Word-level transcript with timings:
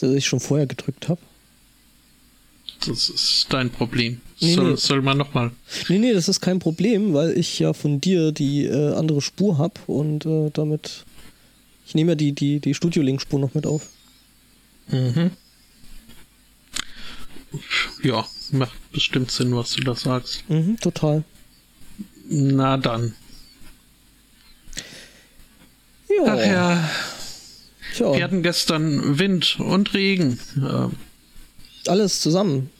dass 0.00 0.12
ich 0.12 0.26
schon 0.26 0.40
vorher 0.40 0.66
gedrückt 0.66 1.08
habe. 1.08 1.20
Das 2.86 3.08
ist 3.08 3.46
dein 3.50 3.70
Problem. 3.70 4.20
Nee, 4.40 4.54
soll, 4.54 4.70
nee. 4.70 4.76
soll 4.76 5.02
man 5.02 5.16
nochmal. 5.16 5.50
Nee, 5.88 5.98
nee, 5.98 6.12
das 6.12 6.28
ist 6.28 6.40
kein 6.40 6.58
Problem, 6.58 7.14
weil 7.14 7.36
ich 7.36 7.58
ja 7.58 7.72
von 7.72 8.00
dir 8.00 8.32
die 8.32 8.66
äh, 8.66 8.94
andere 8.94 9.22
Spur 9.22 9.58
habe 9.58 9.80
und 9.86 10.26
äh, 10.26 10.50
damit. 10.52 11.04
Ich 11.86 11.94
nehme 11.94 12.12
ja 12.12 12.16
die, 12.16 12.32
die, 12.32 12.60
die 12.60 12.74
Studio-Link-Spur 12.74 13.38
noch 13.38 13.54
mit 13.54 13.66
auf. 13.66 13.88
Mhm. 14.88 15.30
Ja, 18.02 18.26
macht 18.52 18.92
bestimmt 18.92 19.30
Sinn, 19.30 19.54
was 19.56 19.72
du 19.72 19.82
da 19.82 19.94
sagst. 19.94 20.44
Mhm, 20.48 20.78
total. 20.80 21.24
Na 22.28 22.76
dann. 22.76 23.14
Ja. 26.08 26.24
Ach 26.26 26.46
ja, 26.46 26.90
Tja, 27.96 28.14
wir 28.14 28.22
hatten 28.24 28.42
gestern 28.42 29.18
Wind 29.18 29.58
und 29.58 29.94
Regen. 29.94 30.38
Ja. 30.60 30.90
alles 31.86 32.20
zusammen. 32.20 32.70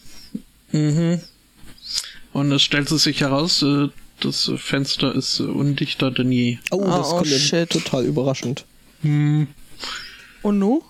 Mhm. 0.72 1.20
Und 2.32 2.52
es 2.52 2.62
stellte 2.62 2.98
sich 2.98 3.20
heraus, 3.20 3.62
äh, 3.62 3.88
das 4.20 4.50
Fenster 4.56 5.14
ist 5.14 5.40
äh, 5.40 5.44
undichter 5.44 6.10
denn 6.10 6.32
je. 6.32 6.58
Oh, 6.70 6.82
Ah, 6.84 6.98
das 6.98 7.08
oh, 7.12 7.16
kommt 7.18 7.28
shit. 7.28 7.70
total 7.70 8.04
überraschend. 8.04 8.64
Hm. 9.02 9.46
Und 10.42 10.58
nu? 10.58 10.82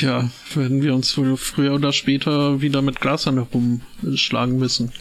Ja, 0.00 0.30
werden 0.54 0.82
wir 0.82 0.94
uns 0.94 1.16
wohl 1.16 1.36
früher 1.36 1.72
oder 1.74 1.92
später 1.92 2.60
wieder 2.60 2.82
mit 2.82 3.00
Glasern 3.00 3.36
herumschlagen 3.36 4.58
müssen. 4.58 4.92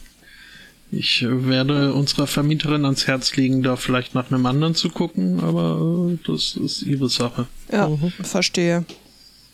Ich 0.98 1.26
werde 1.28 1.94
unserer 1.94 2.26
Vermieterin 2.26 2.86
ans 2.86 3.06
Herz 3.06 3.36
legen, 3.36 3.64
da 3.64 3.76
vielleicht 3.76 4.16
nach 4.16 4.32
einem 4.32 4.46
anderen 4.46 4.76
zu 4.76 4.90
gucken, 4.90 5.42
aber 5.42 6.10
äh, 6.14 6.18
das 6.26 6.56
ist 6.56 6.84
ihre 6.84 7.10
Sache. 7.10 7.48
Ja, 7.72 7.90
Mhm. 7.90 8.12
verstehe. 8.24 8.86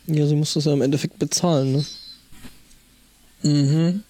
Ja, 0.07 0.27
sie 0.27 0.35
muss 0.35 0.53
das 0.53 0.65
ja 0.65 0.73
im 0.73 0.81
Endeffekt 0.81 1.17
bezahlen, 1.19 1.71
ne? 1.71 1.85
Mhm. 3.43 4.03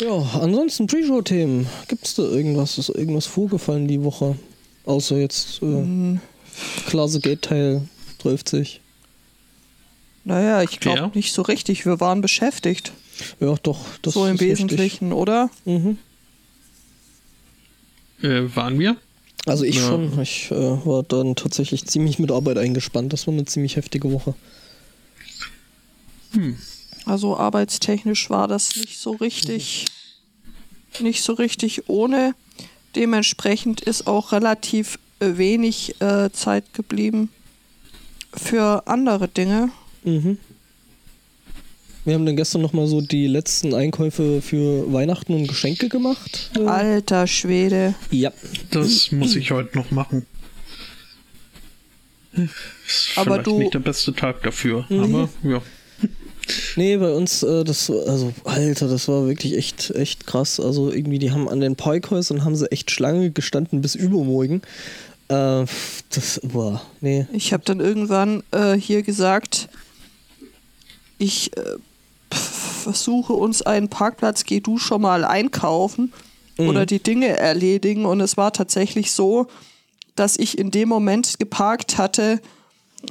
Ja, 0.00 0.40
ansonsten 0.40 0.86
Pre-Show-Themen. 0.88 1.66
Gibt's 1.88 2.16
da 2.16 2.22
irgendwas? 2.22 2.78
Ist 2.78 2.88
irgendwas 2.88 3.26
vorgefallen 3.26 3.86
die 3.86 4.02
Woche? 4.02 4.36
Außer 4.86 5.18
jetzt 5.18 5.62
äh, 5.62 5.66
Hm, 5.66 6.20
Klase 6.86 7.20
Gate 7.20 7.42
Teil 7.42 7.82
30. 8.18 8.80
naja, 10.24 10.62
ich 10.62 10.80
glaube 10.80 10.98
Ja. 10.98 11.10
nicht 11.14 11.32
so 11.32 11.42
richtig. 11.42 11.84
Wir 11.86 12.00
waren 12.00 12.20
beschäftigt. 12.20 12.92
Ja, 13.40 13.54
doch. 13.62 13.80
Das 14.02 14.14
so 14.14 14.26
im 14.26 14.34
ist 14.34 14.40
richtig. 14.40 14.58
Wesentlichen, 14.58 15.12
oder? 15.12 15.50
Mhm. 15.64 15.98
Äh, 18.22 18.54
waren 18.56 18.78
wir? 18.78 18.96
Also 19.46 19.64
ich 19.64 19.76
Ja. 19.76 19.86
schon. 19.88 20.20
Ich 20.20 20.50
äh, 20.50 20.54
war 20.86 21.02
dann 21.02 21.36
tatsächlich 21.36 21.84
ziemlich 21.86 22.18
mit 22.18 22.32
Arbeit 22.32 22.56
eingespannt. 22.58 23.12
Das 23.12 23.26
war 23.26 23.34
eine 23.34 23.44
ziemlich 23.44 23.76
heftige 23.76 24.10
Woche. 24.10 24.34
Also 27.06 27.36
arbeitstechnisch 27.36 28.28
war 28.30 28.48
das 28.48 28.74
nicht 28.76 28.98
so 28.98 29.12
richtig, 29.12 29.84
nicht 31.00 31.22
so 31.22 31.34
richtig 31.34 31.88
ohne. 31.88 32.34
Dementsprechend 32.96 33.80
ist 33.82 34.06
auch 34.06 34.32
relativ 34.32 34.98
wenig 35.20 36.00
äh, 36.00 36.30
Zeit 36.32 36.72
geblieben 36.74 37.28
für 38.34 38.86
andere 38.86 39.28
Dinge. 39.28 39.70
Mhm. 40.04 40.38
Wir 42.04 42.14
haben 42.14 42.26
dann 42.26 42.36
gestern 42.36 42.60
nochmal 42.60 42.86
so 42.86 43.00
die 43.00 43.26
letzten 43.26 43.72
Einkäufe 43.74 44.42
für 44.42 44.92
Weihnachten 44.92 45.32
und 45.32 45.46
Geschenke 45.48 45.88
gemacht. 45.88 46.50
Alter 46.66 47.26
Schwede. 47.26 47.94
ja. 48.10 48.30
Das 48.70 49.10
muss 49.10 49.34
ich 49.36 49.50
heute 49.52 49.76
noch 49.78 49.90
machen. 49.90 50.26
Ist 52.36 52.52
Aber 53.16 53.34
vielleicht 53.34 53.46
du- 53.46 53.58
nicht 53.58 53.74
der 53.74 53.78
beste 53.78 54.12
Tag 54.12 54.42
dafür, 54.42 54.84
Mhm. 54.88 55.00
aber 55.02 55.28
ja. 55.44 55.62
Nee, 56.76 56.96
bei 56.98 57.10
uns, 57.12 57.42
äh, 57.42 57.64
das, 57.64 57.88
also, 57.88 58.34
Alter, 58.44 58.88
das 58.88 59.08
war 59.08 59.26
wirklich 59.26 59.56
echt, 59.56 59.90
echt 59.92 60.26
krass. 60.26 60.60
Also, 60.60 60.92
irgendwie, 60.92 61.18
die 61.18 61.30
haben 61.30 61.48
an 61.48 61.60
den 61.60 61.74
Parkhäusern 61.76 62.44
haben 62.44 62.54
sie 62.56 62.70
echt 62.70 62.90
Schlange 62.90 63.30
gestanden 63.30 63.80
bis 63.80 63.94
übermorgen. 63.94 64.60
Äh, 65.28 65.64
das, 66.10 66.40
boah, 66.42 66.82
nee. 67.00 67.26
Ich 67.32 67.54
habe 67.54 67.64
dann 67.64 67.80
irgendwann 67.80 68.42
äh, 68.50 68.74
hier 68.74 69.02
gesagt, 69.02 69.68
ich 71.24 71.56
äh, 71.56 71.62
versuche 72.30 73.32
uns 73.32 73.62
einen 73.62 73.88
Parkplatz, 73.88 74.44
geh 74.44 74.60
du 74.60 74.78
schon 74.78 75.02
mal 75.02 75.24
einkaufen 75.24 76.12
Mhm. 76.56 76.68
oder 76.68 76.86
die 76.86 77.02
Dinge 77.02 77.36
erledigen. 77.36 78.04
Und 78.06 78.20
es 78.20 78.36
war 78.36 78.52
tatsächlich 78.52 79.10
so, 79.12 79.46
dass 80.14 80.36
ich 80.38 80.56
in 80.58 80.70
dem 80.70 80.88
Moment 80.88 81.38
geparkt 81.40 81.98
hatte, 81.98 82.40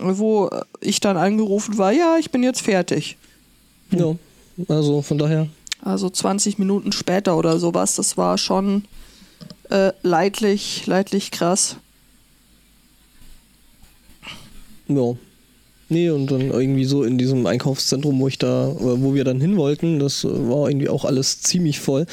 wo 0.02 0.50
ich 0.80 1.02
dann 1.02 1.18
angerufen 1.18 1.78
war, 1.78 1.92
ja, 1.92 2.18
ich 2.18 2.32
bin 2.32 2.42
jetzt 2.44 2.62
fertig. 2.62 3.18
Ja, 3.92 4.16
also 4.70 5.02
von 5.02 5.18
daher, 5.18 5.48
Also 5.82 6.10
20 6.10 6.58
Minuten 6.58 6.92
später 6.94 7.36
oder 7.38 7.60
sowas, 7.60 7.96
das 7.96 8.16
war 8.18 8.38
schon 8.38 8.86
äh, 9.70 9.92
leidlich, 10.04 10.86
leidlich 10.88 11.32
krass. 11.32 11.76
ja. 14.88 15.14
Nee, 15.94 16.10
und 16.10 16.32
dann 16.32 16.50
irgendwie 16.50 16.86
so 16.86 17.04
in 17.04 17.20
diesem 17.20 17.46
Einkaufszentrum, 17.46 18.20
wo 18.20 18.28
ich 18.28 18.40
da, 18.40 18.68
oder 18.68 19.00
wo 19.04 19.14
wir 19.14 19.24
dann 19.24 19.40
hin 19.40 19.58
wollten, 19.58 20.00
das 20.00 20.24
äh, 20.24 20.28
war 20.28 20.68
irgendwie 20.68 20.90
auch 20.90 21.06
alles 21.06 21.42
ziemlich 21.42 21.80
voll. 21.80 22.08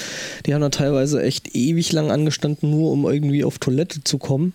Die 0.44 0.52
haben 0.52 0.60
da 0.60 0.68
teilweise 0.68 1.22
echt 1.22 1.54
ewig 1.54 1.90
lang 1.92 2.10
angestanden, 2.10 2.70
nur 2.70 2.92
um 2.92 3.06
irgendwie 3.06 3.42
auf 3.42 3.58
Toilette 3.58 4.04
zu 4.04 4.18
kommen. 4.18 4.52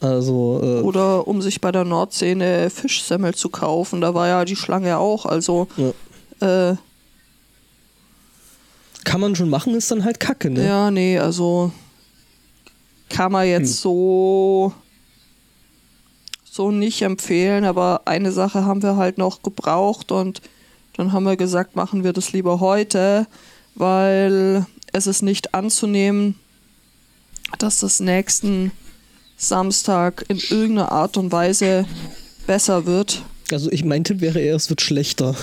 Also, 0.00 0.60
äh, 0.62 0.80
Oder 0.80 1.28
um 1.28 1.42
sich 1.42 1.60
bei 1.60 1.70
der 1.70 1.84
Nordsee 1.84 2.30
eine 2.30 2.70
Fischsemmel 2.70 3.34
zu 3.34 3.50
kaufen, 3.50 4.00
da 4.00 4.14
war 4.14 4.26
ja 4.26 4.46
die 4.46 4.56
Schlange 4.56 4.96
auch. 4.96 5.26
Also 5.26 5.68
ja. 5.76 6.70
äh, 6.70 6.76
kann 9.04 9.20
man 9.20 9.36
schon 9.36 9.50
machen, 9.50 9.74
ist 9.74 9.90
dann 9.90 10.04
halt 10.04 10.18
kacke, 10.18 10.48
ne? 10.48 10.64
Ja, 10.64 10.90
nee, 10.90 11.18
also 11.18 11.72
kann 13.10 13.32
man 13.32 13.46
jetzt 13.46 13.82
so 13.82 14.72
so 16.50 16.72
nicht 16.72 17.02
empfehlen, 17.02 17.64
aber 17.64 18.02
eine 18.06 18.32
Sache 18.32 18.64
haben 18.64 18.82
wir 18.82 18.96
halt 18.96 19.18
noch 19.18 19.42
gebraucht 19.42 20.10
und 20.10 20.42
dann 20.96 21.12
haben 21.12 21.22
wir 21.24 21.36
gesagt, 21.36 21.76
machen 21.76 22.02
wir 22.02 22.12
das 22.12 22.32
lieber 22.32 22.58
heute, 22.58 23.28
weil 23.76 24.66
es 24.92 25.06
ist 25.06 25.22
nicht 25.22 25.54
anzunehmen, 25.54 26.34
dass 27.58 27.78
das 27.78 28.00
nächsten 28.00 28.72
Samstag 29.36 30.24
in 30.28 30.38
irgendeiner 30.38 30.90
Art 30.90 31.16
und 31.16 31.30
Weise 31.30 31.86
besser 32.48 32.84
wird. 32.84 33.22
Also 33.52 33.70
ich 33.70 33.84
mein 33.84 34.02
Tipp 34.02 34.20
wäre 34.20 34.40
eher, 34.40 34.56
es 34.56 34.68
wird 34.68 34.80
schlechter. 34.80 35.36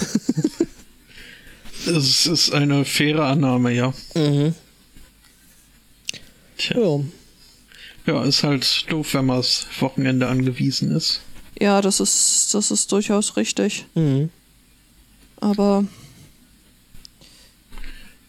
Es 1.85 2.25
ist 2.25 2.51
eine 2.51 2.83
faire 2.83 3.23
Annahme, 3.23 3.71
ja. 3.71 3.93
Mhm. 4.13 4.53
Tja. 6.57 6.77
Ja. 6.77 6.99
Ja, 8.07 8.23
ist 8.23 8.43
halt 8.43 8.85
doof, 8.91 9.13
wenn 9.13 9.25
man 9.27 9.37
aufs 9.39 9.67
Wochenende 9.79 10.27
angewiesen 10.27 10.95
ist. 10.95 11.21
Ja, 11.59 11.81
das 11.81 11.99
ist, 11.99 12.53
das 12.53 12.71
ist 12.71 12.91
durchaus 12.91 13.35
richtig. 13.35 13.85
Mhm. 13.95 14.29
Aber 15.41 15.83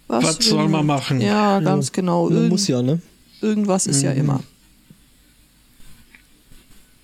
Was 0.08 0.36
soll 0.44 0.64
will 0.64 0.68
man 0.68 0.84
machen? 0.86 1.20
Ja, 1.20 1.60
ganz 1.60 1.92
genau. 1.92 2.24
Man 2.24 2.32
Irgend, 2.34 2.48
muss 2.50 2.66
ja, 2.68 2.82
ne? 2.82 3.00
Irgendwas 3.40 3.86
ist 3.86 4.02
ja 4.02 4.12
Mhm. 4.12 4.18
immer. 4.20 4.42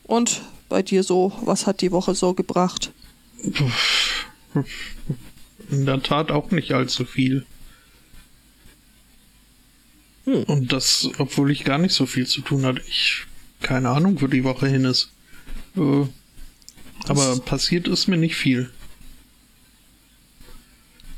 Und 0.04 0.42
bei 0.68 0.82
dir 0.82 1.02
so, 1.02 1.32
was 1.44 1.66
hat 1.66 1.80
die 1.80 1.92
Woche 1.92 2.14
so 2.14 2.34
gebracht? 2.34 2.90
In 5.70 5.86
der 5.86 6.02
Tat 6.02 6.30
auch 6.30 6.50
nicht 6.50 6.72
allzu 6.72 7.04
viel. 7.04 7.46
Hm. 10.24 10.44
Und 10.44 10.72
das, 10.72 11.08
obwohl 11.18 11.50
ich 11.50 11.64
gar 11.64 11.78
nicht 11.78 11.94
so 11.94 12.06
viel 12.06 12.26
zu 12.26 12.40
tun 12.40 12.64
hatte. 12.64 12.80
Ich 12.88 13.26
keine 13.64 13.88
Ahnung, 13.88 14.20
wo 14.20 14.26
die 14.28 14.44
Woche 14.44 14.68
hin 14.68 14.84
ist. 14.84 15.10
Äh, 15.76 16.06
aber 17.08 17.38
passiert 17.40 17.88
ist 17.88 18.06
mir 18.06 18.16
nicht 18.16 18.36
viel. 18.36 18.70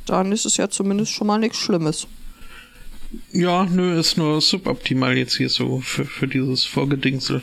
Dann 0.07 0.33
ist 0.33 0.47
es 0.47 0.57
ja 0.57 0.71
zumindest 0.71 1.13
schon 1.13 1.27
mal 1.27 1.39
nichts 1.39 1.59
Schlimmes. 1.59 2.07
Ja, 3.33 3.65
nö, 3.65 3.99
ist 3.99 4.17
nur 4.17 4.41
suboptimal 4.41 5.17
jetzt 5.17 5.37
hier 5.37 5.49
so 5.49 5.81
für, 5.81 6.05
für 6.05 6.29
dieses 6.29 6.65
Vorgedingsel. 6.65 7.43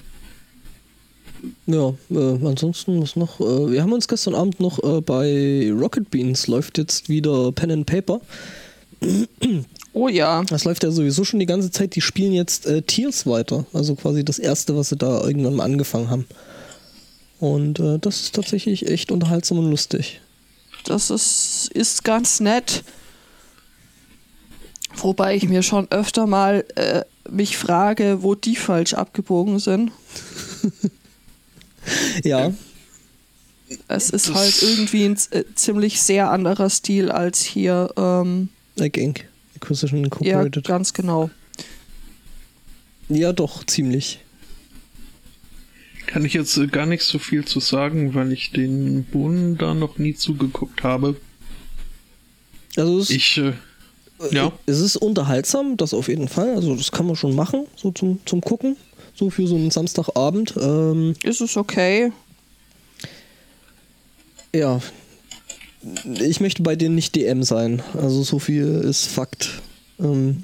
Ja, 1.65 1.93
äh, 2.09 2.45
ansonsten 2.45 3.01
was 3.01 3.15
noch? 3.15 3.39
Äh, 3.41 3.71
wir 3.71 3.81
haben 3.81 3.91
uns 3.91 4.07
gestern 4.07 4.35
Abend 4.35 4.59
noch 4.61 4.81
äh, 4.81 5.01
bei 5.01 5.71
Rocket 5.73 6.09
Beans 6.09 6.47
läuft 6.47 6.77
jetzt 6.77 7.09
wieder 7.09 7.51
Pen 7.51 7.71
and 7.71 7.85
Paper. 7.85 8.21
Oh 9.93 10.07
ja, 10.07 10.43
Das 10.43 10.63
läuft 10.63 10.83
ja 10.83 10.91
sowieso 10.91 11.23
schon 11.23 11.39
die 11.39 11.45
ganze 11.45 11.69
Zeit. 11.71 11.95
Die 11.95 12.01
spielen 12.01 12.33
jetzt 12.33 12.65
äh, 12.65 12.81
Tears 12.81 13.25
weiter. 13.27 13.65
Also 13.73 13.93
quasi 13.95 14.25
das 14.25 14.39
erste, 14.39 14.75
was 14.75 14.89
sie 14.89 14.95
da 14.97 15.21
irgendwann 15.21 15.55
mal 15.55 15.63
angefangen 15.65 16.09
haben. 16.09 16.25
Und 17.39 17.79
äh, 17.79 17.99
das 17.99 18.21
ist 18.21 18.35
tatsächlich 18.35 18.87
echt 18.87 19.11
unterhaltsam 19.11 19.59
und 19.59 19.69
lustig. 19.69 20.19
das 20.85 21.09
ist, 21.11 21.69
ist 21.73 22.03
ganz 22.03 22.39
nett. 22.39 22.83
Wobei 24.95 25.35
ich 25.35 25.47
mir 25.47 25.63
schon 25.63 25.87
öfter 25.91 26.25
mal 26.27 26.65
äh, 26.75 27.01
mich 27.29 27.57
frage, 27.57 28.19
wo 28.21 28.35
die 28.35 28.55
falsch 28.55 28.93
abgebogen 28.93 29.59
sind. 29.59 29.91
Ja, 32.23 32.53
Es 33.89 34.09
ist 34.09 34.29
Das- 34.29 34.35
halt 34.35 34.61
irgendwie 34.61 35.03
ein 35.05 35.17
äh, 35.31 35.43
ziemlich 35.55 36.01
sehr 36.01 36.29
anderer 36.31 36.69
Stil 36.69 37.11
als 37.11 37.41
hier. 37.41 37.89
Ähm, 37.97 38.49
Like 38.77 38.95
Inc. 38.97 39.25
Acquisition 39.63 39.99
ja, 39.99 40.05
Incorporated. 40.05 40.67
Ja, 40.67 40.75
ganz 40.75 40.93
genau. 40.93 41.29
doch, 43.09 43.63
ziemlich. 43.65 44.19
Kann 46.05 46.25
ich 46.25 46.33
jetzt 46.33 46.57
äh, 46.57 46.67
gar 46.67 46.85
nicht 46.85 47.03
so 47.03 47.17
viel 47.17 47.45
zu 47.45 47.59
sagen, 47.59 48.13
weil 48.13 48.31
ich 48.31 48.51
den 48.51 49.05
Bohnen 49.05 49.57
da 49.57 49.73
noch 49.73 49.97
nie 49.97 50.13
zugeguckt 50.13 50.83
habe. 50.83 51.15
Also 52.75 52.99
es, 52.99 53.09
Ich, 53.09 53.37
äh, 53.37 53.53
ja. 54.31 54.51
es 54.65 54.79
ist 54.79 54.97
unterhaltsam, 54.97 55.77
das 55.77 55.93
auf 55.93 56.07
jeden 56.07 56.27
Fall. 56.27 56.55
Also 56.55 56.75
das 56.75 56.91
kann 56.91 57.07
man 57.07 57.15
schon 57.15 57.35
machen, 57.35 57.65
so 57.75 57.91
zum, 57.91 58.19
zum 58.25 58.41
Gucken. 58.41 58.75
So 59.15 59.29
für 59.29 59.47
so 59.47 59.55
einen 59.55 59.71
Samstagabend. 59.71 60.55
Ähm, 60.59 61.13
Ist 61.23 61.41
es 61.41 61.55
okay? 61.55 62.11
ja. 64.53 64.79
Ich 66.21 66.39
möchte 66.39 66.63
bei 66.63 66.75
denen 66.75 66.95
nicht 66.95 67.15
DM 67.15 67.43
sein. 67.43 67.81
Also 67.95 68.23
so 68.23 68.39
viel 68.39 68.65
ist 68.65 69.05
Fakt. 69.07 69.49
Ähm, 69.99 70.43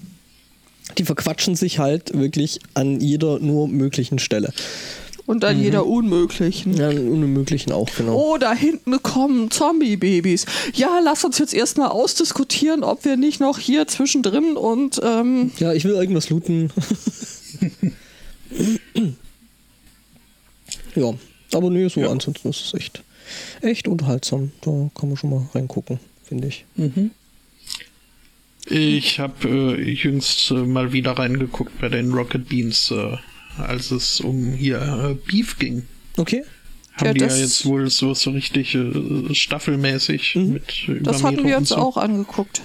die 0.98 1.06
verquatschen 1.06 1.56
sich 1.56 1.80
halt 1.80 2.18
wirklich 2.18 2.60
an 2.74 3.00
jeder 3.00 3.40
nur 3.40 3.68
möglichen 3.68 4.20
Stelle. 4.20 4.52
Und 5.26 5.46
an 5.46 5.62
jeder 5.62 5.86
unmöglichen. 5.86 6.76
Ja, 6.76 6.90
an 6.90 7.08
unmöglichen 7.08 7.72
auch, 7.72 7.88
genau. 7.96 8.16
Oh, 8.18 8.38
da 8.40 8.54
hinten 8.54 9.02
kommen 9.04 9.52
Zombie-Babys. 9.52 10.46
Ja, 10.74 11.00
lass 11.04 11.24
uns 11.24 11.38
jetzt 11.38 11.54
erstmal 11.54 11.90
ausdiskutieren, 11.90 12.84
ob 12.84 13.06
wir 13.06 13.16
nicht 13.16 13.40
noch 13.40 13.60
hier 13.60 13.88
zwischendrin 13.88 14.58
und 14.58 15.00
ähm, 15.04 15.52
Ja, 15.60 15.72
ich 15.74 15.84
will 15.86 15.94
irgendwas 15.94 16.32
looten. 16.32 16.72
ja, 20.96 21.14
aber 21.54 21.70
nee, 21.70 21.88
so 21.90 22.02
Ja. 22.02 22.10
ansonsten 22.10 22.50
ist 22.50 22.66
es 22.66 22.74
echt, 22.74 23.04
echt 23.62 23.88
unterhaltsam. 23.88 24.52
Da 24.62 24.90
kann 24.96 25.10
man 25.10 25.18
schon 25.18 25.30
mal 25.30 25.48
reingucken, 25.54 26.00
finde 26.24 26.48
ich. 26.48 26.66
Ich 28.68 29.20
habe 29.20 29.76
äh, 29.78 29.92
jüngst 29.92 30.52
äh, 30.52 30.56
mal 30.56 30.94
wieder 30.94 31.12
reingeguckt 31.14 31.80
bei 31.80 31.90
den 31.90 32.12
Rocket 32.14 32.48
Beans, 32.50 32.92
äh, 32.92 33.18
als 33.58 33.92
es 33.92 34.22
um 34.22 34.54
hier 34.54 34.80
äh, 34.80 35.14
Beef 35.30 35.58
ging. 35.58 35.84
Okay. 36.18 36.44
Haben 36.94 37.08
Ja, 37.08 37.14
die 37.14 37.20
ja 37.22 37.36
jetzt 37.36 37.66
wohl 37.66 37.90
so, 37.90 38.14
so 38.14 38.32
richtig 38.32 38.76
äh, 38.76 39.34
staffelmäßig 39.34 40.36
mit 40.36 40.88
über 40.88 41.00
Mhm. 41.00 41.04
das 41.04 41.24
hatten 41.24 41.48
wir 41.48 41.58
und 41.58 41.68
so. 41.68 41.78
auch 41.78 41.98
angeguckt. 41.98 42.62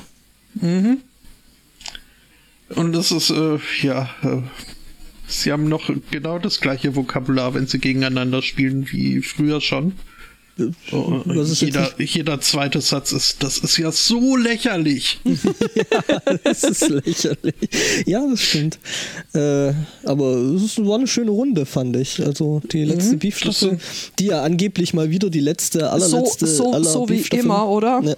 Und 0.61 1.03
das 2.93 3.13
ist, 3.13 3.31
äh, 3.31 3.59
ja, 3.83 4.11
äh, 4.23 4.43
sie 5.27 5.53
haben 5.53 5.69
noch 5.69 5.91
genau 6.11 6.39
das 6.39 6.61
gleiche 6.61 6.97
Vokabular, 6.97 7.55
wenn 7.55 7.67
sie 7.67 7.79
gegeneinander 7.79 8.43
spielen, 8.43 8.91
wie 8.91 9.23
früher 9.23 9.61
schon. 9.61 9.93
Jetzt 10.57 11.61
jeder, 11.63 12.01
jeder 12.01 12.41
zweite 12.41 12.81
Satz 12.81 13.11
ist, 13.11 13.43
das 13.43 13.59
ist 13.59 13.77
ja 13.77 13.91
so 13.91 14.37
lächerlich. 14.37 15.19
Das 16.45 16.63
ist 16.63 16.89
lächerlich. 16.89 17.55
Ja, 18.07 18.25
das 18.29 18.41
stimmt. 18.41 18.79
Äh, 19.33 19.73
aber 20.05 20.37
es 20.55 20.63
ist- 20.63 20.85
war 20.87 20.97
eine 20.99 21.07
schöne 21.09 21.31
Runde, 21.33 21.67
fand 21.67 21.97
ich. 21.97 22.25
Also 22.25 22.61
die 22.73 22.85
letzte 22.85 23.17
Beef-Staffel, 23.17 23.79
die 24.19 24.27
ja 24.27 24.43
angeblich 24.43 24.95
mal 24.95 25.11
wieder 25.11 25.29
die 25.31 25.41
letzte, 25.41 25.81
So, 25.81 25.87
allerletzte 25.87 26.47
so, 26.47 26.73
aller 26.73 26.85
so 26.85 27.09
wie 27.09 27.21
immer, 27.37 27.69
oder? 27.69 28.01
Ja. 28.05 28.17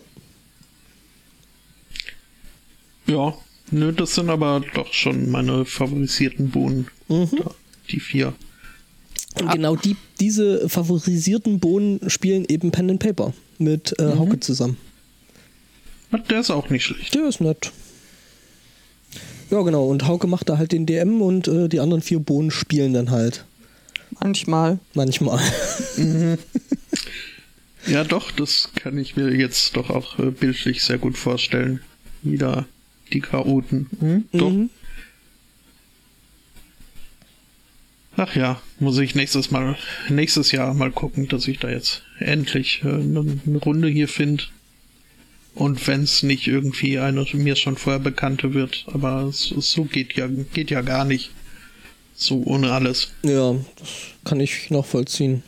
Ja, 3.07 3.35
nö, 3.71 3.93
das 3.93 4.15
sind 4.15 4.31
aber 4.31 4.63
doch 4.75 4.93
schon 4.93 5.31
meine 5.31 5.65
favorisierten 5.65 6.51
Bohnen. 6.51 6.89
Mhm. 7.09 7.29
Da, 7.39 7.51
die 7.91 8.01
vier. 8.01 8.35
Und 9.41 9.53
genau 9.53 9.77
die, 9.77 9.97
diese 10.21 10.69
favorisierten 10.69 11.61
Bohnen 11.61 12.09
spielen 12.09 12.45
eben 12.49 12.71
Pen 12.73 12.91
and 12.91 13.01
Paper 13.01 13.33
mit 13.59 13.95
äh, 13.99 14.05
Mhm. 14.15 14.19
Hauke 14.19 14.41
zusammen. 14.41 14.77
Na, 16.11 16.19
Der 16.19 16.41
ist 16.41 16.51
auch 16.51 16.71
nicht 16.71 16.85
schlecht. 16.85 17.15
Der 17.15 17.29
ist 17.29 17.41
nett. 17.41 17.73
Ja, 19.51 19.61
genau. 19.63 19.87
Und 19.87 20.07
Hauke 20.07 20.27
macht 20.27 20.49
da 20.49 20.59
halt 20.59 20.73
den 20.73 20.87
DM 20.87 21.21
und 21.23 21.49
äh, 21.49 21.69
die 21.69 21.81
anderen 21.81 22.03
vier 22.03 22.19
Bohnen 22.19 22.51
spielen 22.51 22.95
dann 22.95 23.11
halt. 23.11 23.45
Manchmal. 24.21 24.79
Manchmal. 24.95 25.41
Ja, 27.87 28.03
doch, 28.05 28.31
das 28.33 28.71
kann 28.75 28.99
ich 28.99 29.17
mir 29.17 29.31
jetzt 29.37 29.77
doch 29.77 29.91
auch 29.91 30.19
äh, 30.19 30.31
bildlich 30.31 30.83
sehr 30.83 30.99
gut 30.99 31.17
vorstellen. 31.19 31.81
Wieder 32.23 32.67
die 33.13 33.21
Chaoten. 33.21 33.87
Mhm, 34.01 34.25
doch. 34.33 34.51
Mhm. 34.51 34.71
Ach 38.19 38.35
ja, 38.35 38.61
muss 38.81 38.99
ich 38.99 39.15
nächstes 39.15 39.51
Mal, 39.51 39.77
nächstes 40.09 40.51
Jahr 40.51 40.73
mal 40.73 40.91
gucken, 40.91 41.29
dass 41.29 41.47
ich 41.49 41.59
da 41.59 41.69
jetzt 41.69 42.03
endlich 42.19 42.83
äh, 42.83 42.89
eine 42.89 43.41
eine 43.47 43.59
Runde 43.59 43.89
hier 43.89 44.09
finde. 44.09 44.45
Und 45.55 45.87
wenn 45.87 46.03
es 46.03 46.23
nicht 46.23 46.47
irgendwie 46.47 46.99
eine 46.99 47.27
mir 47.33 47.57
schon 47.57 47.77
vorher 47.77 48.01
bekannte 48.01 48.55
wird, 48.55 48.85
aber 48.93 49.31
so, 49.33 49.61
so 49.61 49.85
geht 49.85 50.15
ja 50.15 50.29
geht 50.29 50.71
ja 50.71 50.83
gar 50.83 51.05
nicht. 51.05 51.31
So 52.15 52.43
ohne 52.45 52.73
alles. 52.73 53.11
Ja, 53.23 53.55
das 53.77 53.89
kann 54.25 54.41
ich 54.41 54.71
nachvollziehen. 54.71 55.43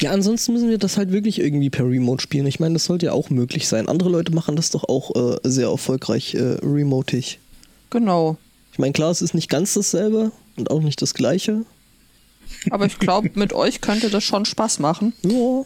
Ja, 0.00 0.10
ansonsten 0.10 0.52
müssen 0.52 0.68
wir 0.68 0.76
das 0.76 0.98
halt 0.98 1.12
wirklich 1.12 1.38
irgendwie 1.38 1.70
per 1.70 1.88
Remote 1.88 2.22
spielen. 2.22 2.46
Ich 2.46 2.60
meine, 2.60 2.74
das 2.74 2.84
sollte 2.84 3.06
ja 3.06 3.12
auch 3.12 3.30
möglich 3.30 3.66
sein. 3.68 3.88
Andere 3.88 4.10
Leute 4.10 4.32
machen 4.32 4.56
das 4.56 4.70
doch 4.70 4.84
auch 4.84 5.14
äh, 5.14 5.38
sehr 5.44 5.68
erfolgreich 5.68 6.34
äh, 6.34 6.58
remotig. 6.62 7.38
Genau. 7.88 8.36
Ich 8.72 8.78
meine, 8.78 8.92
klar, 8.92 9.10
es 9.10 9.22
ist 9.22 9.34
nicht 9.34 9.50
ganz 9.50 9.74
dasselbe 9.74 10.32
und 10.56 10.70
auch 10.70 10.80
nicht 10.80 11.00
das 11.02 11.14
gleiche. 11.14 11.64
Aber 12.70 12.86
ich 12.86 12.98
glaube, 12.98 13.30
mit 13.34 13.52
euch 13.52 13.80
könnte 13.80 14.10
das 14.10 14.24
schon 14.24 14.44
Spaß 14.44 14.78
machen. 14.78 15.12
Ja, 15.22 15.64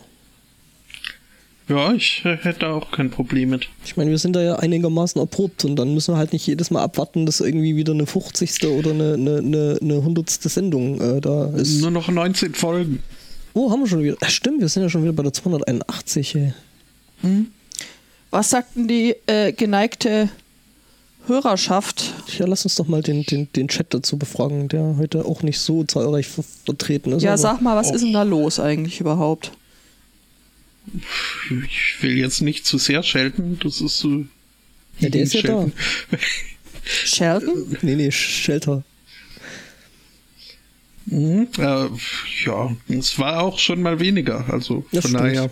Ja, 1.68 1.92
ich 1.92 2.22
äh, 2.24 2.36
hätte 2.36 2.68
auch 2.68 2.90
kein 2.92 3.10
Problem 3.10 3.50
mit. 3.50 3.68
ich 3.84 3.96
meine, 3.96 4.10
wir 4.10 4.18
sind 4.18 4.36
da 4.36 4.42
ja 4.42 4.56
einigermaßen 4.56 5.20
erprobt 5.20 5.64
und 5.64 5.76
dann 5.76 5.94
müssen 5.94 6.14
wir 6.14 6.18
halt 6.18 6.32
nicht 6.32 6.46
jedes 6.46 6.70
Mal 6.70 6.82
abwarten, 6.82 7.26
dass 7.26 7.40
irgendwie 7.40 7.74
wieder 7.74 7.92
eine 7.92 8.06
50. 8.06 8.64
oder 8.68 8.90
eine, 8.90 9.14
eine, 9.14 9.38
eine, 9.38 9.78
eine 9.80 9.94
100. 9.94 10.30
Sendung 10.30 11.00
äh, 11.00 11.20
da 11.20 11.46
ist. 11.56 11.80
Nur 11.80 11.90
noch 11.90 12.08
19 12.08 12.54
Folgen. 12.54 13.02
Oh, 13.54 13.70
haben 13.70 13.80
wir 13.80 13.88
schon 13.88 14.02
wieder. 14.02 14.16
Ja, 14.20 14.28
stimmt, 14.28 14.60
wir 14.60 14.68
sind 14.68 14.82
ja 14.82 14.88
schon 14.90 15.02
wieder 15.02 15.12
bei 15.12 15.22
der 15.22 15.32
281. 15.32 16.36
Ey. 16.36 16.52
Was 18.30 18.50
sagten 18.50 18.86
die 18.86 19.14
äh, 19.26 19.52
geneigte 19.52 20.28
Hörerschaft? 21.26 22.12
Ja, 22.38 22.46
lass 22.46 22.64
uns 22.64 22.76
doch 22.76 22.87
mal 22.87 23.02
den, 23.02 23.25
den, 23.25 23.50
den 23.52 23.69
Chat 23.69 23.93
dazu 23.94 24.17
befragen, 24.17 24.69
der 24.69 24.96
heute 24.99 25.25
auch 25.25 25.42
nicht 25.42 25.59
so 25.59 25.85
zahlreich 25.85 26.26
ver 26.28 26.45
vertreten 26.64 27.12
ist. 27.12 27.23
Ja, 27.23 27.37
sag 27.37 27.61
mal, 27.61 27.76
was 27.76 27.90
Oh. 27.90 27.95
ist 27.95 28.02
denn 28.02 28.12
da 28.12 28.23
los 28.23 28.61
eigentlich 28.61 29.00
überhaupt? 29.00 29.52
Ich 31.64 31.97
will 32.02 32.16
jetzt 32.16 32.42
nicht 32.42 32.64
zu 32.64 32.78
sehr 32.78 33.02
schelten, 33.02 33.59
das 33.62 33.80
ist 33.80 33.99
so. 33.99 34.25
Ja, 35.00 35.09
der 35.09 35.23
ist 35.23 35.35
ja 35.35 35.42
da. 35.42 35.66
Sheldon? 36.85 37.76
Nee, 37.83 37.97
nee, 37.97 38.11
Shelter. 38.12 38.85
Mhm. 41.06 41.49
Äh, 41.59 41.88
ja, 42.45 42.76
es 42.88 43.18
war 43.18 43.42
auch 43.42 43.59
schon 43.59 43.83
mal 43.83 43.99
weniger, 44.00 44.45
also 44.52 44.85
Das 44.92 45.02
von 45.02 45.11
stimmt. 45.11 45.25
daher. 45.25 45.50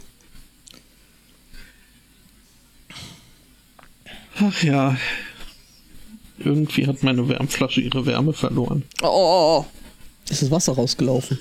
Ach 4.41 4.63
ja. 4.63 4.97
Irgendwie 6.45 6.87
hat 6.87 7.03
meine 7.03 7.29
Wärmflasche 7.29 7.81
ihre 7.81 8.05
Wärme 8.07 8.33
verloren. 8.33 8.83
Oh, 9.03 9.07
oh, 9.07 9.61
oh. 9.61 9.67
Ist 10.31 10.43
das 10.43 10.51
Wasser 10.51 10.75
rausgelaufen? 10.75 11.39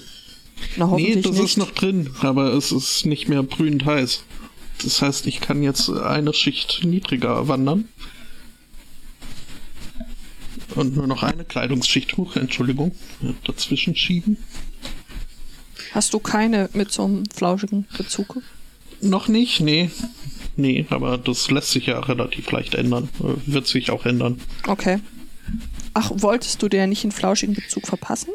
Na, 0.78 0.88
Nee, 0.96 1.16
das 1.22 1.34
nicht. 1.34 1.44
ist 1.44 1.58
noch 1.58 1.72
drin, 1.72 2.10
aber 2.22 2.54
es 2.54 2.72
ist 2.72 3.06
nicht 3.06 3.28
mehr 3.28 3.44
brühend 3.44 3.86
heiß. 3.86 4.24
Das 4.84 5.02
heißt, 5.02 5.28
ich 5.28 5.42
kann 5.42 5.62
jetzt 5.64 5.90
eine 5.90 6.34
Schicht 6.34 6.82
niedriger 6.84 7.48
wandern. 7.48 7.88
Und 10.76 10.96
nur 10.96 11.08
noch 11.08 11.22
eine 11.24 11.44
Kleidungsschicht 11.46 12.18
hoch, 12.18 12.36
Entschuldigung, 12.36 12.94
dazwischen 13.46 13.96
schieben. 13.96 14.38
Hast 15.92 16.14
du 16.14 16.20
keine 16.20 16.70
mit 16.74 16.92
so 16.92 17.04
einem 17.06 17.26
flauschigen 17.28 17.86
Bezug? 17.98 18.42
Noch 19.02 19.28
nicht, 19.28 19.60
nee. 19.60 19.92
Nee, 20.56 20.86
aber 20.90 21.18
das 21.18 21.50
lässt 21.50 21.72
sich 21.72 21.88
ja 21.88 22.00
relativ 22.00 22.52
leicht 22.52 22.76
ändern. 22.76 23.10
Äh, 23.20 23.52
Wird 23.52 23.68
sich 23.68 23.90
auch 23.92 24.06
ändern. 24.06 24.40
Okay. 24.68 25.00
Ach, 25.94 26.12
wolltest 26.16 26.62
du 26.62 26.70
dir 26.70 26.86
nicht 26.88 27.04
einen 27.04 27.12
flauschigen 27.12 27.56
Bezug 27.56 27.88
verpassen? 27.88 28.30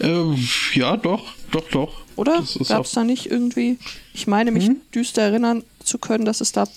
Ähm, 0.00 0.36
ja, 0.74 0.96
doch, 0.96 1.32
doch, 1.50 1.68
doch. 1.70 2.02
Oder? 2.16 2.44
Gab 2.68 2.84
es 2.84 2.92
da 2.92 3.04
nicht 3.04 3.26
irgendwie? 3.26 3.78
Ich 4.14 4.26
meine, 4.26 4.50
mich 4.52 4.66
Hm? 4.66 4.76
düster 4.94 5.22
erinnern 5.22 5.64
zu 5.82 5.98
können, 5.98 6.24
dass 6.24 6.40
es 6.40 6.52
da 6.52 6.68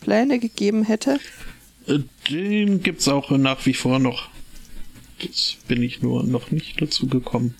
Pläne 0.00 0.38
gegeben 0.38 0.82
hätte. 0.84 1.18
äh, 1.86 2.00
den 2.30 2.82
gibt's 2.82 3.08
auch 3.08 3.30
nach 3.30 3.64
wie 3.66 3.74
vor 3.74 3.98
noch. 3.98 4.28
Das 5.22 5.56
bin 5.66 5.82
ich 5.82 6.02
nur 6.02 6.24
noch 6.24 6.50
nicht 6.50 6.80
dazu 6.82 7.06
gekommen. 7.06 7.54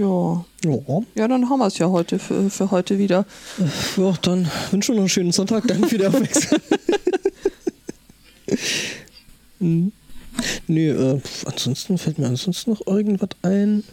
Ja. 0.00 0.44
Ja. 0.64 1.02
Ja, 1.14 1.28
dann 1.28 1.50
haben 1.50 1.58
wir 1.58 1.66
es 1.66 1.76
ja 1.76 1.90
heute 1.90 2.18
für, 2.18 2.48
für 2.48 2.70
heute 2.70 2.98
wieder. 2.98 3.26
Ja, 3.98 4.14
dann 4.22 4.50
wünschen 4.70 4.94
wir 4.94 4.96
noch 4.96 5.02
einen 5.02 5.08
schönen 5.10 5.32
Sonntag. 5.32 5.66
Danke 5.66 5.88
für 5.88 5.98
die 5.98 6.06
Aufmerksamkeit. 6.06 6.62
Nö, 9.58 9.80
äh, 10.68 11.20
ansonsten 11.44 11.98
fällt 11.98 12.18
mir 12.18 12.28
ansonsten 12.28 12.70
noch 12.70 12.86
irgendwas 12.86 13.28
ein. 13.42 13.84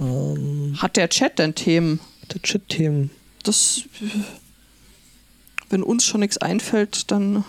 Ähm, 0.00 0.76
Hat 0.78 0.96
der 0.96 1.10
Chat 1.10 1.38
denn 1.38 1.54
Themen? 1.54 2.00
der 2.32 2.42
Chat-Themen. 2.42 3.10
Das. 3.42 3.82
Wenn 5.68 5.82
uns 5.82 6.04
schon 6.04 6.20
nichts 6.20 6.38
einfällt, 6.38 7.10
dann 7.10 7.44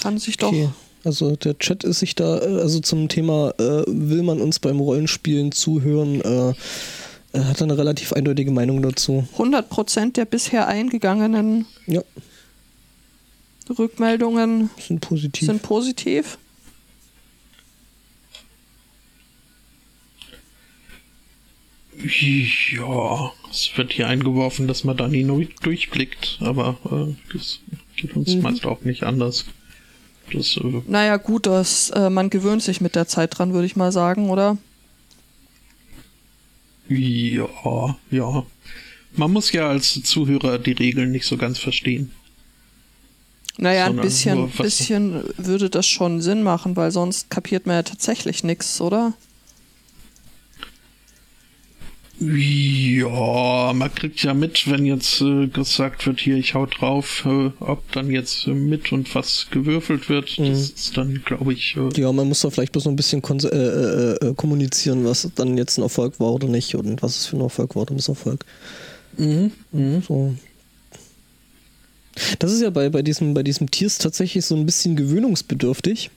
kann 0.00 0.18
sich 0.18 0.36
doch. 0.36 0.52
Also 1.04 1.36
der 1.36 1.58
Chat 1.58 1.84
ist 1.84 2.00
sich 2.00 2.14
da, 2.14 2.38
äh, 2.40 2.60
also 2.60 2.80
zum 2.80 3.08
Thema, 3.08 3.50
äh, 3.58 3.84
will 3.86 4.22
man 4.22 4.40
uns 4.40 4.58
beim 4.58 4.80
Rollenspielen 4.80 5.52
zuhören, 5.52 6.20
äh, 6.20 6.54
er 7.32 7.44
hat 7.48 7.60
eine 7.62 7.76
relativ 7.76 8.12
eindeutige 8.14 8.50
Meinung 8.50 8.82
dazu. 8.82 9.28
100% 9.36 10.16
der 10.16 10.24
bisher 10.24 10.66
eingegangenen 10.66 11.66
Ja, 11.86 12.02
Rückmeldungen 13.78 14.70
sind 14.80 15.00
positiv. 15.02 15.46
sind 15.46 15.62
positiv. 15.62 16.38
Ja, 22.72 23.32
es 23.50 23.70
wird 23.76 23.92
hier 23.92 24.06
eingeworfen, 24.06 24.68
dass 24.68 24.84
man 24.84 24.96
da 24.96 25.08
nie 25.08 25.24
durchblickt, 25.62 26.38
aber 26.40 26.78
äh, 26.90 27.32
das 27.32 27.60
geht 27.96 28.14
uns 28.14 28.34
Mhm. 28.34 28.42
meist 28.42 28.66
auch 28.66 28.82
nicht 28.82 29.02
anders. 29.02 29.46
Das, 30.32 30.56
äh, 30.56 30.82
Naja, 30.86 31.16
gut, 31.16 31.46
das, 31.46 31.90
äh, 31.90 32.10
man 32.10 32.30
gewöhnt 32.30 32.62
sich 32.62 32.80
mit 32.80 32.94
der 32.94 33.06
Zeit 33.08 33.38
dran, 33.38 33.52
würde 33.52 33.66
ich 33.66 33.76
mal 33.76 33.92
sagen, 33.92 34.30
oder? 34.30 34.56
ja, 36.88 37.96
ja. 38.10 38.46
Man 39.16 39.32
muss 39.32 39.52
ja 39.52 39.68
als 39.68 40.02
Zuhörer 40.02 40.58
die 40.58 40.72
Regeln 40.72 41.10
nicht 41.10 41.26
so 41.26 41.36
ganz 41.36 41.58
verstehen. 41.58 42.12
Naja, 43.58 43.86
ein 43.86 43.96
bisschen, 43.96 44.48
bisschen 44.50 45.24
würde 45.36 45.68
das 45.68 45.86
schon 45.86 46.20
Sinn 46.20 46.44
machen, 46.44 46.76
weil 46.76 46.92
sonst 46.92 47.28
kapiert 47.28 47.66
man 47.66 47.76
ja 47.76 47.82
tatsächlich 47.82 48.44
nichts, 48.44 48.80
oder? 48.80 49.14
Ja, 52.20 53.72
man 53.74 53.94
kriegt 53.94 54.22
ja 54.24 54.34
mit, 54.34 54.68
wenn 54.68 54.84
jetzt 54.84 55.20
äh, 55.20 55.46
gesagt 55.46 56.04
wird, 56.04 56.18
hier, 56.18 56.36
ich 56.36 56.54
hau 56.54 56.66
drauf, 56.66 57.24
äh, 57.24 57.50
ob 57.60 57.90
dann 57.92 58.10
jetzt 58.10 58.48
äh, 58.48 58.54
mit 58.54 58.90
und 58.90 59.14
was 59.14 59.46
gewürfelt 59.52 60.08
wird. 60.08 60.36
Mhm. 60.38 60.46
Das 60.50 60.70
ist 60.70 60.96
dann, 60.96 61.22
glaube 61.24 61.52
ich, 61.52 61.76
äh, 61.76 62.00
Ja, 62.00 62.10
man 62.10 62.26
muss 62.26 62.40
da 62.40 62.50
vielleicht 62.50 62.72
bloß 62.72 62.86
noch 62.86 62.92
ein 62.92 62.96
bisschen 62.96 63.22
äh, 63.22 63.46
äh, 63.46 64.34
kommunizieren, 64.34 65.04
was 65.04 65.30
dann 65.36 65.56
jetzt 65.56 65.78
ein 65.78 65.82
Erfolg 65.82 66.18
war 66.18 66.32
oder 66.32 66.48
nicht 66.48 66.74
und 66.74 67.02
was 67.02 67.16
es 67.18 67.26
für 67.26 67.36
ein 67.36 67.42
Erfolg 67.42 67.76
war 67.76 67.82
oder 67.82 67.94
Misserfolg. 67.94 68.44
mhm, 69.16 69.52
mhm. 69.70 70.02
So. 70.02 70.34
Das 72.40 72.52
ist 72.52 72.62
ja 72.62 72.70
bei, 72.70 72.88
bei, 72.88 73.02
diesem, 73.02 73.32
bei 73.32 73.44
diesem 73.44 73.70
Tiers 73.70 73.98
tatsächlich 73.98 74.44
so 74.44 74.56
ein 74.56 74.66
bisschen 74.66 74.96
gewöhnungsbedürftig. 74.96 76.10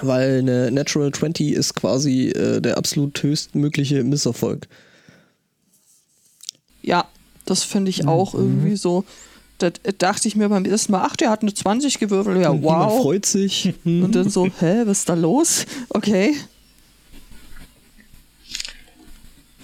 Weil 0.00 0.38
eine 0.38 0.70
Natural 0.70 1.12
20 1.12 1.52
ist 1.52 1.74
quasi 1.74 2.28
äh, 2.30 2.60
der 2.60 2.78
absolut 2.78 3.22
höchstmögliche 3.22 4.02
Misserfolg. 4.04 4.66
Ja, 6.82 7.06
das 7.44 7.62
finde 7.62 7.90
Mhm. 7.90 7.90
ich 7.90 8.06
auch 8.08 8.34
irgendwie 8.34 8.76
so. 8.76 9.04
Da 9.58 9.68
äh, 9.82 9.92
dachte 9.96 10.26
ich 10.28 10.34
mir 10.34 10.48
beim 10.48 10.64
ersten 10.64 10.92
Mal, 10.92 11.02
ach, 11.04 11.14
der 11.16 11.30
hat 11.30 11.42
eine 11.42 11.52
20 11.54 11.98
gewürfelt, 11.98 12.40
ja, 12.40 12.50
Und 12.50 12.60
Niemand 12.60 12.90
wow. 12.92 13.02
freut 13.02 13.26
sich. 13.26 13.74
Hm. 13.84 14.04
Und 14.04 14.14
dann 14.14 14.30
so, 14.30 14.46
hä, 14.60 14.82
was 14.86 15.00
ist 15.00 15.08
da 15.08 15.14
los? 15.14 15.66
Okay. 15.90 16.34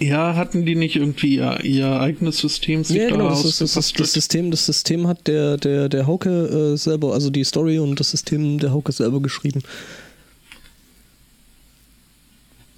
Ja, 0.00 0.36
hatten 0.36 0.64
die 0.64 0.76
nicht 0.76 0.94
irgendwie 0.94 1.36
ihr, 1.36 1.58
ihr 1.64 2.00
eigenes 2.00 2.38
System 2.38 2.84
sich 2.84 2.98
Ja, 2.98 3.08
da 3.08 3.16
genau, 3.16 3.28
das, 3.30 3.44
ist, 3.44 3.60
das, 3.60 3.76
ist, 3.76 3.98
das? 3.98 4.12
System, 4.12 4.52
das 4.52 4.64
System 4.64 5.08
hat 5.08 5.26
der, 5.26 5.56
der, 5.56 5.88
der 5.88 6.06
Hauke 6.06 6.30
äh, 6.74 6.76
selber, 6.76 7.14
also 7.14 7.30
die 7.30 7.42
Story 7.42 7.80
und 7.80 7.98
das 7.98 8.12
System 8.12 8.58
der 8.60 8.70
Hauke 8.72 8.92
selber 8.92 9.20
geschrieben. 9.20 9.60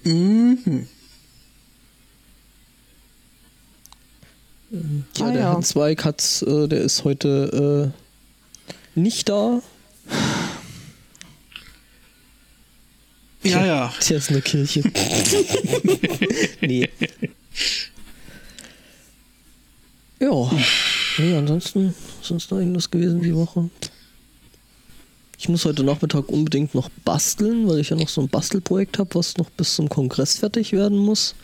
Mhm. 0.05 0.87
Ja, 4.71 5.27
Ah, 5.27 5.31
der 5.33 5.41
ja. 5.41 5.53
Hans 5.53 5.69
Zweig 5.71 6.05
hat's, 6.05 6.43
äh, 6.43 6.69
der 6.69 6.81
ist 6.83 7.05
heute 7.05 7.93
äh, 8.97 8.99
nicht 8.99 9.29
da. 9.29 9.61
Ja, 13.43 13.65
ja. 13.65 13.95
Der 14.09 14.17
ist 14.19 14.29
in 14.29 14.35
der 14.35 14.43
Kirche. 14.43 14.83
nee. 16.61 16.89
Ja. 20.21 20.51
Nee, 21.17 21.37
ansonsten 21.37 21.95
sonst 22.21 22.51
noch 22.51 22.59
irgendwas 22.59 22.91
gewesen 22.91 23.23
die 23.23 23.35
Woche. 23.35 23.71
Ich 25.43 25.49
muss 25.49 25.65
heute 25.65 25.85
Nachmittag 25.85 26.29
unbedingt 26.29 26.75
noch 26.75 26.91
basteln, 27.05 27.67
weil 27.67 27.79
ich 27.81 27.89
ja 27.89 27.97
noch 27.97 28.11
so 28.11 28.21
ein 28.21 28.29
Bastelprojekt 28.29 28.99
habe, 28.99 29.15
was 29.15 29.39
noch 29.39 29.49
bis 29.49 29.75
zum 29.75 29.89
Kongress 29.89 30.37
fertig 30.37 30.73
werden 30.73 30.99
muss. 30.99 31.35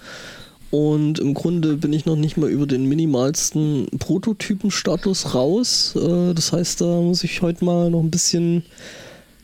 Und 0.70 1.18
im 1.18 1.32
Grunde 1.32 1.76
bin 1.78 1.94
ich 1.94 2.04
noch 2.04 2.16
nicht 2.16 2.36
mal 2.36 2.50
über 2.50 2.66
den 2.66 2.84
minimalsten 2.84 3.86
Prototypenstatus 3.98 5.34
raus. 5.34 5.94
Äh, 5.96 6.34
Das 6.34 6.52
heißt, 6.52 6.82
da 6.82 7.00
muss 7.00 7.24
ich 7.24 7.40
heute 7.40 7.64
mal 7.64 7.88
noch 7.88 8.00
ein 8.00 8.10
bisschen 8.10 8.64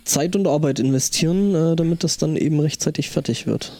Zeit 0.04 0.36
und 0.36 0.46
Arbeit 0.46 0.80
investieren, 0.80 1.54
äh, 1.54 1.74
damit 1.76 2.04
das 2.04 2.18
dann 2.18 2.36
eben 2.36 2.60
rechtzeitig 2.60 3.08
fertig 3.08 3.46
wird. 3.46 3.72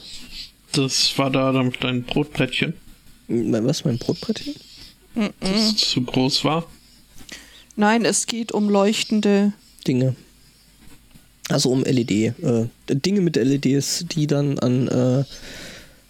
Das 0.72 1.18
war 1.18 1.30
da 1.30 1.52
dann 1.52 1.72
dein 1.80 2.04
Brotbrettchen, 2.04 2.72
Mein- 3.28 3.66
Was, 3.66 3.84
mein 3.84 3.98
Brotbrettchen? 3.98 4.54
das 5.40 5.76
zu 5.76 6.00
groß 6.02 6.44
war. 6.44 6.64
Nein, 7.76 8.06
es 8.06 8.26
geht 8.26 8.52
um 8.52 8.70
leuchtende. 8.70 9.52
Dinge. 9.86 10.14
Also 11.52 11.70
um 11.70 11.82
LED. 11.84 12.10
Äh, 12.10 12.32
Dinge 12.88 13.20
mit 13.20 13.36
LEDs, 13.36 14.06
die 14.10 14.26
dann 14.26 14.58
an 14.58 14.88
äh, 14.88 15.24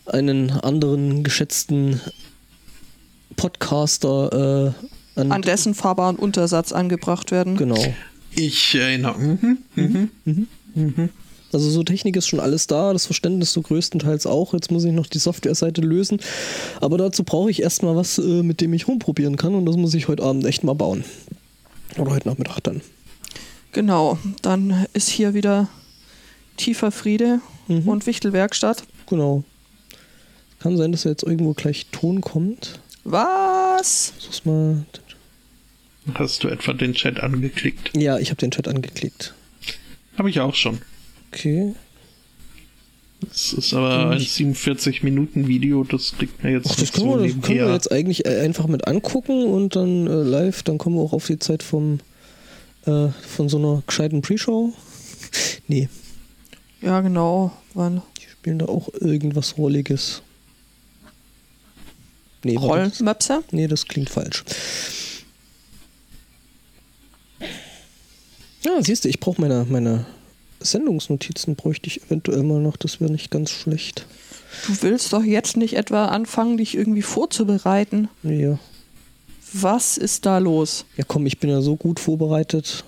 einen 0.07 0.51
anderen 0.51 1.23
geschätzten 1.23 2.01
Podcaster 3.37 4.75
äh, 5.17 5.21
an, 5.21 5.33
an 5.33 5.43
dessen 5.43 5.75
fahrbaren 5.75 6.17
Untersatz 6.17 6.73
angebracht 6.73 7.31
werden. 7.31 7.57
Genau. 7.57 7.83
Ich 8.35 8.75
erinnere. 8.75 9.19
Mhm. 9.19 10.11
Mhm. 10.75 11.11
Also 11.53 11.69
so 11.69 11.83
Technik 11.83 12.17
ist 12.17 12.29
schon 12.29 12.41
alles 12.41 12.67
da, 12.67 12.95
das 12.95 13.05
Verständnis 13.05 13.53
so 13.53 13.61
größtenteils 13.61 14.27
auch. 14.27 14.55
Jetzt 14.55 14.71
muss 14.71 14.85
ich 14.85 14.93
noch 14.93 15.07
die 15.07 15.19
Softwareseite 15.19 15.83
lösen. 15.83 16.19
Aber 16.81 16.97
dazu 16.97 17.25
brauche 17.25 17.51
ich 17.51 17.63
erstmal 17.63 17.95
was, 17.95 18.17
äh, 18.19 18.43
mit 18.43 18.63
dem 18.63 18.73
ich 18.73 18.89
rumprobieren 18.89 19.37
kann 19.37 19.55
und 19.55 19.67
das 19.67 19.77
muss 19.77 19.93
ich 19.93 20.09
heute 20.09 20.23
Abend 20.23 20.47
echt 20.47 20.65
mal 20.65 20.75
bauen. 20.75 21.05
Oder 21.99 22.13
heute 22.13 22.29
Nachmittag 22.29 22.61
dann. 22.61 22.81
Genau, 23.73 24.19
dann 24.43 24.87
ist 24.93 25.09
hier 25.09 25.35
wieder 25.35 25.69
tiefer 26.57 26.91
Friede 26.93 27.41
Mhm. 27.69 27.89
und 27.89 28.07
Wichtelwerkstatt. 28.07 28.85
Genau. 29.09 29.45
Kann 30.61 30.77
sein, 30.77 30.93
dass 30.93 31.05
jetzt 31.05 31.23
irgendwo 31.23 31.55
gleich 31.55 31.87
Ton 31.93 32.21
kommt. 32.21 32.81
Was? 33.05 34.13
Versuch's 34.17 34.45
mal. 34.45 34.85
Hast 36.15 36.43
du 36.45 36.49
etwa 36.49 36.73
den 36.73 36.95
Chat 36.95 37.21
angeklickt? 37.21 37.97
Ja, 37.97 38.19
ich 38.19 38.31
habe 38.31 38.39
den 38.39 38.51
Chat 38.51 38.69
angeklickt. 38.69 39.35
Habe 40.19 40.29
ich 40.31 40.41
auch 40.41 40.55
schon. 40.55 40.81
Okay. 41.33 41.75
Das 43.21 43.53
ist 43.53 43.73
aber 43.73 44.11
ein 44.11 44.19
47-Minuten-Video, 44.19 45.85
das 45.85 46.15
kriegt 46.19 46.43
man 46.43 46.53
jetzt 46.55 46.67
Ach, 46.67 46.71
das 46.71 46.81
nicht 46.81 46.95
können, 46.95 47.11
so 47.13 47.23
wir, 47.23 47.29
das 47.35 47.43
können 47.43 47.59
wir 47.61 47.73
jetzt 47.73 47.93
eigentlich 47.93 48.27
äh, 48.27 48.41
einfach 48.41 48.67
mit 48.67 48.89
angucken 48.89 49.47
und 49.47 49.77
dann 49.77 50.09
äh, 50.09 50.11
live, 50.23 50.65
dann 50.65 50.79
kommen 50.79 50.97
wir 50.97 51.03
auch 51.03 51.13
auf 51.13 51.29
die 51.29 51.39
Zeit 51.39 51.63
vom 51.63 52.01
äh, 52.87 53.09
von 53.09 53.49
so 53.49 53.59
einer 53.59 53.83
gescheiten 53.87 54.23
Pre-Show. 54.23 54.73
Nee, 55.69 55.89
Ja, 56.81 57.01
genau. 57.01 57.53
Wann? 57.75 58.03
die 58.19 58.29
spielen 58.29 58.59
da 58.59 58.67
auch 58.67 58.89
irgendwas 59.01 59.57
Rolliges. 59.57 60.23
Nee, 62.45 62.57
Rollmöpse? 62.57 63.43
nee, 63.53 63.69
das 63.69 63.87
klingt 63.87 64.11
falsch. 64.11 64.45
Ja, 68.65 68.81
siehst 68.83 69.05
du, 69.05 69.09
ich 69.09 69.21
brauche 69.21 69.41
meine, 69.41 69.67
meine 69.69 70.07
Sendungsnotizen, 70.61 71.57
bräuchte 71.57 71.89
ich 71.89 72.03
eventuell 72.05 72.43
mal 72.43 72.61
noch, 72.61 72.77
das 72.77 73.01
wäre 73.01 73.11
nicht 73.11 73.31
ganz 73.31 73.51
schlecht. 73.51 74.07
Du 74.67 74.83
willst 74.83 75.13
doch 75.13 75.23
jetzt 75.23 75.57
nicht 75.57 75.75
etwa 75.77 76.07
anfangen, 76.07 76.57
dich 76.59 76.77
irgendwie 76.77 77.03
vorzubereiten. 77.03 78.09
Ja. 78.23 78.59
Was 79.53 79.99
ist 79.99 80.25
da 80.27 80.39
los? 80.39 80.85
ja, 80.97 81.05
komm, 81.07 81.27
ich 81.27 81.39
bin 81.39 81.51
ja 81.51 81.61
so 81.61 81.77
gut 81.77 82.01
vorbereitet. 82.01 82.85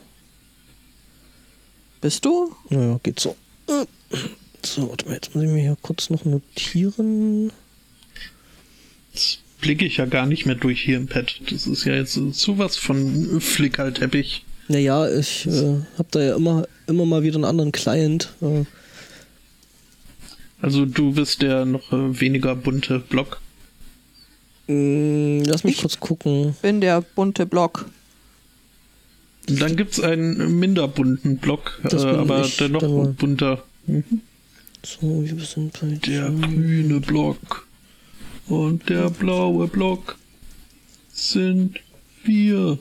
Bist 2.01 2.25
du? 2.25 2.55
Naja, 2.71 2.99
geht 3.03 3.21
so. 3.21 3.37
So, 4.65 4.89
warte 4.91 5.07
mal, 5.07 5.15
jetzt 5.15 5.35
muss 5.35 5.45
ich 5.45 5.51
mir 5.51 5.61
hier 5.61 5.77
kurz 5.81 6.11
noch 6.11 6.25
notieren. 6.25 7.51
Jetzt 9.13 9.39
blicke 9.61 9.85
ich 9.85 9.97
ja 9.99 10.07
gar 10.07 10.27
nicht 10.27 10.47
mehr 10.47 10.55
durch 10.55 10.81
hier 10.83 10.97
im 10.97 11.07
Pad. 11.07 11.41
Das 11.51 11.67
ist 11.67 11.85
ja 11.85 11.95
jetzt 11.95 12.15
sowas 12.15 12.77
von 12.77 13.41
Flickerteppich. 13.41 14.45
Naja, 14.69 15.11
ich 15.11 15.47
äh, 15.47 15.81
habe 15.99 16.09
da 16.11 16.23
ja 16.23 16.37
immer, 16.37 16.67
immer 16.87 17.05
mal 17.05 17.23
wieder 17.23 17.37
einen 17.37 17.45
anderen 17.45 17.73
Client. 17.73 18.33
Äh, 18.41 18.65
Also 20.63 20.87
du 20.87 21.13
bist 21.13 21.43
der 21.43 21.67
noch 21.67 21.93
äh, 21.93 22.21
weniger 22.21 22.55
bunte 22.57 22.99
Block. 23.01 23.41
Mh, 24.67 25.45
lass 25.47 25.65
mich 25.65 25.75
Ich- 25.77 25.81
kurz 25.81 25.99
gucken. 26.01 26.57
Bin 26.63 26.81
der 26.81 27.01
bunte 27.01 27.47
Block. 27.47 27.87
Dann 29.47 29.77
gibt 29.77 29.93
es 29.93 30.01
einen 30.01 30.59
minder 30.59 30.89
bunten 30.89 31.37
Block, 31.37 31.81
äh, 31.85 31.89
Das 31.91 32.05
aber 32.05 32.43
ich 32.47 32.57
dennoch 32.57 32.81
dann 32.81 33.15
bunter. 33.15 33.63
Mhm. 33.87 34.23
So, 34.83 35.23
wir 35.25 35.45
sind 35.45 35.79
bei 35.81 35.87
Der 36.07 36.31
grüne 36.31 37.01
Block 37.01 37.67
und 38.49 38.89
der 38.89 39.11
blaue 39.11 39.67
Block 39.69 40.17
sind 41.13 41.79
wir. 42.25 42.79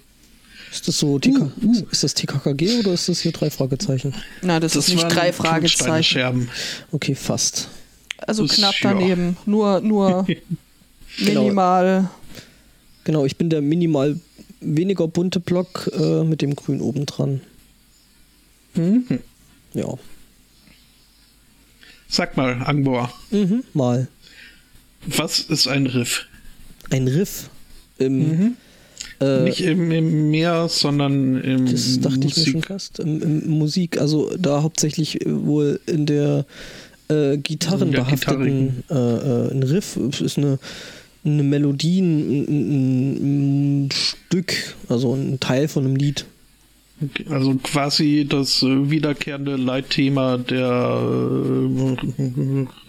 Ist 0.72 0.88
das 0.88 1.00
so 1.00 1.20
TK, 1.20 1.42
Uh, 1.62 1.66
uh. 1.66 1.86
ist 1.92 2.04
das 2.04 2.14
TKKG 2.14 2.80
oder 2.80 2.94
ist 2.94 3.08
das 3.08 3.20
hier 3.20 3.32
drei 3.32 3.50
Fragezeichen? 3.50 4.14
Na, 4.42 4.60
das, 4.60 4.76
ist 4.76 4.90
nicht 4.90 5.04
drei 5.08 5.32
Fragezeichen. 5.34 6.50
Okay, 6.92 7.14
fast. 7.14 7.68
Also 8.18 8.48
Das- 8.48 8.56
knapp 8.56 8.74
ja. 8.82 8.94
daneben. 8.94 9.38
Nur, 9.46 9.82
nur 9.82 10.24
Genau. 10.26 10.40
minimal. 11.20 12.10
Genau, 13.04 13.26
ich 13.26 13.36
bin 13.38 13.50
der 13.50 13.62
minimal 13.62 14.20
weniger 14.62 15.08
bunte 15.08 15.40
Block 15.40 15.90
äh, 15.94 16.24
mit 16.24 16.42
dem 16.42 16.56
Grün 16.56 16.80
oben 16.82 17.06
dran. 17.06 17.42
Mhm. 18.76 19.06
Ja. 19.74 19.94
Sag 22.08 22.38
mal, 22.38 22.54
Angbor, 22.64 23.12
Mhm. 23.32 23.64
Mal. 23.74 24.08
was 25.06 25.40
ist 25.40 25.68
ein 25.68 25.88
Riff? 25.88 26.26
Ein 26.92 27.08
Riff 27.08 27.50
im 27.98 28.56
äh, 29.20 29.42
Nicht 29.44 29.62
im, 29.62 29.92
im 29.92 30.30
Meer, 30.32 30.68
sondern 30.70 31.42
im 31.42 31.66
Das 31.72 32.00
dachte 32.00 32.28
ich 32.28 32.38
mir 32.38 32.44
schon 32.44 32.54
Musik. 32.54 32.66
fast. 32.68 33.00
Im, 33.00 33.22
im 33.22 33.50
Musik, 33.50 34.00
also 34.00 34.32
da 34.38 34.62
hauptsächlich 34.64 35.26
äh, 35.26 35.46
wohl 35.46 35.80
in 35.88 36.06
der 36.06 36.46
äh, 37.10 37.38
gitarrenbehafteten 37.38 38.84
äh, 38.90 38.94
äh, 38.94 39.52
ein 39.52 39.64
Riff 39.64 39.98
ist 39.98 40.38
eine, 40.38 40.60
eine 41.26 41.44
Melodie, 41.44 42.00
ein, 42.00 42.46
ein, 42.48 43.86
ein 43.86 43.90
Stück, 43.92 44.76
also 44.90 45.14
ein 45.14 45.40
Teil 45.40 45.68
von 45.68 45.86
einem 45.86 45.96
Lied. 45.96 46.26
Also 47.30 47.56
quasi 47.56 48.26
das 48.30 48.62
äh, 48.64 48.90
wiederkehrende 48.90 49.56
Leitthema 49.56 50.38
der 50.38 50.68
äh, 50.68 51.76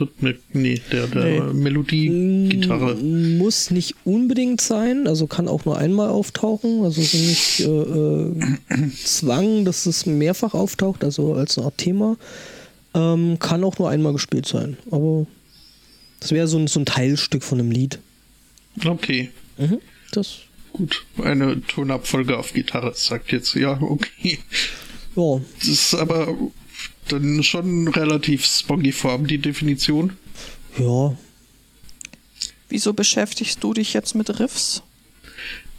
Rhythmik, 0.01 0.41
nee, 0.53 0.81
der, 0.93 1.07
der 1.07 1.53
Melodie-Gitarre. 1.53 2.95
Mm, 2.95 3.39
Muss 3.39 3.71
nicht 3.71 3.95
unbedingt 4.05 4.61
sein, 4.61 5.07
also 5.07 5.27
kann 5.27 5.49
auch 5.49 5.65
nur 5.65 5.79
einmal 5.79 6.11
auftauchen. 6.11 6.85
Also 6.85 7.01
ist 7.01 7.15
nicht 7.15 7.61
äh, 7.61 7.65
äh, 7.65 8.91
Zwang, 9.05 9.65
dass 9.65 9.87
es 9.87 10.07
mehrfach 10.07 10.55
auftaucht, 10.55 11.03
also 11.03 11.35
als 11.35 11.59
eine 11.59 11.67
Art 11.67 11.79
Thema. 11.79 12.17
Ähm, 12.95 13.39
kann 13.41 13.65
auch 13.65 13.79
nur 13.79 13.91
einmal 13.91 14.13
gespielt 14.13 14.47
sein. 14.47 14.77
Aber 14.91 15.27
das 16.21 16.31
wäre 16.31 16.47
so 16.47 16.65
so 16.67 16.79
ein 16.79 16.87
Teilstück 16.87 17.43
von 17.43 17.59
einem 17.59 17.71
Lied. 17.71 17.99
Okay, 18.85 19.31
Mhm. 19.57 19.79
Das, 20.13 20.39
gut. 20.73 21.05
Eine 21.23 21.61
Tonabfolge 21.63 22.37
auf 22.39 22.53
Gitarre 22.53 22.93
sagt 22.95 23.31
jetzt, 23.33 23.55
ja, 23.55 23.81
okay. 23.81 24.39
ja, 25.15 25.41
Das 25.61 25.69
ist 25.69 25.95
aber 25.95 26.37
dann 27.09 27.43
schon 27.45 27.89
relativ 27.89 28.45
spongiform, 28.45 29.27
die 29.27 29.39
Definition. 29.39 30.15
ja. 30.79 31.17
Wieso 32.71 32.93
beschäftigst 32.93 33.63
du 33.63 33.73
dich 33.75 33.93
jetzt 33.93 34.15
mit 34.17 34.41
Riffs? 34.41 34.83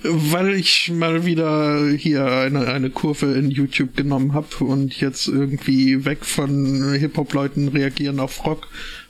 Weil 0.04 0.54
ich 0.54 0.92
mal 0.92 1.26
wieder 1.26 1.90
hier 1.90 2.26
eine, 2.26 2.68
eine 2.68 2.90
Kurve 2.92 3.34
in 3.34 3.50
YouTube 3.52 3.98
genommen 3.98 4.34
habe 4.34 4.64
und 4.64 5.02
jetzt 5.02 5.28
irgendwie 5.28 6.06
weg 6.06 6.24
von 6.24 6.94
Hip-Hop-Leuten 6.94 7.70
reagieren 7.70 8.20
auf 8.20 8.46
Rock 8.46 8.68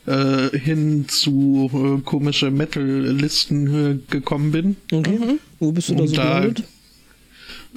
äh, 0.07 0.57
hin 0.57 1.05
zu 1.07 1.69
äh, 1.73 2.01
komische 2.03 2.51
Metal-Listen 2.51 4.01
äh, 4.07 4.11
gekommen 4.11 4.51
bin. 4.51 4.75
Okay. 4.91 5.19
Wo 5.59 5.71
bist 5.71 5.89
du 5.89 5.95
da 5.95 6.01
Und 6.01 6.07
so 6.09 6.15
da- 6.15 6.39
gelandet? 6.39 6.63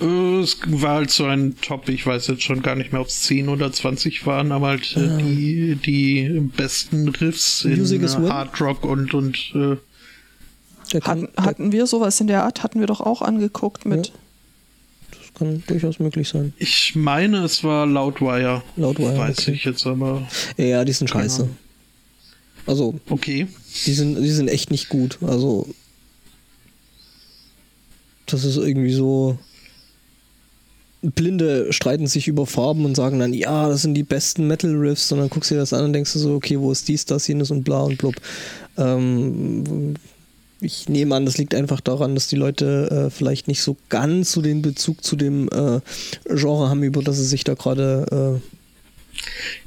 Äh, 0.01 0.41
es 0.41 0.59
war 0.67 0.95
halt 0.97 1.11
so 1.11 1.25
ein 1.25 1.57
Top, 1.61 1.89
ich 1.89 2.07
weiß 2.07 2.29
jetzt 2.29 2.43
schon 2.45 2.63
gar 2.63 2.77
nicht 2.77 2.93
mehr, 2.93 3.01
ob 3.01 3.09
es 3.09 3.23
10 3.23 3.49
oder 3.49 3.73
20 3.73 4.27
waren, 4.27 4.53
aber 4.53 4.69
halt 4.69 4.97
äh, 4.97 5.17
die, 5.19 5.75
die 5.77 6.41
besten 6.57 7.09
Riffs 7.09 7.65
in 7.65 7.79
Music? 7.79 8.03
Hard 8.03 8.61
Rock 8.61 8.85
und, 8.85 9.13
und 9.15 9.37
äh, 9.57 9.77
kann, 11.01 11.23
Hatten, 11.25 11.29
hatten 11.45 11.73
wir 11.73 11.87
sowas 11.87 12.21
in 12.21 12.29
der 12.29 12.45
Art? 12.45 12.63
Hatten 12.63 12.79
wir 12.81 12.87
doch 12.87 13.01
auch 13.01 13.23
angeguckt 13.23 13.85
mit. 13.87 14.07
Ja. 14.07 14.13
das 15.11 15.35
kann 15.35 15.63
durchaus 15.67 15.99
möglich 15.99 16.29
sein. 16.29 16.53
ich 16.59 16.95
meine, 16.95 17.39
es 17.39 17.63
war 17.65 17.85
Loudwire. 17.85 18.63
Loudwire, 18.77 19.19
Weiß 19.19 19.39
okay. 19.41 19.51
ich 19.53 19.65
jetzt 19.65 19.85
aber. 19.87 20.27
Ja, 20.57 20.85
die 20.85 20.93
sind 20.93 21.11
scheiße. 21.11 21.43
Ahnung. 21.43 21.57
Also, 22.69 22.95
Okay. 23.09 23.49
die 23.87 23.95
sind, 23.95 24.23
die 24.23 24.31
sind 24.31 24.49
echt 24.49 24.71
nicht 24.71 24.89
gut. 24.91 25.19
Also, 25.23 25.67
das 28.27 28.45
ist 28.45 28.57
irgendwie 28.59 28.93
so. 28.93 29.39
Blinde 31.01 31.73
streiten 31.73 32.09
sich 32.09 32.27
über 32.27 32.45
Farben 32.45 32.85
und 32.85 32.97
sagen 32.97 33.21
dann, 33.21 33.33
ja, 33.33 33.69
das 33.69 33.83
sind 33.83 33.95
die 33.95 34.03
besten 34.03 34.49
Metal-Riffs. 34.49 35.13
Und 35.13 35.19
dann 35.21 35.31
guckst 35.31 35.51
du 35.51 35.55
dir 35.55 35.61
das 35.61 35.73
an 35.73 35.85
und 35.85 35.93
denkst 35.93 36.13
du 36.13 36.19
so, 36.19 36.35
okay, 36.35 36.59
wo 36.59 36.73
ist 36.73 36.89
dies, 36.89 37.05
das, 37.07 37.27
jenes 37.29 37.51
und 37.53 37.63
bla 37.63 37.83
und 37.83 37.99
blub. 37.99 38.17
Ähm, 38.77 39.95
ich 40.61 40.89
nehme 40.89 41.15
an, 41.15 41.25
das 41.25 41.39
liegt 41.39 41.55
einfach 41.55 41.81
daran, 41.81 42.17
dass 42.17 42.27
die 42.27 42.37
Leute 42.37 43.07
äh, 43.07 43.11
vielleicht 43.11 43.47
nicht 43.47 43.63
so 43.63 43.77
ganz 43.89 44.33
so 44.33 44.43
den 44.43 44.61
Bezug 44.61 45.05
zu 45.05 45.15
dem 45.15 45.49
äh, 45.51 45.81
Genre 46.35 46.69
haben, 46.69 46.83
über 46.83 47.01
das 47.01 47.17
sie 47.17 47.25
sich 47.25 47.45
da 47.45 47.55
gerade 47.55 48.41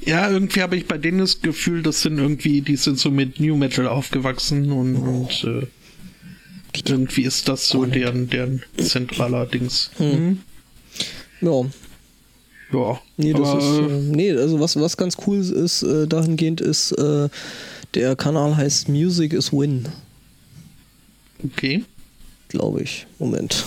Ja, 0.04 0.30
irgendwie 0.30 0.62
habe 0.62 0.76
ich 0.76 0.86
bei 0.86 0.98
denen 0.98 1.18
das 1.18 1.40
Gefühl, 1.40 1.82
das 1.82 2.02
sind 2.02 2.18
irgendwie, 2.18 2.60
die 2.60 2.76
sind 2.76 2.98
so 2.98 3.10
mit 3.10 3.40
New 3.40 3.56
Metal 3.56 3.86
aufgewachsen 3.86 4.72
und, 4.72 4.96
und 4.96 5.44
äh, 5.44 5.66
irgendwie 6.86 7.22
ist 7.22 7.48
das 7.48 7.68
so 7.68 7.84
deren, 7.84 8.28
deren 8.28 8.62
zentraler 8.76 9.46
Dings. 9.46 9.90
Mhm. 9.98 10.40
äh, 11.40 11.46
ja, 11.46 11.64
Ja. 12.72 13.00
Nee, 13.16 13.32
das 13.32 13.54
ist, 13.54 13.78
äh, 13.78 14.00
nee, 14.16 14.32
also 14.32 14.58
was, 14.58 14.76
was 14.76 14.96
ganz 14.96 15.16
cool 15.26 15.38
ist, 15.38 15.82
äh, 15.82 16.06
dahingehend 16.06 16.60
ist, 16.60 16.92
äh, 16.92 17.28
der 17.94 18.16
Kanal 18.16 18.56
heißt 18.56 18.88
Music 18.88 19.34
is 19.34 19.52
Win, 19.52 19.86
okay. 21.44 21.84
glaube 22.48 22.82
ich. 22.82 23.06
Moment. 23.18 23.64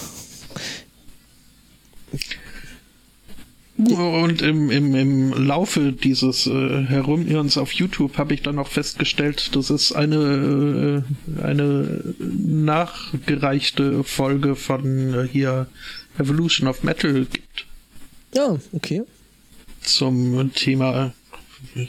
Und 3.78 4.42
im, 4.42 4.72
im, 4.72 4.96
im 4.96 5.34
Laufe 5.34 5.92
dieses 5.92 6.48
äh, 6.48 6.84
Herumirrens 6.86 7.58
auf 7.58 7.74
YouTube 7.74 8.18
habe 8.18 8.34
ich 8.34 8.42
dann 8.42 8.58
auch 8.58 8.70
festgestellt, 8.70 9.54
dass 9.54 9.70
es 9.70 9.92
eine, 9.92 11.04
äh, 11.38 11.42
eine 11.44 12.16
nachgereichte 12.18 14.06
Folge 14.06 14.56
von 14.56 15.14
äh, 15.14 15.28
hier 15.28 15.68
Evolution 16.18 16.70
of 16.70 16.84
Metal 16.84 17.26
gibt 17.26 17.66
Ja, 18.34 18.58
okay. 18.72 19.04
zum 19.82 20.54
Thema 20.54 21.14
äh, 21.76 21.88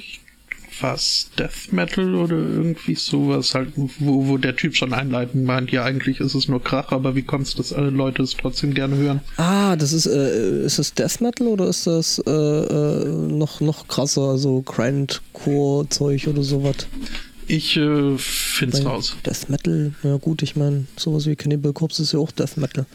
was 0.80 1.28
Death 1.38 1.72
Metal 1.72 2.14
oder 2.14 2.36
irgendwie 2.36 2.94
sowas 2.94 3.54
halt, 3.54 3.72
wo, 3.76 4.26
wo 4.26 4.38
der 4.38 4.56
Typ 4.56 4.76
schon 4.76 4.92
einleitend 4.92 5.44
meint, 5.44 5.70
ja 5.72 5.84
eigentlich 5.84 6.20
ist 6.20 6.34
es 6.34 6.48
nur 6.48 6.62
Krach, 6.62 6.92
aber 6.92 7.14
wie 7.14 7.22
kommt 7.22 7.46
es, 7.46 7.54
dass 7.54 7.72
alle 7.72 7.90
Leute 7.90 8.22
es 8.22 8.34
trotzdem 8.34 8.74
gerne 8.74 8.96
hören? 8.96 9.20
Ah, 9.36 9.76
das 9.76 9.92
ist, 9.92 10.06
äh, 10.06 10.64
ist 10.64 10.78
das 10.78 10.94
Death 10.94 11.20
Metal 11.20 11.46
oder 11.46 11.68
ist 11.68 11.86
das 11.86 12.22
äh, 12.26 12.30
äh, 12.30 13.04
noch, 13.06 13.60
noch 13.60 13.88
krasser, 13.88 14.38
so 14.38 14.62
Grindcore-Zeug 14.62 16.28
oder 16.28 16.42
sowas? 16.42 16.86
Ich 17.48 17.76
äh, 17.76 18.18
find's 18.18 18.84
Weil 18.84 18.86
raus. 18.86 19.16
Death 19.24 19.48
Metal, 19.48 19.94
ja 20.02 20.16
gut, 20.16 20.42
ich 20.42 20.56
meine, 20.56 20.86
sowas 20.96 21.26
wie 21.26 21.36
Cannibal 21.36 21.72
Corpse 21.72 22.02
ist 22.02 22.12
ja 22.12 22.18
auch 22.18 22.32
Death 22.32 22.56
Metal. 22.56 22.86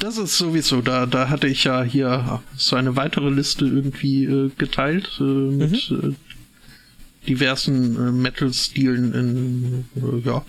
Das 0.00 0.18
ist 0.18 0.38
sowieso, 0.38 0.82
da, 0.82 1.06
da 1.06 1.28
hatte 1.28 1.46
ich 1.46 1.64
ja 1.64 1.82
hier 1.82 2.42
so 2.56 2.74
eine 2.74 2.96
weitere 2.96 3.30
Liste 3.30 3.64
irgendwie 3.64 4.24
äh, 4.24 4.50
geteilt 4.58 5.08
äh, 5.20 5.22
mit 5.22 5.90
äh, 5.90 6.14
diversen 7.28 7.96
äh, 7.96 8.12
Metal-Stilen 8.12 9.14
in, 9.14 9.84
äh, 9.96 10.26
ja. 10.26 10.44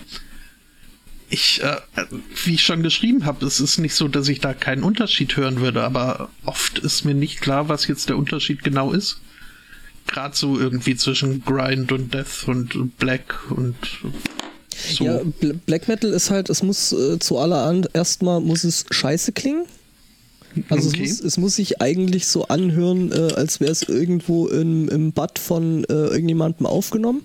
Ich, 1.29 1.61
äh, 1.61 1.75
wie 2.45 2.53
ich 2.53 2.63
schon 2.63 2.83
geschrieben 2.83 3.25
habe, 3.25 3.45
es 3.45 3.59
ist 3.59 3.77
nicht 3.79 3.93
so, 3.93 4.07
dass 4.07 4.29
ich 4.29 4.39
da 4.39 4.53
keinen 4.53 4.83
Unterschied 4.83 5.35
hören 5.35 5.59
würde, 5.59 5.83
aber 5.83 6.29
oft 6.45 6.79
ist 6.79 7.03
mir 7.03 7.13
nicht 7.13 7.41
klar, 7.41 7.67
was 7.67 7.87
jetzt 7.87 8.09
der 8.09 8.17
Unterschied 8.17 8.63
genau 8.63 8.93
ist. 8.93 9.19
Gerade 10.07 10.35
so 10.35 10.57
irgendwie 10.57 10.95
zwischen 10.95 11.43
Grind 11.43 11.91
und 11.91 12.13
Death 12.13 12.47
und 12.47 12.97
Black 12.97 13.51
und 13.51 13.75
so. 14.77 15.03
Ja, 15.03 15.21
Bl 15.39 15.53
Black 15.65 15.87
Metal 15.87 16.11
ist 16.11 16.29
halt, 16.29 16.49
es 16.49 16.63
muss 16.63 16.91
äh, 16.91 17.19
zuallererst 17.19 18.21
mal 18.21 18.39
muss 18.39 18.63
es 18.63 18.85
scheiße 18.89 19.31
klingen. 19.31 19.65
Also 20.69 20.89
Okay. 20.89 21.03
es, 21.03 21.09
muss, 21.09 21.19
es 21.21 21.37
muss 21.37 21.55
sich 21.55 21.81
eigentlich 21.81 22.27
so 22.27 22.47
anhören, 22.47 23.11
äh, 23.11 23.33
als 23.35 23.59
wäre 23.59 23.71
es 23.71 23.83
irgendwo 23.83 24.47
im, 24.47 24.89
im 24.89 25.11
Bad 25.11 25.39
von 25.39 25.83
äh, 25.85 25.93
irgendjemandem 25.93 26.65
aufgenommen. 26.65 27.23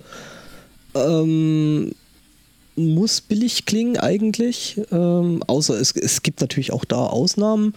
Ähm, 0.95 1.93
muss 2.75 3.21
billig 3.21 3.65
klingen 3.65 3.97
eigentlich. 3.97 4.81
Ähm, 4.91 5.43
außer 5.47 5.79
es, 5.79 5.91
es 5.95 6.21
gibt 6.21 6.41
natürlich 6.41 6.71
auch 6.73 6.85
da 6.85 6.97
Ausnahmen. 7.05 7.73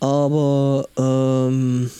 Aber 0.00 0.88
ähm, 0.96 1.90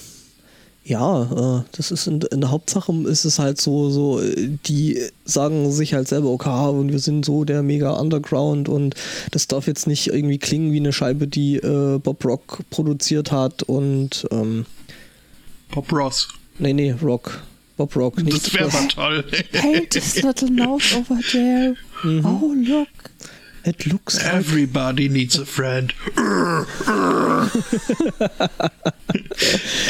Ja, 0.84 1.60
äh, 1.60 1.64
das 1.76 1.92
ist 1.92 2.08
in, 2.08 2.20
in, 2.22 2.40
der 2.40 2.50
Hauptsache 2.50 2.92
ist 3.06 3.24
es 3.24 3.38
halt 3.38 3.60
so, 3.60 3.90
so, 3.90 4.20
die 4.66 5.00
sagen 5.24 5.70
sich 5.70 5.94
halt 5.94 6.08
selber, 6.08 6.30
okay, 6.30 6.70
und 6.70 6.90
wir 6.90 6.98
sind 6.98 7.24
so 7.24 7.44
der 7.44 7.62
mega 7.62 7.92
Underground 7.92 8.68
und 8.68 8.96
das 9.30 9.46
darf 9.46 9.68
jetzt 9.68 9.86
nicht 9.86 10.08
irgendwie 10.08 10.38
klingen 10.38 10.72
wie 10.72 10.80
eine 10.80 10.92
Scheibe, 10.92 11.28
die 11.28 11.56
äh, 11.56 11.98
Bob 11.98 12.24
Rock 12.24 12.58
produziert 12.70 13.30
hat 13.30 13.62
und 13.62 14.26
ähm, 14.32 14.66
Bob 15.72 15.92
Ross. 15.92 16.28
Nee, 16.58 16.72
nee, 16.72 16.94
Rock. 17.00 17.42
Bob 17.76 17.96
Rock. 17.96 18.22
Nicht 18.22 18.46
das 18.46 18.54
wäre 18.54 18.70
mal 18.70 18.88
toll. 18.88 19.24
Paint 19.52 19.90
this 19.90 20.22
little 20.22 20.50
nose 20.50 20.96
over 20.96 21.18
there. 21.30 21.76
Mhm. 22.02 22.24
Oh, 22.24 22.52
look. 22.54 22.88
It 23.64 23.86
looks 23.86 24.16
like 24.16 24.34
Everybody 24.34 25.08
needs 25.08 25.38
a 25.38 25.46
friend. 25.46 25.94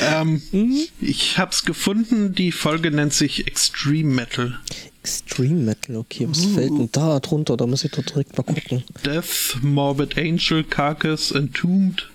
ähm, 0.03 0.43
mhm. 0.53 0.89
Ich 1.01 1.39
hab's 1.39 1.65
gefunden, 1.65 2.35
die 2.35 2.53
Folge 2.53 2.91
nennt 2.91 3.15
sich 3.15 3.47
Extreme 3.47 4.13
Metal. 4.13 4.59
Extreme 5.03 5.61
Metal, 5.61 5.97
okay, 5.97 6.29
was 6.29 6.45
uh. 6.45 6.55
fällt 6.55 6.71
denn 6.71 6.89
da 6.93 7.19
drunter? 7.21 7.57
Da 7.57 7.67
muss 7.67 7.85
ich 7.85 7.91
doch 7.93 8.05
direkt 8.05 8.37
mal 8.37 8.45
gucken. 8.45 8.85
Death, 9.05 9.57
Morbid 9.63 10.19
Angel, 10.19 10.65
Carcass, 10.65 11.31
Entombed, 11.31 12.11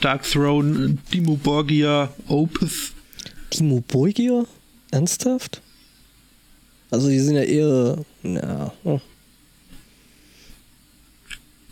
Dark 0.00 0.24
Throne, 0.24 0.98
Dimo 1.12 1.36
Borgia, 1.36 2.12
Opeth. 2.26 2.92
Dimo 3.52 3.80
Borgia? 3.86 4.44
Ernsthaft? 4.90 5.62
Also 6.90 7.08
die 7.08 7.20
sind 7.20 7.36
ja 7.36 7.42
eher. 7.42 8.04
Ja. 8.22 8.72
Oh. 8.84 9.00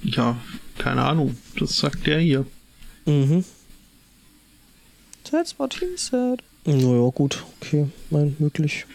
Ja, 0.03 0.37
keine 0.79 1.03
Ahnung. 1.03 1.37
Das 1.59 1.77
sagt 1.77 2.07
der 2.07 2.21
hier. 2.21 2.47
Mhm. 3.07 3.45
That's 5.31 5.59
what 5.59 5.75
he 5.75 5.87
said. 5.97 6.43
Naja, 6.65 7.11
gut, 7.11 7.45
okay, 7.61 7.89
mein 8.11 8.37
möglich. 8.39 8.87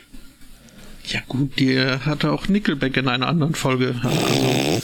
Ja 1.05 1.21
gut, 1.27 1.57
die 1.59 1.79
hatte 1.79 2.31
auch 2.31 2.47
Nickelback 2.47 2.97
in 2.97 3.07
einer 3.07 3.27
anderen 3.27 3.55
Folge. 3.55 3.95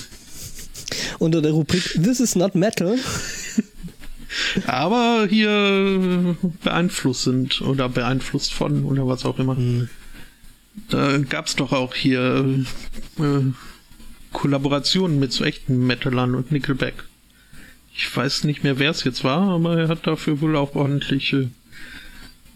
Unter 1.20 1.42
der 1.42 1.52
Rubrik 1.52 1.84
This 2.02 2.20
is 2.20 2.36
not 2.36 2.56
metal. 2.56 2.98
Aber 4.68 5.28
hier 5.30 6.36
beeinflussend 6.64 7.62
oder 7.62 7.90
beeinflusst 7.90 8.54
von 8.54 8.84
oder 8.86 9.08
was 9.08 9.26
auch 9.26 9.40
immer. 9.40 9.56
Mhm. 9.56 9.90
Da 10.90 11.18
gab 11.20 11.48
es 11.48 11.56
doch 11.56 11.72
auch 11.72 11.94
hier 11.94 12.64
äh, 13.20 13.24
Kollaborationen 14.34 15.19
mit 15.19 15.32
so 15.32 15.43
echten 15.43 15.86
Metalern 15.86 16.36
und 16.36 16.52
Nickelback. 16.52 17.06
Ich 17.96 18.15
weiß 18.15 18.43
nicht 18.43 18.63
mehr, 18.63 18.80
wer 18.80 18.91
es 18.91 19.04
jetzt 19.04 19.24
war, 19.24 19.50
aber 19.50 19.78
er 19.78 19.88
hat 19.88 20.08
dafür 20.08 20.41
wohl 20.41 20.56
auch 20.56 20.76
ordentliche 20.76 21.50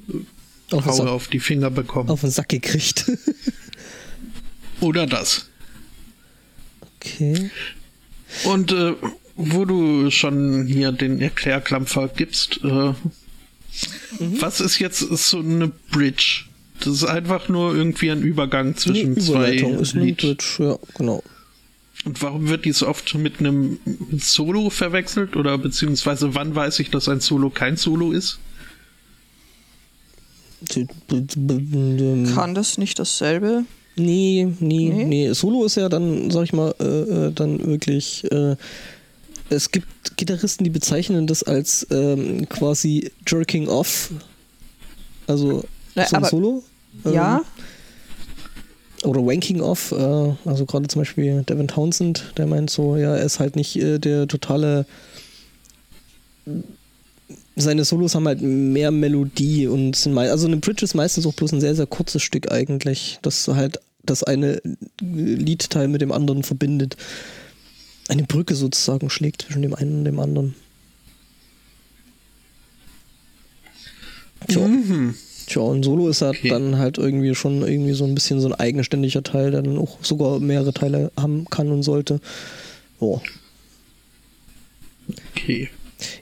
äh, 0.09 0.75
auf, 0.75 0.85
Haue 0.85 1.11
auf 1.11 1.27
die 1.27 1.39
Finger 1.39 1.69
bekommen. 1.69 2.09
Auf 2.09 2.21
den 2.21 2.31
Sack 2.31 2.49
gekriegt. 2.49 3.11
Oder 4.81 5.05
das. 5.05 5.49
Okay. 6.97 7.49
Und 8.43 8.71
äh, 8.71 8.93
wo 9.35 9.65
du 9.65 10.09
schon 10.09 10.65
hier 10.65 10.91
den 10.91 11.21
Erklärklampfer 11.21 12.09
gibst, 12.09 12.59
äh, 12.63 12.67
mhm. 12.67 12.95
was 14.19 14.59
ist 14.59 14.79
jetzt 14.79 14.99
so 14.99 15.39
eine 15.39 15.71
Bridge? 15.91 16.45
Das 16.79 16.93
ist 16.93 17.05
einfach 17.05 17.49
nur 17.49 17.75
irgendwie 17.75 18.11
ein 18.11 18.21
Übergang 18.21 18.75
zwischen 18.75 19.13
nee, 19.13 19.21
zwei 19.21 19.55
ist 19.55 19.95
eine 19.95 20.13
Bridge, 20.13 20.57
ja, 20.59 20.77
genau. 20.95 21.23
Und 22.07 22.21
warum 22.21 22.47
wird 22.47 22.63
dies 22.63 22.83
oft 22.83 23.15
mit 23.15 23.41
einem 23.41 23.79
Solo 24.17 24.69
verwechselt? 24.69 25.35
Oder 25.35 25.57
beziehungsweise 25.57 26.33
wann 26.35 26.55
weiß 26.55 26.79
ich, 26.79 26.89
dass 26.89 27.09
ein 27.09 27.19
Solo 27.19 27.49
kein 27.49 27.75
Solo 27.75 28.13
ist? 28.13 28.39
Kann 32.33 32.55
das 32.55 32.77
nicht 32.77 32.97
dasselbe? 32.97 33.65
Nee, 33.97 34.47
nee, 34.61 34.89
nee. 34.89 35.03
nee. 35.03 35.33
Solo 35.33 35.65
ist 35.65 35.75
ja 35.75 35.89
dann, 35.89 36.31
sag 36.31 36.45
ich 36.45 36.53
mal, 36.53 36.73
äh, 36.79 36.85
äh 36.85 37.31
dann 37.33 37.65
wirklich. 37.65 38.23
Äh, 38.31 38.55
es 39.49 39.71
gibt 39.71 40.15
Gitarristen, 40.15 40.63
die 40.63 40.69
bezeichnen 40.69 41.27
das 41.27 41.43
als 41.43 41.85
ähm, 41.91 42.47
quasi 42.47 43.11
Jerking 43.27 43.67
Off. 43.67 44.11
Also 45.27 45.65
Na, 45.93 46.05
so 46.05 46.15
ein 46.15 46.23
Solo. 46.23 46.63
Ähm, 47.03 47.13
ja 47.13 47.41
oder 49.03 49.25
Wanking 49.25 49.61
Off, 49.61 49.91
äh, 49.91 50.33
also 50.45 50.65
gerade 50.65 50.87
zum 50.87 51.01
Beispiel 51.01 51.43
Devin 51.43 51.67
Townsend, 51.67 52.33
der 52.37 52.47
meint 52.47 52.69
so, 52.69 52.97
ja, 52.97 53.15
er 53.15 53.25
ist 53.25 53.39
halt 53.39 53.55
nicht 53.55 53.75
äh, 53.77 53.99
der 53.99 54.27
totale. 54.27 54.85
Seine 57.55 57.85
Solos 57.85 58.15
haben 58.15 58.27
halt 58.27 58.41
mehr 58.41 58.91
Melodie 58.91 59.67
und 59.67 59.95
sind 59.95 60.13
mal, 60.13 60.29
also 60.29 60.47
eine 60.47 60.57
Bridge 60.57 60.83
ist 60.83 60.93
meistens 60.93 61.25
auch 61.25 61.33
bloß 61.33 61.53
ein 61.53 61.61
sehr, 61.61 61.75
sehr 61.75 61.87
kurzes 61.87 62.21
Stück 62.21 62.51
eigentlich, 62.51 63.19
das 63.21 63.47
halt 63.47 63.79
das 64.03 64.23
eine 64.23 64.61
Liedteil 65.01 65.87
mit 65.87 66.01
dem 66.01 66.11
anderen 66.11 66.43
verbindet. 66.43 66.95
Eine 68.07 68.23
Brücke 68.23 68.55
sozusagen 68.55 69.09
schlägt 69.09 69.41
zwischen 69.41 69.63
dem 69.63 69.73
einen 69.73 69.99
und 69.99 70.05
dem 70.05 70.19
anderen. 70.19 70.55
Tja. 74.47 74.65
Mhm. 74.65 75.15
Tja, 75.47 75.61
und 75.61 75.83
Solo 75.83 76.09
ist 76.09 76.21
halt 76.21 76.39
okay. 76.39 76.49
dann 76.49 76.77
halt 76.77 76.97
irgendwie 76.97 77.33
schon 77.33 77.61
irgendwie 77.61 77.93
so 77.93 78.03
ein 78.03 78.13
bisschen 78.13 78.41
so 78.41 78.49
ein 78.49 78.53
eigenständiger 78.53 79.23
Teil, 79.23 79.51
der 79.51 79.61
dann 79.61 79.77
auch 79.77 79.97
sogar 80.03 80.39
mehrere 80.39 80.73
Teile 80.73 81.11
haben 81.17 81.45
kann 81.49 81.71
und 81.71 81.83
sollte. 81.83 82.19
Oh. 82.99 83.21
Okay. 85.31 85.69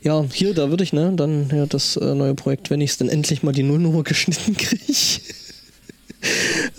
Ja, 0.02 0.24
hier, 0.32 0.54
da 0.54 0.70
würde 0.70 0.84
ich, 0.84 0.92
ne, 0.92 1.12
dann 1.16 1.50
ja, 1.52 1.66
das 1.66 1.96
äh, 1.96 2.14
neue 2.14 2.34
Projekt, 2.34 2.70
wenn 2.70 2.80
ich 2.80 2.90
es 2.90 2.98
dann 2.98 3.08
endlich 3.08 3.42
mal 3.42 3.52
die 3.52 3.64
Nullnummer 3.64 4.02
geschnitten 4.04 4.56
kriege, 4.56 5.20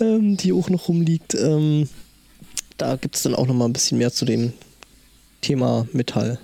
ähm, 0.00 0.38
die 0.38 0.52
auch 0.52 0.70
noch 0.70 0.88
rumliegt, 0.88 1.34
ähm, 1.34 1.88
da 2.78 2.96
gibt 2.96 3.16
es 3.16 3.22
dann 3.22 3.34
auch 3.34 3.46
noch 3.46 3.54
mal 3.54 3.66
ein 3.66 3.74
bisschen 3.74 3.98
mehr 3.98 4.12
zu 4.12 4.24
dem 4.24 4.54
Thema 5.42 5.86
Metall. 5.92 6.38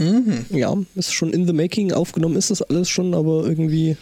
Mhm. 0.00 0.46
Ja, 0.48 0.74
ist 0.94 1.12
schon 1.12 1.32
in 1.32 1.46
the 1.46 1.52
making. 1.52 1.92
Aufgenommen 1.92 2.36
ist 2.36 2.50
das 2.50 2.62
alles 2.62 2.88
schon, 2.88 3.14
aber 3.14 3.44
irgendwie 3.44 3.96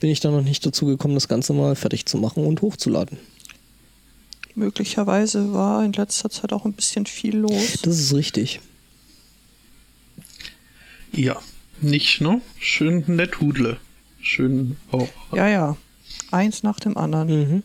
bin 0.00 0.10
ich 0.10 0.20
da 0.20 0.30
noch 0.30 0.42
nicht 0.42 0.66
dazu 0.66 0.86
gekommen, 0.86 1.14
das 1.14 1.28
Ganze 1.28 1.52
mal 1.52 1.76
fertig 1.76 2.04
zu 2.06 2.18
machen 2.18 2.44
und 2.44 2.60
hochzuladen. 2.62 3.18
Möglicherweise 4.56 5.52
war 5.52 5.84
in 5.84 5.92
letzter 5.92 6.30
Zeit 6.30 6.52
auch 6.52 6.64
ein 6.64 6.72
bisschen 6.72 7.06
viel 7.06 7.36
los. 7.36 7.78
Das 7.82 7.98
ist 7.98 8.12
richtig. 8.12 8.60
Ja, 11.12 11.40
nicht, 11.80 12.20
ne? 12.20 12.40
Schön 12.58 13.04
nett 13.06 13.40
Hudle. 13.40 13.78
Schön 14.20 14.76
auch. 14.90 15.08
Ja, 15.32 15.48
ja. 15.48 15.76
Eins 16.32 16.64
nach 16.64 16.80
dem 16.80 16.96
anderen. 16.96 17.62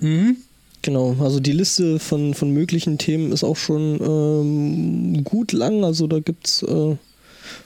Mhm. 0.00 0.08
Mhm. 0.08 0.36
Genau, 0.82 1.16
also 1.20 1.40
die 1.40 1.52
Liste 1.52 1.98
von, 1.98 2.34
von 2.34 2.52
möglichen 2.52 2.98
Themen 2.98 3.32
ist 3.32 3.42
auch 3.44 3.56
schon 3.56 4.00
ähm, 4.00 5.24
gut 5.24 5.52
lang. 5.52 5.84
Also 5.84 6.06
da 6.06 6.20
gibt 6.20 6.46
es 6.46 6.62
äh, 6.62 6.96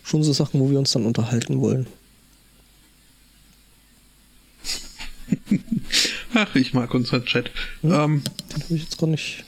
schon 0.02 0.22
so 0.22 0.32
Sachen, 0.32 0.60
wo 0.60 0.70
wir 0.70 0.78
uns 0.78 0.92
dann 0.92 1.04
unterhalten 1.04 1.60
wollen. 1.60 1.86
Ach, 6.34 6.54
ich 6.54 6.72
mag 6.72 6.94
unseren 6.94 7.24
Chat. 7.24 7.50
Hm? 7.82 7.92
Ähm, 7.92 8.22
Den 8.54 8.62
habe 8.62 8.74
ich 8.74 8.82
jetzt 8.82 8.98
gar 8.98 9.06
nicht. 9.08 9.44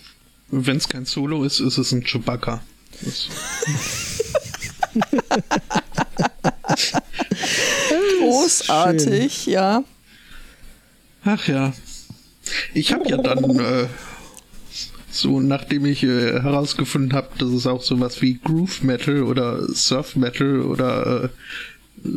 Wenn 0.50 0.77
es 0.77 0.88
kein 0.88 1.07
Solo 1.07 1.42
ist, 1.44 1.61
ist 1.61 1.79
es 1.79 1.92
ein 1.92 2.05
Chewbacca. 2.05 2.62
Großartig, 8.20 9.42
Schön. 9.44 9.53
ja. 9.53 9.85
Ach 11.24 11.48
ja, 11.48 11.72
ich 12.72 12.92
habe 12.92 13.09
ja 13.09 13.16
dann, 13.16 13.59
äh, 13.59 13.87
so 15.11 15.40
nachdem 15.40 15.87
ich 15.87 16.02
äh, 16.02 16.40
herausgefunden 16.40 17.12
habe, 17.12 17.28
dass 17.38 17.50
es 17.50 17.66
auch 17.66 17.83
sowas 17.83 18.20
wie 18.22 18.38
Groove 18.42 18.83
Metal 18.83 19.22
oder 19.22 19.66
Surf 19.72 20.16
Metal 20.16 20.61
oder 20.62 21.30
äh, 22.04 22.09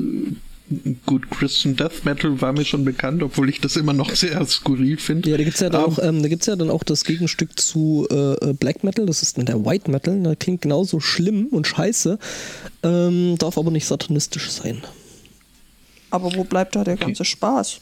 gut, 1.05 1.29
Christian 1.31 1.75
Death 1.75 2.03
Metal 2.03 2.41
war 2.41 2.51
mir 2.51 2.65
schon 2.65 2.83
bekannt, 2.83 3.23
obwohl 3.23 3.49
ich 3.49 3.61
das 3.61 3.77
immer 3.77 3.93
noch 3.93 4.13
sehr 4.15 4.45
skurril 4.45 4.97
finde. 4.97 5.29
Ja, 5.29 5.37
da 5.37 5.43
gibt's 5.43 5.59
ja 5.59 5.69
dann 5.69 5.85
um, 5.85 5.93
auch, 5.93 5.99
ähm, 6.03 6.21
da 6.21 6.27
gibt's 6.27 6.45
ja 6.45 6.55
dann 6.55 6.69
auch 6.69 6.83
das 6.83 7.05
Gegenstück 7.05 7.57
zu 7.59 8.07
äh, 8.09 8.53
Black 8.53 8.83
Metal, 8.83 9.05
das 9.05 9.21
ist 9.21 9.37
dann 9.37 9.45
der 9.45 9.65
White 9.65 9.89
Metal, 9.89 10.21
der 10.21 10.35
klingt 10.35 10.61
genauso 10.61 10.99
schlimm 10.99 11.47
und 11.47 11.67
scheiße, 11.67 12.19
ähm, 12.83 13.37
darf 13.37 13.57
aber 13.57 13.71
nicht 13.71 13.85
satanistisch 13.85 14.49
sein. 14.49 14.81
Aber 16.09 16.33
wo 16.35 16.43
bleibt 16.43 16.75
da 16.75 16.83
der 16.83 16.95
okay. 16.95 17.05
ganze 17.05 17.25
Spaß? 17.25 17.79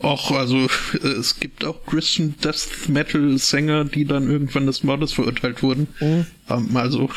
Auch, 0.00 0.30
also 0.32 0.68
es 1.02 1.38
gibt 1.38 1.64
auch 1.64 1.84
Christian 1.86 2.34
Death 2.42 2.88
Metal 2.88 3.38
Sänger, 3.38 3.84
die 3.84 4.04
dann 4.04 4.30
irgendwann 4.30 4.66
des 4.66 4.82
Mordes 4.82 5.12
verurteilt 5.12 5.62
wurden. 5.62 5.88
Mhm. 6.00 6.26
Ähm, 6.48 6.76
also. 6.76 7.10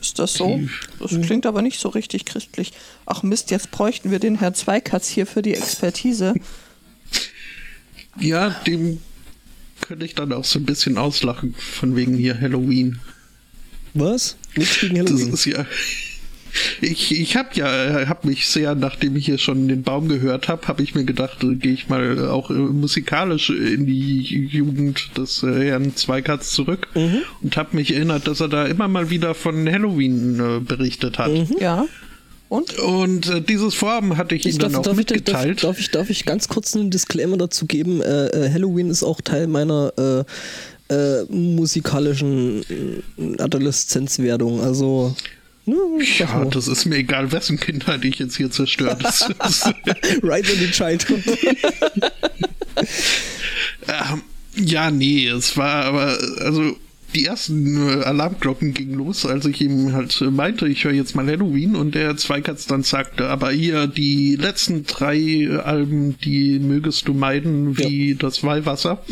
Ist 0.00 0.18
das 0.18 0.34
so? 0.34 0.60
Das 1.00 1.20
klingt 1.22 1.46
aber 1.46 1.62
nicht 1.62 1.80
so 1.80 1.88
richtig 1.88 2.26
christlich. 2.26 2.72
Ach 3.06 3.22
Mist, 3.22 3.50
jetzt 3.50 3.70
bräuchten 3.70 4.10
wir 4.10 4.18
den 4.18 4.38
Herrn 4.38 4.54
Zweikatz 4.54 5.08
hier 5.08 5.26
für 5.26 5.42
die 5.42 5.54
Expertise. 5.54 6.34
Ja, 8.20 8.50
dem 8.66 9.00
könnte 9.80 10.04
ich 10.04 10.14
dann 10.14 10.32
auch 10.32 10.44
so 10.44 10.58
ein 10.58 10.64
bisschen 10.64 10.98
auslachen, 10.98 11.54
von 11.54 11.96
wegen 11.96 12.16
hier 12.16 12.40
Halloween. 12.40 13.00
Was? 13.94 14.36
Nichts 14.56 14.80
gegen 14.80 14.98
Halloween. 14.98 15.30
Das 15.30 15.40
ist 15.40 15.44
ja. 15.46 15.66
Ich, 16.80 17.18
ich 17.18 17.36
habe 17.36 17.48
ja, 17.54 18.08
habe 18.08 18.28
mich 18.28 18.46
sehr, 18.48 18.74
nachdem 18.74 19.16
ich 19.16 19.26
hier 19.26 19.38
schon 19.38 19.68
den 19.68 19.82
Baum 19.82 20.08
gehört 20.08 20.48
habe, 20.48 20.66
habe 20.68 20.82
ich 20.82 20.94
mir 20.94 21.04
gedacht, 21.04 21.42
äh, 21.42 21.54
gehe 21.54 21.72
ich 21.72 21.88
mal 21.88 22.28
auch 22.28 22.50
äh, 22.50 22.54
musikalisch 22.54 23.50
in 23.50 23.86
die 23.86 24.20
Jugend 24.50 25.16
des 25.16 25.42
äh, 25.42 25.68
Herrn 25.68 25.94
Zweikatz 25.96 26.52
zurück 26.52 26.88
Mhm. 26.94 27.22
und 27.42 27.56
habe 27.56 27.76
mich 27.76 27.94
erinnert, 27.94 28.26
dass 28.26 28.40
er 28.40 28.48
da 28.48 28.66
immer 28.66 28.88
mal 28.88 29.10
wieder 29.10 29.34
von 29.34 29.70
Halloween 29.70 30.40
äh, 30.40 30.60
berichtet 30.60 31.18
hat. 31.18 31.30
Mhm. 31.32 31.56
Ja. 31.60 31.86
Und? 32.48 32.78
Und 32.78 33.28
äh, 33.28 33.40
dieses 33.40 33.74
Vorhaben 33.74 34.16
hatte 34.16 34.34
ich, 34.36 34.46
ihm 34.46 34.58
dann 34.58 34.74
auch 34.76 34.82
darf, 34.82 34.98
ich, 34.98 35.06
darf, 35.06 35.16
mitgeteilt. 35.16 35.64
darf, 35.64 35.78
ich, 35.80 35.90
darf 35.90 36.10
ich 36.10 36.24
ganz 36.24 36.46
kurz 36.48 36.76
einen 36.76 36.90
Disclaimer 36.90 37.36
dazu 37.36 37.66
geben? 37.66 38.00
Äh, 38.00 38.26
äh, 38.28 38.52
Halloween 38.52 38.88
ist 38.88 39.02
auch 39.02 39.20
Teil 39.20 39.48
meiner 39.48 39.92
äh, 40.88 40.94
äh, 40.94 41.24
musikalischen 41.28 42.62
äh, 43.18 43.42
Adoleszenzwerdung. 43.42 44.60
Also, 44.60 45.16
ja, 45.66 46.44
das 46.44 46.68
ist 46.68 46.86
mir 46.86 46.96
egal, 46.96 47.32
wessen 47.32 47.58
Kindheit 47.58 48.04
ich 48.04 48.18
jetzt 48.18 48.36
hier 48.36 48.46
ist, 48.46 49.64
right 50.22 50.48
in 50.48 50.58
the 50.58 50.70
childhood. 50.70 51.22
Ähm, 53.88 54.22
ja, 54.56 54.90
nee, 54.90 55.28
es 55.28 55.56
war 55.56 55.84
aber, 55.84 56.18
also 56.40 56.76
die 57.14 57.24
ersten 57.24 57.76
äh, 57.76 58.02
Alarmglocken 58.04 58.74
gingen 58.74 58.94
los, 58.94 59.24
als 59.24 59.46
ich 59.46 59.60
ihm 59.60 59.92
halt 59.92 60.20
äh, 60.20 60.24
meinte, 60.24 60.66
ich 60.66 60.84
höre 60.84 60.92
jetzt 60.92 61.14
mal 61.14 61.26
Halloween 61.26 61.76
und 61.76 61.94
der 61.94 62.16
Zweikatz 62.16 62.66
dann 62.66 62.82
sagte, 62.82 63.28
aber 63.28 63.50
hier 63.50 63.86
die 63.86 64.36
letzten 64.36 64.84
drei 64.84 65.16
äh, 65.16 65.56
Alben, 65.56 66.18
die 66.18 66.58
mögest 66.58 67.08
du 67.08 67.14
meiden 67.14 67.78
wie 67.78 68.16
das 68.16 68.42
Weihwasser. 68.44 69.02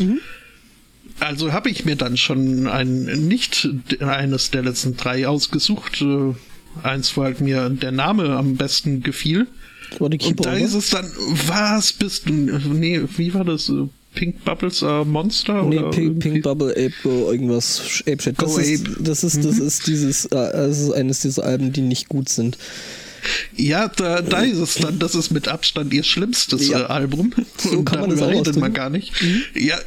Also 1.19 1.53
habe 1.53 1.69
ich 1.69 1.85
mir 1.85 1.95
dann 1.95 2.17
schon 2.17 2.67
ein 2.67 3.03
nicht 3.27 3.67
eines 3.99 4.51
der 4.51 4.63
letzten 4.63 4.97
drei 4.97 5.27
ausgesucht. 5.27 6.01
Äh, 6.01 6.33
eins, 6.83 7.15
wo 7.15 7.23
halt 7.23 7.39
mir 7.41 7.69
der 7.69 7.91
Name 7.91 8.35
am 8.35 8.55
besten 8.57 9.01
gefiel. 9.01 9.47
War 9.99 10.09
die 10.09 10.17
Und 10.17 10.23
Keeper, 10.23 10.43
da 10.43 10.49
oder? 10.51 10.59
ist 10.59 10.73
es 10.73 10.89
dann, 10.89 11.09
was 11.47 11.93
bist 11.93 12.27
du? 12.27 12.33
Nee, 12.33 13.01
wie 13.17 13.33
war 13.33 13.45
das? 13.45 13.71
Pink 14.13 14.43
Bubbles 14.45 14.81
äh, 14.81 15.03
Monster? 15.05 15.63
Nee, 15.63 15.77
oder 15.77 15.89
Pink? 15.91 16.19
Pink 16.19 16.43
Bubble 16.43 16.71
Ape, 16.71 16.93
äh, 17.05 17.31
irgendwas. 17.31 18.01
Ape 18.07 18.21
Shit. 18.21 18.41
Das 18.41 18.53
Go 18.55 18.57
ist, 18.59 18.85
Ape. 18.87 18.97
das 19.03 19.23
ist, 19.23 19.43
das 19.45 19.57
ist 19.59 19.87
dieses, 19.87 20.25
äh, 20.25 20.29
das 20.31 20.79
ist 20.79 20.91
eines 20.91 21.19
dieser 21.19 21.43
Alben, 21.43 21.71
die 21.73 21.81
nicht 21.81 22.07
gut 22.09 22.29
sind. 22.29 22.57
Ja, 23.55 23.87
da, 23.87 24.21
da 24.21 24.41
ist 24.41 24.57
es 24.59 24.75
dann, 24.75 24.99
das 24.99 25.15
ist 25.15 25.31
mit 25.31 25.47
Abstand 25.47 25.93
ihr 25.93 26.03
schlimmstes 26.03 26.67
Ja. 26.67 26.81
äh, 26.81 26.83
Album. 26.85 27.33
So 27.57 27.79
Und 27.79 27.85
kann 27.85 28.01
man 28.01 28.09
darüber 28.11 28.29
redet 28.29 28.55
man 28.57 28.73
gar 28.73 28.89
nicht. 28.89 29.13
Ja, 29.53 29.77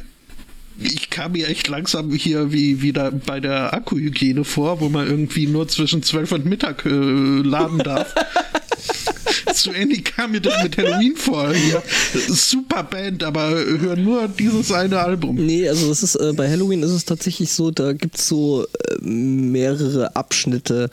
ich 0.81 1.09
kam 1.09 1.33
mir 1.33 1.47
echt 1.47 1.67
langsam 1.67 2.11
hier 2.11 2.51
wie 2.51 2.81
wieder 2.81 3.11
bei 3.11 3.39
der 3.39 3.73
Akkuhygiene 3.73 4.43
vor, 4.43 4.79
wo 4.79 4.89
man 4.89 5.07
irgendwie 5.07 5.47
nur 5.47 5.67
zwischen 5.67 6.03
12 6.03 6.31
und 6.31 6.45
Mittag 6.45 6.85
äh, 6.85 6.89
laden 6.89 7.79
darf. 7.79 8.13
so 9.53 9.73
ähnlich 9.73 10.05
kam 10.05 10.31
mir 10.31 10.41
das 10.41 10.63
mit 10.63 10.77
Halloween 10.77 11.15
vor. 11.15 11.53
Hier. 11.53 11.81
Super 12.27 12.83
Band, 12.83 13.23
aber 13.23 13.49
hör 13.49 13.95
nur 13.95 14.27
dieses 14.27 14.71
eine 14.71 14.99
Album. 14.99 15.35
Nee, 15.35 15.67
also 15.67 15.91
es 15.91 16.03
ist 16.03 16.15
äh, 16.15 16.33
bei 16.33 16.49
Halloween 16.49 16.83
ist 16.83 16.91
es 16.91 17.05
tatsächlich 17.05 17.51
so, 17.51 17.71
da 17.71 17.93
gibt 17.93 18.17
es 18.17 18.27
so 18.27 18.63
äh, 18.63 19.01
mehrere 19.01 20.15
Abschnitte. 20.15 20.89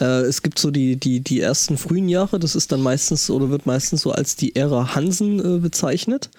Äh, 0.00 0.22
es 0.22 0.42
gibt 0.42 0.58
so 0.58 0.70
die, 0.70 0.96
die, 0.96 1.20
die 1.20 1.40
ersten 1.40 1.78
frühen 1.78 2.08
Jahre, 2.08 2.38
das 2.38 2.54
ist 2.54 2.72
dann 2.72 2.82
meistens 2.82 3.30
oder 3.30 3.50
wird 3.50 3.66
meistens 3.66 4.02
so 4.02 4.12
als 4.12 4.36
die 4.36 4.54
Ära 4.56 4.94
Hansen 4.94 5.38
äh, 5.38 5.58
bezeichnet. 5.58 6.30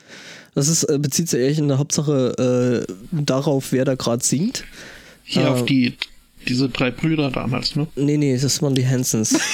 Das 0.53 0.67
ist, 0.67 0.83
äh, 0.83 0.97
bezieht 0.99 1.29
sich 1.29 1.41
eigentlich 1.41 1.59
in 1.59 1.67
der 1.67 1.77
Hauptsache 1.77 2.85
äh, 2.87 2.93
darauf, 3.11 3.71
wer 3.71 3.85
da 3.85 3.95
gerade 3.95 4.23
singt. 4.23 4.63
Hier 5.23 5.43
Äh, 5.43 5.47
auf 5.47 5.65
die, 5.65 5.95
diese 6.47 6.69
drei 6.69 6.91
Brüder 6.91 7.31
damals, 7.31 7.75
ne? 7.75 7.87
Nee, 7.95 8.17
nee, 8.17 8.37
das 8.37 8.61
waren 8.61 8.75
die 8.75 8.85
Hansons. 8.87 9.39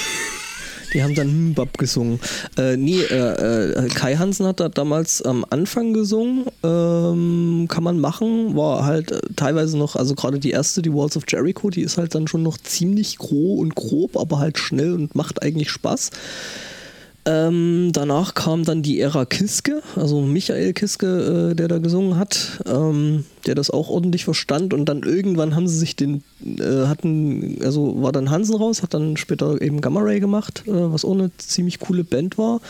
Die 0.94 1.02
haben 1.02 1.14
dann 1.14 1.50
Mbab 1.50 1.76
gesungen. 1.76 2.18
Äh, 2.56 2.76
nee, 2.76 3.02
äh, 3.02 3.72
äh, 3.72 3.88
Kai 3.88 4.16
Hansen 4.16 4.46
hat 4.46 4.60
da 4.60 4.70
damals 4.70 5.20
am 5.20 5.44
Anfang 5.50 5.92
gesungen. 5.92 6.46
Ähm, 6.62 7.66
kann 7.68 7.84
man 7.84 8.00
machen. 8.00 8.56
War 8.56 8.86
halt 8.86 9.12
teilweise 9.36 9.76
noch, 9.76 9.96
also 9.96 10.14
gerade 10.14 10.38
die 10.38 10.50
erste, 10.50 10.80
die 10.80 10.92
Walls 10.92 11.16
of 11.16 11.24
Jericho, 11.28 11.68
die 11.68 11.82
ist 11.82 11.98
halt 11.98 12.14
dann 12.14 12.26
schon 12.26 12.42
noch 12.42 12.56
ziemlich 12.56 13.18
grob 13.18 13.58
und 13.58 13.74
grob, 13.74 14.16
aber 14.16 14.38
halt 14.38 14.58
schnell 14.58 14.94
und 14.94 15.14
macht 15.14 15.42
eigentlich 15.42 15.70
Spaß. 15.70 16.10
Ähm, 17.28 17.90
danach 17.92 18.32
kam 18.32 18.64
dann 18.64 18.80
die 18.80 19.00
Ära 19.00 19.26
Kiske, 19.26 19.82
also 19.96 20.22
Michael 20.22 20.72
Kiske, 20.72 21.50
äh, 21.50 21.54
der 21.54 21.68
da 21.68 21.76
gesungen 21.76 22.16
hat, 22.16 22.62
ähm, 22.66 23.26
der 23.46 23.54
das 23.54 23.68
auch 23.68 23.90
ordentlich 23.90 24.24
verstand. 24.24 24.72
Und 24.72 24.86
dann 24.86 25.02
irgendwann 25.02 25.54
haben 25.54 25.68
sie 25.68 25.76
sich 25.76 25.94
den, 25.94 26.22
äh, 26.42 26.86
hatten, 26.86 27.58
also 27.62 28.00
war 28.00 28.12
dann 28.12 28.30
Hansen 28.30 28.56
raus, 28.56 28.82
hat 28.82 28.94
dann 28.94 29.18
später 29.18 29.60
eben 29.60 29.82
Gamma 29.82 30.00
Ray 30.00 30.20
gemacht, 30.20 30.62
äh, 30.66 30.70
was 30.72 31.04
auch 31.04 31.12
eine 31.12 31.30
ziemlich 31.36 31.80
coole 31.80 32.02
Band 32.02 32.38
war. 32.38 32.62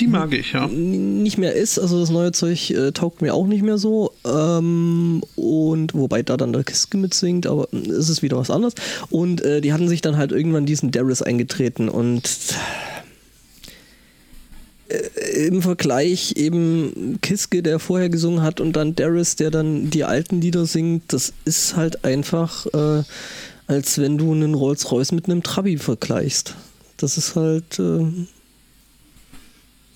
Die 0.00 0.08
mag 0.08 0.32
ich, 0.32 0.52
ja. 0.52 0.66
Nicht 0.66 1.38
mehr 1.38 1.54
ist, 1.54 1.78
also 1.78 2.00
das 2.00 2.10
neue 2.10 2.32
Zeug 2.32 2.70
äh, 2.70 2.90
taugt 2.90 3.22
mir 3.22 3.34
auch 3.34 3.46
nicht 3.46 3.62
mehr 3.62 3.78
so. 3.78 4.12
Ähm, 4.24 5.22
und 5.36 5.94
wobei 5.94 6.24
da 6.24 6.36
dann 6.36 6.52
der 6.52 6.64
Kiske 6.64 6.96
mitsingt, 6.96 7.46
aber 7.46 7.68
mm, 7.70 7.90
es 7.90 8.08
ist 8.08 8.22
wieder 8.22 8.38
was 8.38 8.50
anderes. 8.50 8.74
Und 9.10 9.40
äh, 9.40 9.60
die 9.60 9.72
hatten 9.72 9.88
sich 9.88 10.00
dann 10.00 10.16
halt 10.16 10.32
irgendwann 10.32 10.66
diesen 10.66 10.90
Darius 10.90 11.22
eingetreten 11.22 11.88
und 11.88 12.28
im 15.46 15.62
Vergleich 15.62 16.32
eben 16.36 17.18
Kiske, 17.22 17.62
der 17.62 17.78
vorher 17.78 18.08
gesungen 18.08 18.42
hat, 18.42 18.60
und 18.60 18.74
dann 18.74 18.94
Darius, 18.94 19.36
der 19.36 19.50
dann 19.50 19.90
die 19.90 20.04
alten 20.04 20.40
Lieder 20.40 20.66
singt, 20.66 21.12
das 21.12 21.32
ist 21.44 21.76
halt 21.76 22.04
einfach, 22.04 22.66
äh, 22.66 23.02
als 23.66 23.98
wenn 23.98 24.18
du 24.18 24.32
einen 24.32 24.54
Rolls-Royce 24.54 25.12
mit 25.12 25.26
einem 25.26 25.42
Trabi 25.42 25.78
vergleichst. 25.78 26.54
Das 26.96 27.16
ist 27.16 27.36
halt 27.36 27.78
äh, 27.78 28.04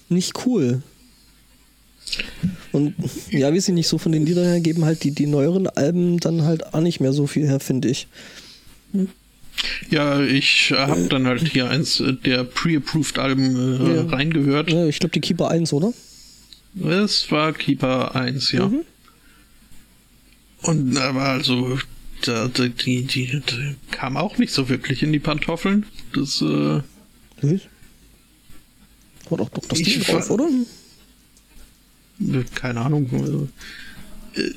nicht 0.08 0.46
cool. 0.46 0.82
Und 2.70 2.94
ja, 3.30 3.52
weiß 3.52 3.68
ich 3.68 3.74
nicht, 3.74 3.88
so 3.88 3.98
von 3.98 4.12
den 4.12 4.26
Liedern 4.26 4.44
her 4.44 4.60
geben 4.60 4.84
halt 4.84 5.02
die, 5.02 5.10
die 5.10 5.26
neueren 5.26 5.66
Alben 5.66 6.18
dann 6.18 6.42
halt 6.42 6.74
auch 6.74 6.80
nicht 6.80 7.00
mehr 7.00 7.12
so 7.12 7.26
viel 7.26 7.46
her, 7.46 7.60
finde 7.60 7.88
ich. 7.88 8.06
Ja, 9.90 10.20
ich 10.20 10.72
habe 10.72 11.08
dann 11.08 11.26
halt 11.26 11.46
hier 11.48 11.68
eins 11.70 12.00
äh, 12.00 12.14
der 12.14 12.44
pre-approved 12.44 13.18
Alben 13.18 13.54
äh, 13.86 13.94
Ja. 13.96 14.02
reingehört. 14.06 14.70
Ja, 14.70 14.86
ich 14.86 14.98
glaube, 14.98 15.12
die 15.12 15.20
Keeper 15.20 15.50
1, 15.50 15.72
oder? 15.72 15.92
Es 16.84 17.30
war 17.30 17.52
Keeper 17.52 18.14
1, 18.14 18.52
ja. 18.52 18.66
Mhm. 18.68 18.82
Und 20.62 20.96
aber 20.96 21.22
also, 21.22 21.78
da, 22.24 22.48
da, 22.48 22.68
die, 22.68 23.02
die, 23.02 23.26
die 23.40 23.74
kam 23.90 24.16
auch 24.16 24.38
nicht 24.38 24.52
so 24.52 24.68
wirklich 24.68 25.02
in 25.02 25.12
die 25.12 25.18
Pantoffeln. 25.18 25.86
Das, 26.14 26.40
äh, 26.40 26.80
Was? 27.42 27.60
War 29.28 29.38
doch 29.38 29.48
doch 29.50 29.66
das 29.66 29.82
Ding 29.82 30.00
drauf, 30.02 30.28
war- 30.28 30.34
oder? 30.34 30.48
keine 32.54 32.80
Ahnung. 32.80 33.08
Also, 33.12 33.44
äh, 33.44 33.48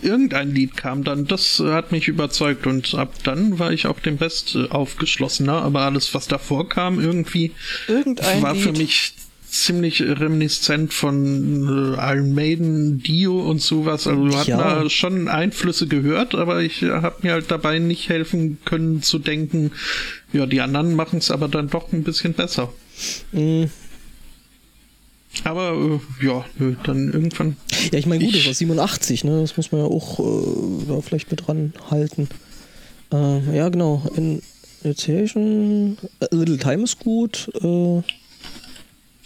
irgendein 0.01 0.51
Lied 0.53 0.77
kam 0.77 1.03
dann, 1.03 1.25
das 1.27 1.59
äh, 1.59 1.71
hat 1.71 1.91
mich 1.91 2.07
überzeugt 2.07 2.67
und 2.67 2.93
ab 2.95 3.13
dann 3.23 3.59
war 3.59 3.71
ich 3.71 3.87
auf 3.87 3.99
dem 4.01 4.15
Rest 4.17 4.55
äh, 4.55 4.67
aufgeschlossener, 4.69 5.61
aber 5.61 5.81
alles, 5.81 6.13
was 6.13 6.27
davor 6.27 6.69
kam, 6.69 6.99
irgendwie 6.99 7.51
Irgendein 7.87 8.41
war 8.41 8.55
für 8.55 8.69
Lied. 8.69 8.77
mich 8.79 9.13
ziemlich 9.47 10.01
reminiszent 10.01 10.93
von 10.93 11.95
äh, 11.97 12.13
Iron 12.13 12.33
Maiden, 12.33 12.99
Dio 13.01 13.39
und 13.49 13.61
sowas. 13.61 14.05
Also 14.05 14.37
hat 14.37 14.47
Ja. 14.47 14.57
man 14.57 14.89
schon 14.89 15.29
Einflüsse 15.29 15.87
gehört, 15.87 16.35
aber 16.35 16.61
ich 16.61 16.81
äh, 16.81 16.89
habe 16.89 17.15
mir 17.21 17.31
halt 17.33 17.49
dabei 17.51 17.79
nicht 17.79 18.09
helfen 18.09 18.57
können 18.65 19.01
zu 19.01 19.17
denken, 19.17 19.71
ja, 20.33 20.45
die 20.45 20.59
anderen 20.59 20.95
machen 20.95 21.19
es 21.19 21.31
aber 21.31 21.47
dann 21.47 21.69
doch 21.69 21.93
ein 21.93 22.03
bisschen 22.03 22.33
besser. 22.33 22.73
Mhm. 23.31 23.69
Aber 25.43 25.71
äh, 26.21 26.25
ja, 26.25 26.45
nö, 26.57 26.75
dann 26.83 27.11
irgendwann. 27.11 27.57
Ja, 27.91 27.99
ich 27.99 28.05
meine, 28.05 28.23
gut, 28.23 28.35
das 28.35 28.45
war 28.45 28.53
87, 28.53 29.23
ne? 29.23 29.41
Das 29.41 29.57
muss 29.57 29.71
man 29.71 29.81
ja 29.81 29.87
auch 29.87 30.19
äh, 30.19 30.85
da 30.87 31.01
vielleicht 31.01 31.31
mit 31.31 31.47
dran 31.47 31.73
halten. 31.89 32.27
Äh, 33.13 33.55
ja, 33.55 33.69
genau. 33.69 34.01
Initiation, 34.83 35.97
A 36.19 36.27
Little 36.31 36.57
Time 36.57 36.83
ist 36.83 36.99
gut. 36.99 37.49
Äh, 37.61 38.01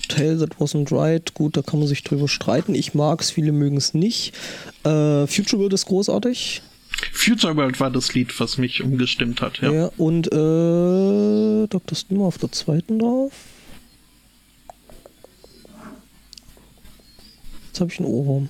Tale 0.07 0.39
That 0.39 0.55
Wasn't 0.57 0.91
Right, 0.91 1.33
gut, 1.35 1.55
da 1.55 1.61
kann 1.61 1.79
man 1.79 1.87
sich 1.87 2.03
drüber 2.03 2.27
streiten. 2.27 2.75
Ich 2.75 2.93
mag 2.93 3.21
es, 3.21 3.31
viele 3.31 3.51
mögen 3.51 3.77
es 3.77 3.93
nicht. 3.93 4.33
Äh, 4.83 5.27
Future 5.27 5.59
World 5.61 5.73
ist 5.73 5.85
großartig. 5.85 6.61
Future 7.13 7.55
World 7.55 7.79
war 7.79 7.91
das 7.91 8.13
Lied, 8.13 8.37
was 8.39 8.57
mich 8.57 8.83
umgestimmt 8.83 9.41
hat, 9.41 9.59
ja. 9.61 9.71
Ja, 9.71 9.91
und 9.97 10.27
äh, 10.27 11.67
Dr. 11.67 11.95
Stimmer 11.95 12.25
auf 12.25 12.37
der 12.37 12.51
zweiten 12.51 12.99
drauf. 12.99 13.31
Jetzt 17.69 17.79
habe 17.79 17.91
ich 17.91 17.99
einen 17.99 18.07
Ohrwurm. 18.07 18.49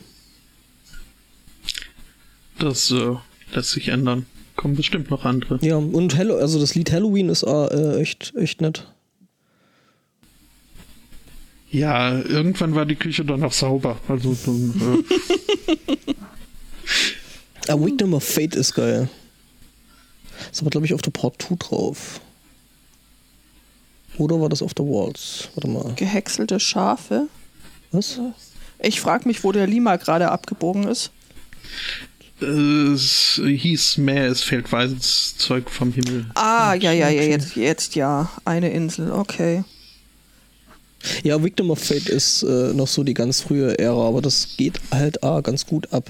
Das 2.57 2.89
äh, 2.91 3.15
lässt 3.53 3.71
sich 3.71 3.89
ändern. 3.89 4.25
Kommen 4.55 4.75
bestimmt 4.75 5.09
noch 5.09 5.25
andere. 5.25 5.59
Ja, 5.61 5.75
und 5.75 6.17
Hello, 6.17 6.37
also 6.37 6.57
das 6.59 6.73
Lied 6.73 6.91
Halloween 6.91 7.27
ist 7.29 7.43
äh, 7.43 7.99
echt, 7.99 8.33
echt 8.35 8.61
nett. 8.61 8.87
Ja, 11.69 12.17
irgendwann 12.17 12.75
war 12.75 12.85
die 12.85 12.95
Küche 12.95 13.25
dann 13.25 13.43
auch 13.43 13.53
sauber. 13.53 13.97
Also 14.07 14.35
dann, 14.45 15.03
äh, 17.67 17.71
A 17.71 17.79
Victim 17.79 18.13
of 18.13 18.23
Fate 18.23 18.55
ist 18.55 18.73
geil. 18.73 19.09
Ist 20.51 20.61
aber, 20.61 20.69
glaube 20.71 20.85
ich, 20.85 20.93
auf 20.93 21.01
der 21.01 21.11
Part 21.11 21.41
2 21.41 21.55
drauf. 21.59 22.21
Oder 24.17 24.39
war 24.41 24.49
das 24.49 24.61
Off 24.61 24.71
the 24.75 24.83
Walls? 24.83 25.49
Warte 25.55 25.67
mal. 25.67 25.93
Gehäckselte 25.95 26.59
Schafe. 26.59 27.27
Was? 27.91 28.19
Ich 28.81 29.01
frage 29.01 29.27
mich, 29.27 29.43
wo 29.43 29.51
der 29.51 29.67
Lima 29.67 29.97
gerade 29.97 30.31
abgebogen 30.31 30.87
ist. 30.87 31.11
Es 32.41 33.41
hieß 33.43 33.97
mehr, 33.97 34.27
es 34.27 34.41
fällt 34.41 34.71
weißes 34.71 35.35
Zeug 35.37 35.69
vom 35.69 35.91
Himmel. 35.91 36.25
Ah, 36.35 36.73
ja, 36.73 36.93
ja, 36.93 37.09
ja, 37.09 37.23
jetzt, 37.23 37.55
jetzt 37.57 37.95
ja. 37.95 38.31
Eine 38.45 38.71
Insel, 38.71 39.11
okay. 39.11 39.63
Ja, 41.23 41.41
Victim 41.43 41.69
of 41.71 41.79
Fate 41.79 42.07
ist 42.07 42.43
äh, 42.43 42.73
noch 42.73 42.87
so 42.87 43.03
die 43.03 43.13
ganz 43.13 43.41
frühe 43.41 43.77
Ära, 43.77 44.07
aber 44.07 44.21
das 44.21 44.55
geht 44.57 44.79
halt 44.91 45.23
ah, 45.23 45.41
ganz 45.41 45.65
gut 45.65 45.91
ab. 45.91 46.09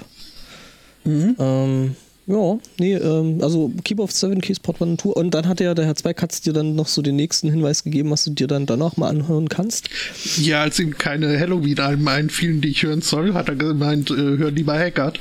Ähm, 1.06 1.96
ja, 2.30 2.60
nee, 2.78 2.94
ähm, 2.94 3.40
also 3.42 3.72
Keep 3.84 4.00
of 4.00 4.12
Seven 4.12 4.40
Keys 4.40 4.60
Part 4.60 4.80
1 4.80 5.02
Tour 5.02 5.18
und 5.18 5.32
dann 5.32 5.48
hat 5.48 5.60
ja 5.60 5.74
der 5.74 5.86
Herr 5.86 5.96
Zweikatz 5.96 6.42
dir 6.42 6.54
dann 6.54 6.76
noch 6.76 6.88
so 6.88 7.02
den 7.02 7.16
nächsten 7.16 7.50
Hinweis 7.50 7.84
gegeben, 7.84 8.12
was 8.12 8.24
du 8.24 8.30
dir 8.30 8.46
dann 8.46 8.68
danach 8.68 8.98
mal 8.98 9.10
anhören 9.10 9.50
kannst. 9.50 9.90
Ja, 10.38 10.62
als 10.62 10.78
ihm 10.80 10.96
keine 10.96 11.40
Halloween-Alben 11.40 12.08
einfielen, 12.08 12.62
die 12.62 12.70
ich 12.70 12.84
hören 12.84 13.02
soll, 13.02 13.34
hat 13.34 13.50
er 13.50 13.56
gemeint, 13.56 14.12
äh, 14.12 14.14
hör 14.14 14.52
lieber 14.52 14.78
Haggard. 14.78 15.20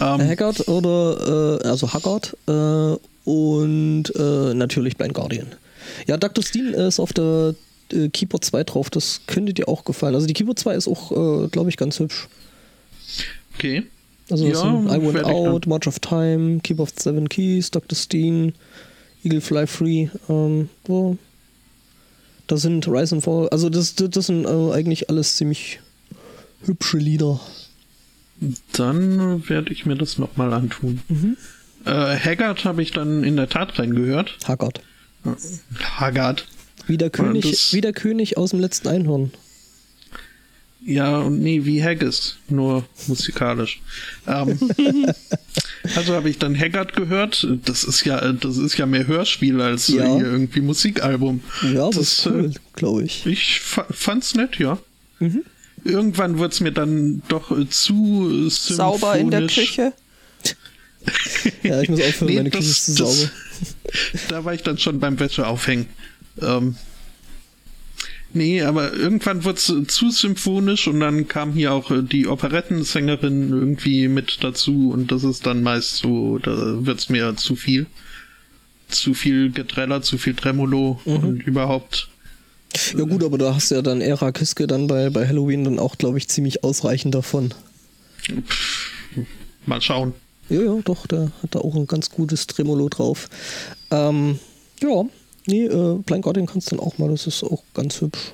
Ähm, 0.00 0.20
Haggard 0.26 0.66
oder, 0.66 1.60
äh, 1.62 1.68
also 1.68 1.92
Haggard 1.92 2.34
äh, 2.46 2.96
und 3.30 4.04
äh, 4.16 4.54
natürlich 4.54 4.96
Blind 4.96 5.12
Guardian. 5.12 5.48
Ja, 6.06 6.16
Dr. 6.16 6.42
Steen 6.42 6.72
ist 6.72 6.98
auf 6.98 7.12
der 7.12 7.54
äh, 7.92 8.08
Keyboard 8.08 8.46
2 8.46 8.64
drauf, 8.64 8.88
das 8.88 9.20
könnte 9.26 9.52
dir 9.52 9.68
auch 9.68 9.84
gefallen. 9.84 10.14
Also 10.14 10.26
die 10.26 10.32
Keyboard 10.32 10.58
2 10.58 10.74
ist 10.74 10.88
auch, 10.88 11.12
äh, 11.12 11.48
glaube 11.48 11.68
ich, 11.68 11.76
ganz 11.76 11.98
hübsch. 11.98 12.28
okay. 13.54 13.82
Also 14.30 14.46
Ja, 14.46 14.56
sind 14.56 14.90
I 14.90 15.00
Went 15.00 15.24
Out, 15.24 15.66
March 15.66 15.86
of 15.86 16.00
Time, 16.00 16.60
Keep 16.60 16.80
of 16.80 16.90
Seven 16.98 17.28
Keys, 17.28 17.70
Dr. 17.70 17.96
Steen, 17.96 18.54
Eagle 19.22 19.40
Fly 19.40 19.66
Free, 19.66 20.08
ähm, 20.28 20.68
so. 20.86 21.16
Da 22.48 22.56
sind 22.56 22.86
Rise 22.86 23.16
and 23.16 23.24
Fall, 23.24 23.48
also 23.48 23.68
das, 23.68 23.94
das, 23.94 24.10
das 24.10 24.26
sind 24.26 24.44
äh, 24.44 24.72
eigentlich 24.72 25.10
alles 25.10 25.36
ziemlich 25.36 25.80
hübsche 26.64 26.98
Lieder. 26.98 27.40
Dann 28.72 29.48
werde 29.48 29.72
ich 29.72 29.86
mir 29.86 29.96
das 29.96 30.18
nochmal 30.18 30.52
antun. 30.52 31.00
Äh, 31.84 31.90
Haggard 31.90 32.64
habe 32.64 32.82
ich 32.82 32.90
dann 32.90 33.24
in 33.24 33.36
der 33.36 33.48
Tat 33.48 33.78
reingehört. 33.78 34.36
Haggard. 34.46 34.80
Haggard. 35.98 36.46
Wie 36.86 36.98
der, 36.98 37.10
König, 37.10 37.72
wie 37.72 37.80
der 37.80 37.92
König 37.92 38.36
aus 38.36 38.50
dem 38.50 38.60
letzten 38.60 38.88
Einhorn. 38.88 39.32
Ja, 40.88 41.18
und 41.18 41.40
nee, 41.40 41.64
wie 41.64 41.82
Haggis, 41.82 42.36
nur 42.48 42.84
musikalisch. 43.08 43.80
Ähm, 44.28 44.56
also 45.96 46.14
habe 46.14 46.30
ich 46.30 46.38
dann 46.38 46.56
Haggard 46.56 46.94
gehört. 46.94 47.44
Das 47.64 47.82
ist 47.82 48.04
ja, 48.04 48.32
das 48.32 48.56
ist 48.56 48.78
ja 48.78 48.86
mehr 48.86 49.04
Hörspiel 49.08 49.60
als 49.60 49.88
Ja. 49.88 50.04
äh, 50.04 50.20
irgendwie 50.20 50.60
Musikalbum. 50.60 51.40
Ja, 51.62 51.86
das 51.90 51.96
das 51.96 51.98
ist 52.18 52.26
cool, 52.28 52.50
äh, 52.54 52.58
glaube 52.76 53.02
ich. 53.02 53.26
Ich 53.26 53.58
fa 53.60 53.84
fand's 53.90 54.36
nett, 54.36 54.60
ja. 54.60 54.78
Mhm. 55.18 55.42
Irgendwann 55.82 56.38
wird's 56.38 56.60
mir 56.60 56.70
dann 56.72 57.20
doch 57.28 57.50
äh, 57.50 57.68
zu 57.68 58.46
äh, 58.46 58.50
Sauber 58.50 59.18
in 59.18 59.30
der. 59.32 59.42
Küche. 59.48 59.92
Ja, 61.64 61.80
ich 61.82 61.88
muss 61.88 62.00
aufhören, 62.00 62.28
Nee, 62.28 62.36
meine 62.36 62.50
Küche 62.50 62.62
das- 62.68 62.88
ist 62.88 62.96
zu 62.96 63.02
das- 63.04 63.16
sauber. 63.18 63.30
Da 64.28 64.44
war 64.44 64.52
ich 64.54 64.62
dann 64.62 64.78
schon 64.78 65.00
beim 65.00 65.18
Wäsche 65.18 65.46
aufhängen. 65.46 65.86
Ähm, 66.42 66.76
nee, 68.36 68.62
aber 68.62 68.92
irgendwann 68.92 69.44
wird's 69.44 69.68
äh, 69.68 69.86
zu 69.86 70.10
symphonisch 70.10 70.86
und 70.86 71.00
dann 71.00 71.26
kam 71.26 71.52
hier 71.52 71.72
auch 71.72 71.90
äh, 71.90 72.02
die 72.02 72.26
Operettensängerin 72.28 73.50
irgendwie 73.50 74.06
mit 74.08 74.38
dazu 74.44 74.90
und 74.92 75.10
das 75.10 75.24
ist 75.24 75.44
dann 75.46 75.62
meist 75.62 75.96
so, 75.96 76.38
da 76.38 76.84
wird's 76.86 77.08
mir 77.08 77.34
zu 77.36 77.56
viel. 77.56 77.86
Zu 78.88 79.14
viel 79.14 79.50
Getreller, 79.50 80.02
zu 80.02 80.16
viel 80.18 80.34
Tremolo 80.34 81.00
Mhm. 81.04 81.12
und 81.16 81.42
überhaupt. 81.46 82.08
Ja 82.96 83.04
gut, 83.04 83.24
aber 83.24 83.38
da 83.38 83.54
hast 83.54 83.70
du 83.70 83.76
ja 83.76 83.82
dann 83.82 84.00
Ära 84.00 84.30
Kiske 84.32 84.66
dann 84.66 84.86
bei, 84.86 85.10
bei 85.10 85.26
Halloween 85.26 85.64
dann 85.64 85.78
auch, 85.78 85.96
glaube 85.98 86.18
ich, 86.18 86.28
ziemlich 86.28 86.62
ausreichend 86.62 87.14
davon. 87.14 87.52
Mal 89.66 89.80
schauen. 89.80 90.12
Ja, 90.48 90.62
ja, 90.62 90.78
doch, 90.84 91.06
der 91.06 91.32
hat 91.42 91.54
da 91.54 91.58
auch 91.60 91.74
ein 91.74 91.86
ganz 91.86 92.10
gutes 92.10 92.46
Tremolo 92.46 92.88
drauf. 92.88 93.28
Ähm, 93.90 94.38
ja, 94.80 95.04
nee, 95.46 95.64
äh, 95.64 95.98
Blind 95.98 96.22
Guardian 96.22 96.46
kannst 96.46 96.70
du 96.70 96.76
dann 96.76 96.84
auch 96.84 96.98
mal, 96.98 97.08
das 97.08 97.26
ist 97.26 97.42
auch 97.42 97.62
ganz 97.74 98.00
hübsch. 98.00 98.32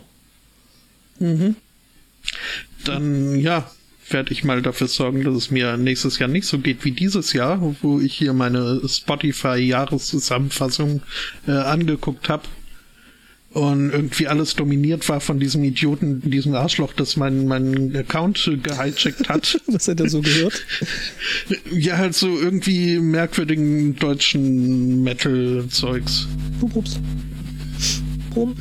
Dann, 2.85 3.39
ja, 3.39 3.71
werde 4.09 4.33
ich 4.33 4.43
mal 4.45 4.63
dafür 4.63 4.87
sorgen, 4.89 5.23
dass 5.25 5.35
es 5.35 5.51
mir 5.51 5.77
nächstes 5.77 6.19
Jahr 6.19 6.29
nicht 6.29 6.47
so 6.47 6.59
geht 6.59 6.85
wie 6.85 6.93
dieses 6.93 7.33
Jahr, 7.33 7.75
wo 7.83 8.01
ich 8.01 8.15
hier 8.15 8.33
meine 8.33 8.81
Spotify-Jahreszusammenfassung 8.87 11.03
äh, 11.47 11.53
angeguckt 11.53 12.29
habe. 12.29 12.43
Und 13.53 13.91
irgendwie 13.91 14.29
alles 14.29 14.55
dominiert 14.57 15.07
war 15.11 15.21
von 15.21 15.39
diesem 15.39 15.63
Idioten, 15.63 16.23
diesem 16.31 16.55
Arschloch, 16.55 16.95
das 16.95 17.17
mein, 17.19 17.47
mein 17.47 17.95
Account 17.95 18.51
gehijackt 18.63 19.29
hat. 19.29 19.61
Was 19.67 19.89
hat 19.89 20.01
er 20.01 20.09
so 20.09 20.23
gehört? 20.23 20.65
ja, 21.71 21.99
halt 21.99 22.15
so 22.15 22.29
irgendwie 22.39 22.99
merkwürdigen 22.99 23.95
deutschen 23.97 25.03
Metal-Zeugs. 25.03 26.29
Pup, 26.61 26.77
Ups. 26.77 26.99
Brumm. 28.31 28.55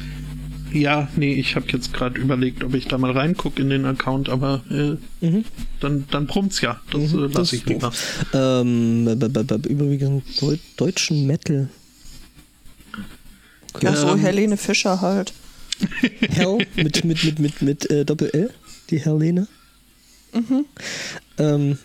Ja, 0.73 1.09
nee, 1.17 1.33
ich 1.33 1.55
habe 1.55 1.65
jetzt 1.69 1.93
gerade 1.93 2.19
überlegt, 2.19 2.63
ob 2.63 2.73
ich 2.73 2.87
da 2.87 2.97
mal 2.97 3.11
reingucke 3.11 3.61
in 3.61 3.69
den 3.69 3.85
Account, 3.85 4.29
aber 4.29 4.63
äh, 4.69 5.25
Mhm. 5.25 5.45
dann, 5.79 6.05
dann 6.11 6.27
brummt's 6.27 6.61
ja. 6.61 6.79
Das 6.91 7.13
äh, 7.13 7.17
Das 7.27 7.33
lasse 7.33 7.55
ich 7.57 7.65
lieber. 7.65 7.91
Ähm, 8.33 9.05
überwiegend 9.07 10.23
Deu 10.41 10.57
deutschen 10.77 11.27
Metal. 11.27 11.69
Ja, 13.81 13.95
so 13.95 14.07
Ähm. 14.09 14.19
Helene 14.19 14.57
Fischer 14.57 15.01
halt. 15.01 15.33
Hell 16.29 16.59
mit, 16.75 17.03
mit, 17.05 17.23
mit, 17.23 17.39
mit, 17.39 17.61
mit 17.61 17.89
äh, 17.89 18.05
Doppel-L, 18.05 18.51
die 18.89 18.99
Helene. 18.99 19.47
Ähm, 21.37 21.77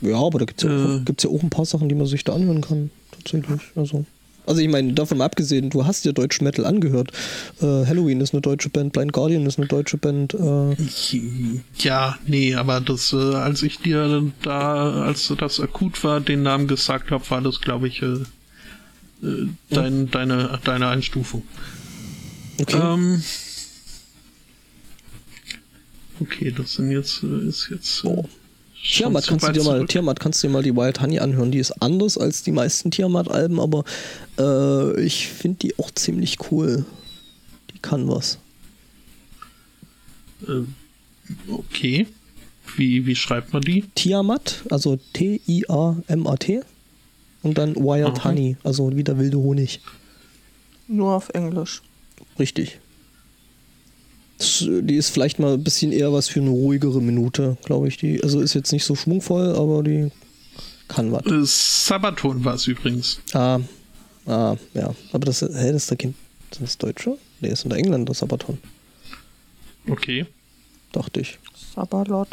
ja, 0.00 0.16
aber 0.16 0.38
da 0.40 0.44
gibt 0.44 0.62
es 0.62 0.68
ja, 0.68 0.74
auch- 0.84 0.96
Äh. 0.96 1.04
gibt's 1.04 1.24
ja 1.24 1.30
auch 1.30 1.42
ein 1.42 1.50
paar 1.50 1.64
Sachen, 1.64 1.88
die 1.88 1.94
man 1.94 2.06
sich 2.06 2.24
da 2.24 2.34
anhören 2.34 2.60
kann. 2.60 2.90
Tatsächlich. 3.12 3.60
Also, 3.74 4.04
also 4.46 4.60
ich 4.60 4.68
meine, 4.68 4.92
davon 4.92 5.18
mal 5.18 5.24
abgesehen, 5.24 5.70
du 5.70 5.86
hast 5.86 6.04
dir 6.04 6.12
deutschen 6.12 6.44
Metal 6.44 6.66
angehört. 6.66 7.12
Äh, 7.62 7.64
Halloween 7.86 8.20
ist 8.20 8.34
eine 8.34 8.42
deutsche 8.42 8.68
Band, 8.68 8.92
Blind 8.92 9.12
Guardian 9.14 9.46
ist 9.46 9.56
eine 9.58 9.66
deutsche 9.66 9.96
Band. 9.96 10.34
Äh, 10.34 10.76
Ja, 11.78 12.18
nee, 12.26 12.54
aber 12.54 12.80
das, 12.82 13.12
äh, 13.12 13.16
als 13.16 13.62
ich 13.62 13.78
dir 13.78 14.30
da, 14.42 15.04
als 15.04 15.32
das 15.38 15.60
akut 15.60 16.04
war, 16.04 16.20
den 16.20 16.42
Namen 16.42 16.68
gesagt 16.68 17.10
habe, 17.10 17.24
war 17.30 17.40
das, 17.40 17.60
glaube 17.62 17.88
ich, 17.88 18.02
äh, 19.22 19.46
dein, 19.70 20.10
deine, 20.10 20.58
deine 20.64 20.88
Einstufung. 20.88 21.42
okay. 22.60 22.80
Ähm, 22.80 23.22
okay, 26.20 26.54
das 26.56 26.74
sind 26.74 26.90
jetzt, 26.90 27.22
äh, 27.22 27.48
ist 27.48 27.68
jetzt. 27.70 28.04
Äh, 28.04 28.08
Oh. 28.08 28.28
Tiamat 28.86 29.26
kannst, 29.26 29.48
du 29.48 29.52
dir 29.52 29.64
mal. 29.64 29.86
Tiamat 29.86 30.20
kannst 30.20 30.42
du 30.42 30.46
dir 30.46 30.52
mal 30.52 30.62
die 30.62 30.76
Wild 30.76 31.00
Honey 31.00 31.18
anhören. 31.18 31.50
Die 31.50 31.58
ist 31.58 31.70
anders 31.82 32.18
als 32.18 32.42
die 32.42 32.52
meisten 32.52 32.90
Tiamat-Alben, 32.90 33.58
aber 33.58 33.84
äh, 34.38 35.00
ich 35.02 35.28
finde 35.28 35.60
die 35.60 35.78
auch 35.78 35.90
ziemlich 35.90 36.36
cool. 36.50 36.84
Die 37.72 37.78
kann 37.78 38.06
was. 38.08 38.38
Okay. 41.48 42.06
Wie, 42.76 43.06
wie 43.06 43.16
schreibt 43.16 43.52
man 43.52 43.62
die? 43.62 43.84
Tiamat, 43.94 44.64
also 44.70 44.98
T-I-A-M-A-T. 45.14 46.60
Und 47.44 47.58
dann 47.58 47.76
Wild 47.76 48.18
Aha. 48.18 48.24
Honey, 48.24 48.56
also 48.64 48.96
wieder 48.96 49.18
wilde 49.18 49.38
Honig. 49.38 49.80
Nur 50.88 51.12
auf 51.12 51.28
Englisch. 51.28 51.82
Richtig. 52.38 52.80
Das, 54.38 54.64
die 54.66 54.96
ist 54.96 55.10
vielleicht 55.10 55.38
mal 55.38 55.54
ein 55.54 55.62
bisschen 55.62 55.92
eher 55.92 56.12
was 56.12 56.28
für 56.28 56.40
eine 56.40 56.50
ruhigere 56.50 57.00
Minute, 57.00 57.56
glaube 57.64 57.86
ich. 57.88 57.98
Die, 57.98 58.22
also 58.22 58.40
ist 58.40 58.54
jetzt 58.54 58.72
nicht 58.72 58.84
so 58.84 58.96
schwungvoll, 58.96 59.54
aber 59.54 59.82
die 59.82 60.10
kann 60.88 61.12
was. 61.12 61.24
Äh, 61.26 61.44
Sabaton 61.44 62.44
war 62.44 62.54
es 62.54 62.66
übrigens. 62.66 63.20
Ah, 63.34 63.60
ah, 64.26 64.56
ja. 64.72 64.94
Aber 65.12 65.26
das, 65.26 65.42
hä, 65.42 65.46
das 65.48 65.82
ist 65.82 65.90
der 65.90 65.98
Kind. 65.98 66.14
Das 66.50 66.60
ist 66.60 66.82
Deutsche? 66.82 67.18
Nee, 67.40 67.50
ist 67.50 67.64
der 67.64 67.76
Engländer, 67.76 68.14
Sabaton. 68.14 68.58
Okay. 69.88 70.26
Dachte 70.92 71.20
ich. 71.20 71.38
Sabalot. 71.74 72.28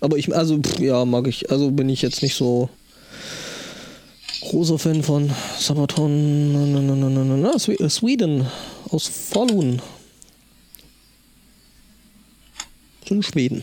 Aber 0.00 0.16
ich, 0.16 0.34
also, 0.34 0.58
pff, 0.58 0.78
ja, 0.78 1.04
mag 1.04 1.26
ich. 1.26 1.50
Also 1.50 1.70
bin 1.70 1.88
ich 1.88 2.02
jetzt 2.02 2.22
nicht 2.22 2.34
so 2.34 2.68
großer 4.48 4.78
Fan 4.78 5.02
von 5.02 5.30
Sabaton. 5.58 6.54
Äh, 7.68 7.88
Sweden. 7.88 8.46
Aus 8.90 9.08
Falun. 9.08 9.82
Sind 13.08 13.24
Schweden. 13.24 13.62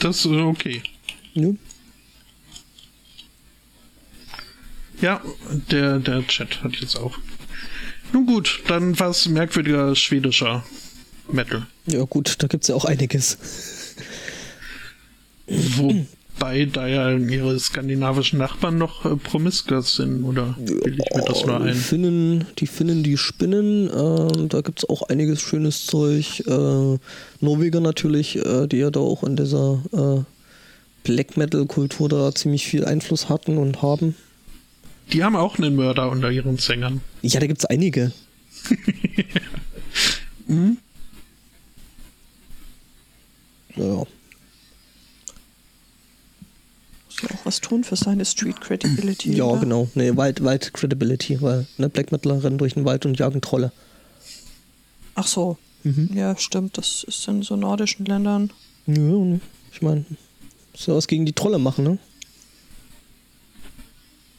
Das 0.00 0.24
ist 0.24 0.26
okay. 0.26 0.82
Ja. 1.34 1.50
Ja, 5.00 5.22
der, 5.70 6.00
der 6.00 6.26
Chat 6.26 6.62
hat 6.64 6.76
jetzt 6.76 6.96
auch. 6.96 7.16
Nun 8.12 8.26
gut, 8.26 8.62
dann 8.66 8.98
was 8.98 9.28
merkwürdiger 9.28 9.94
schwedischer 9.94 10.64
Metal. 11.30 11.66
ja, 11.86 12.02
gut, 12.04 12.42
da 12.42 12.46
gibt 12.46 12.64
es 12.64 12.68
ja 12.68 12.74
auch 12.74 12.84
einiges. 12.84 13.38
Wobei 16.38 16.66
da 16.66 16.86
ja 16.86 17.16
ihre 17.16 17.58
skandinavischen 17.58 18.38
Nachbarn 18.38 18.78
noch 18.78 19.04
äh, 19.04 19.16
promiskuous 19.16 19.96
sind, 19.96 20.22
oder 20.22 20.54
bilde 20.56 21.02
ich 21.04 21.16
mir 21.16 21.24
das 21.24 21.44
nur 21.44 21.58
die 21.58 21.70
ein? 21.70 21.74
Finnen, 21.74 22.46
die 22.58 22.68
Finnen, 22.68 23.02
die 23.02 23.16
spinnen, 23.16 23.90
ähm, 23.92 24.48
da 24.48 24.60
gibt 24.60 24.78
es 24.78 24.88
auch 24.88 25.02
einiges 25.02 25.40
schönes 25.40 25.86
Zeug. 25.86 26.44
Äh, 26.46 26.98
Norweger 27.40 27.80
natürlich, 27.80 28.36
äh, 28.36 28.68
die 28.68 28.76
ja 28.76 28.90
da 28.90 29.00
auch 29.00 29.24
in 29.24 29.34
dieser 29.34 29.82
äh, 29.92 30.22
Black 31.02 31.36
Metal-Kultur 31.36 32.08
da 32.08 32.32
ziemlich 32.32 32.68
viel 32.68 32.84
Einfluss 32.84 33.28
hatten 33.28 33.58
und 33.58 33.82
haben. 33.82 34.14
Die 35.12 35.24
haben 35.24 35.34
auch 35.34 35.58
einen 35.58 35.74
Mörder 35.74 36.08
unter 36.08 36.30
ihren 36.30 36.56
Sängern. 36.56 37.00
Ja, 37.22 37.40
da 37.40 37.48
gibt 37.48 37.58
es 37.58 37.64
einige. 37.64 38.12
Muss 40.46 40.76
ja 43.76 44.06
auch 47.26 47.44
was 47.44 47.60
tun 47.60 47.84
für 47.84 47.96
seine 47.96 48.24
Street 48.24 48.60
Credibility. 48.60 49.34
Ja, 49.34 49.44
oder? 49.44 49.60
genau. 49.60 49.88
Nee, 49.94 50.16
Wild, 50.16 50.42
Wild 50.42 50.72
Credibility, 50.72 51.40
weil 51.40 51.66
ne, 51.76 51.88
Black 51.88 52.12
Metaler 52.12 52.42
rennen 52.42 52.58
durch 52.58 52.74
den 52.74 52.84
Wald 52.84 53.06
und 53.06 53.18
jagen 53.18 53.40
Trolle. 53.40 53.72
Ach 55.14 55.26
so. 55.26 55.58
Ja, 56.12 56.36
stimmt. 56.36 56.76
Das 56.76 57.04
ist 57.04 57.26
in 57.28 57.42
so 57.42 57.56
nordischen 57.56 58.04
Ländern. 58.04 58.52
Ja, 58.86 58.94
ne. 58.94 59.40
ich 59.72 59.82
meine, 59.82 60.04
ist 60.74 60.86
ja 60.86 60.94
was 60.94 61.06
gegen 61.06 61.24
die 61.24 61.32
Trolle 61.32 61.58
machen, 61.58 61.84
ne? 61.84 61.98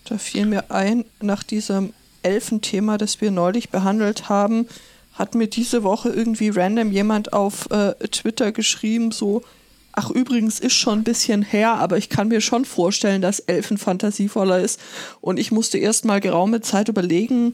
Da 0.06 0.18
fiel 0.18 0.46
mir 0.46 0.72
ein, 0.72 1.06
nach 1.22 1.44
diesem 1.44 1.94
Elfenthema, 2.24 2.98
das 2.98 3.22
wir 3.22 3.32
neulich 3.32 3.70
behandelt 3.70 4.30
haben, 4.30 4.68
hat 5.14 5.36
mir 5.36 5.48
diese 5.48 5.84
Woche 5.84 6.10
irgendwie 6.10 6.50
random 6.50 6.92
jemand 6.92 7.34
auf 7.34 7.70
äh, 7.72 7.94
Twitter 8.08 8.52
geschrieben, 8.52 9.12
so, 9.12 9.44
ach 9.92 10.10
übrigens 10.10 10.60
ist 10.60 10.74
schon 10.74 11.00
ein 11.00 11.04
bisschen 11.04 11.42
her, 11.42 11.74
aber 11.74 11.98
ich 11.98 12.10
kann 12.10 12.28
mir 12.28 12.42
schon 12.42 12.66
vorstellen, 12.66 13.22
dass 13.22 13.40
Elfen 13.40 13.78
fantasievoller 13.78 14.60
ist. 14.60 14.80
Und 15.22 15.40
ich 15.40 15.52
musste 15.52 15.78
erst 15.78 16.06
mal 16.06 16.20
geraume 16.20 16.62
Zeit 16.62 16.90
überlegen, 16.90 17.54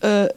äh, 0.00 0.28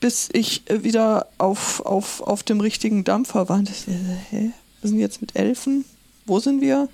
bis 0.00 0.28
ich 0.32 0.68
äh, 0.70 0.84
wieder 0.84 1.28
auf, 1.38 1.80
auf, 1.84 2.20
auf 2.20 2.42
dem 2.42 2.60
richtigen 2.60 3.04
Dampfer 3.04 3.48
war. 3.48 3.58
Und 3.58 3.68
das, 3.68 3.88
äh, 3.88 3.92
hä? 4.30 4.50
Wir 4.80 4.90
sind 4.90 4.98
jetzt 4.98 5.20
mit 5.20 5.36
Elfen? 5.36 5.84
Wo 6.26 6.40
sind 6.40 6.60
wir? 6.60 6.88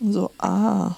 Und 0.00 0.12
so, 0.12 0.30
ah, 0.38 0.96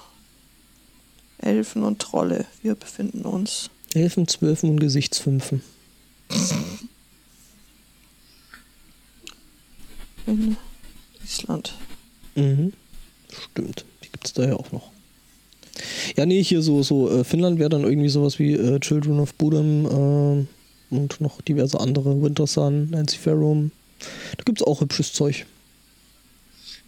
Elfen 1.39 1.83
und 1.83 1.99
Trolle. 1.99 2.45
Wir 2.61 2.75
befinden 2.75 3.23
uns. 3.23 3.69
Elfen, 3.93 4.27
Zwölfen 4.27 4.69
und 4.69 4.79
Gesichtsfünfen. 4.79 5.61
in 10.27 10.57
Island. 11.25 11.73
Mhm. 12.35 12.73
Stimmt. 13.31 13.85
Die 14.03 14.09
gibt 14.11 14.27
es 14.27 14.33
da 14.33 14.45
ja 14.45 14.55
auch 14.55 14.71
noch. 14.71 14.91
Ja, 16.15 16.25
nee, 16.25 16.41
hier 16.41 16.61
so, 16.61 16.83
so 16.83 17.09
äh, 17.09 17.23
Finnland 17.23 17.59
wäre 17.59 17.69
dann 17.69 17.83
irgendwie 17.83 18.09
sowas 18.09 18.39
wie 18.39 18.53
äh, 18.53 18.79
Children 18.79 19.19
of 19.19 19.33
Bodom 19.33 19.85
äh, 20.91 20.95
und 20.95 21.19
noch 21.19 21.41
diverse 21.41 21.79
andere. 21.79 22.21
Winter 22.21 22.47
Sun, 22.47 22.91
Nancy 22.91 23.17
Farum. 23.17 23.71
Da 24.37 24.43
gibt 24.43 24.61
es 24.61 24.67
auch 24.67 24.81
hübsches 24.81 25.13
Zeug. 25.13 25.45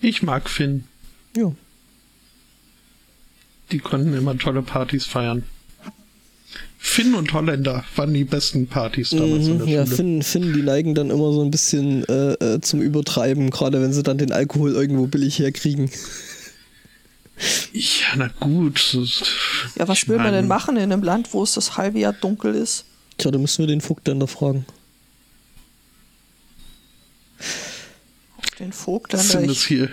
Ich 0.02 0.22
mag 0.22 0.50
Finn. 0.50 0.86
Ja. 1.36 1.52
Die 3.72 3.80
konnten 3.80 4.14
immer 4.14 4.38
tolle 4.38 4.62
Partys 4.62 5.06
feiern. 5.06 5.44
Finn 6.90 7.14
und 7.16 7.34
Holländer 7.34 7.84
waren 7.96 8.14
die 8.14 8.24
besten 8.24 8.68
Partys 8.68 9.10
damals 9.12 9.46
in 9.48 9.58
Mhm, 9.58 9.66
der 9.66 9.68
ja, 9.68 9.84
Schule. 9.86 9.96
Finn, 9.98 10.24
Finn, 10.24 10.54
die 10.54 10.62
neigen 10.64 10.96
dann 10.96 11.10
immer 11.10 11.32
so 11.34 11.44
ein 11.44 11.52
bisschen 11.52 12.04
äh, 12.08 12.34
äh, 12.34 12.62
zum 12.62 12.82
Übertreiben, 12.82 13.50
gerade 13.52 13.82
wenn 13.82 13.92
sie 13.94 14.04
dann 14.04 14.18
den 14.18 14.32
Alkohol 14.32 14.72
irgendwo 14.74 15.06
billig 15.06 15.38
herkriegen. 15.38 15.92
Ja, 17.74 18.16
na 18.16 18.30
gut. 18.40 18.98
Ja, 19.78 19.88
was 19.88 20.08
will 20.08 20.18
man 20.18 20.32
denn 20.34 20.48
machen 20.48 20.78
in 20.78 20.84
einem 20.92 21.04
Land, 21.04 21.34
wo 21.34 21.44
es 21.44 21.54
das 21.54 21.78
halbe 21.78 22.00
Jahr 22.00 22.14
dunkel 22.14 22.56
ist? 22.56 22.86
Tja, 23.18 23.30
da 23.32 23.38
müssen 23.38 23.60
wir 23.60 23.68
den 23.68 23.82
Vogtländer 23.82 24.28
fragen. 24.28 24.66
Den 28.60 28.72
Vogt 28.74 29.14
Was 29.14 29.28
dann 29.28 29.42
sind 29.42 29.52
ich 29.52 29.58
das 29.60 29.68
hier? 29.68 29.90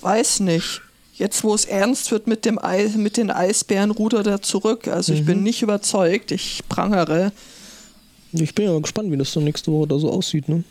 weiß 0.00 0.40
nicht. 0.40 0.80
Jetzt, 1.14 1.44
wo 1.44 1.54
es 1.54 1.66
ernst 1.66 2.10
wird 2.10 2.26
mit 2.26 2.44
dem 2.44 2.58
Eis, 2.58 2.94
mit 2.96 3.16
den 3.16 3.30
Eisbären, 3.30 3.90
rudert 3.90 4.26
er 4.26 4.40
zurück. 4.42 4.88
Also 4.88 5.12
ich 5.12 5.24
bin 5.24 5.42
nicht 5.42 5.60
überzeugt. 5.62 6.30
Ich 6.32 6.62
prangere. 6.68 7.32
Ich 8.32 8.54
bin 8.54 8.64
ja 8.64 8.72
mal 8.72 8.80
gespannt, 8.80 9.10
wie 9.12 9.16
das 9.18 9.32
dann 9.32 9.44
nächste 9.44 9.70
Woche 9.70 9.88
da 9.88 9.98
so 9.98 10.10
aussieht, 10.10 10.48
ne? 10.48 10.64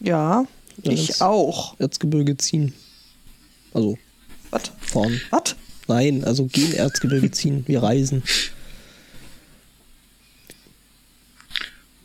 Ja, 0.00 0.44
Ja, 0.84 0.92
ich 0.92 1.08
das- 1.08 1.20
auch. 1.20 1.74
Erzgebirge 1.80 2.36
ziehen. 2.36 2.72
Also 3.74 3.98
Was? 4.50 4.62
fahren. 4.80 5.20
Was? 5.30 5.56
Nein, 5.88 6.22
also 6.24 6.44
gehen 6.46 6.72
Erzgebirge 6.72 7.30
ziehen. 7.32 7.64
Wir 7.66 7.82
reisen. 7.82 8.22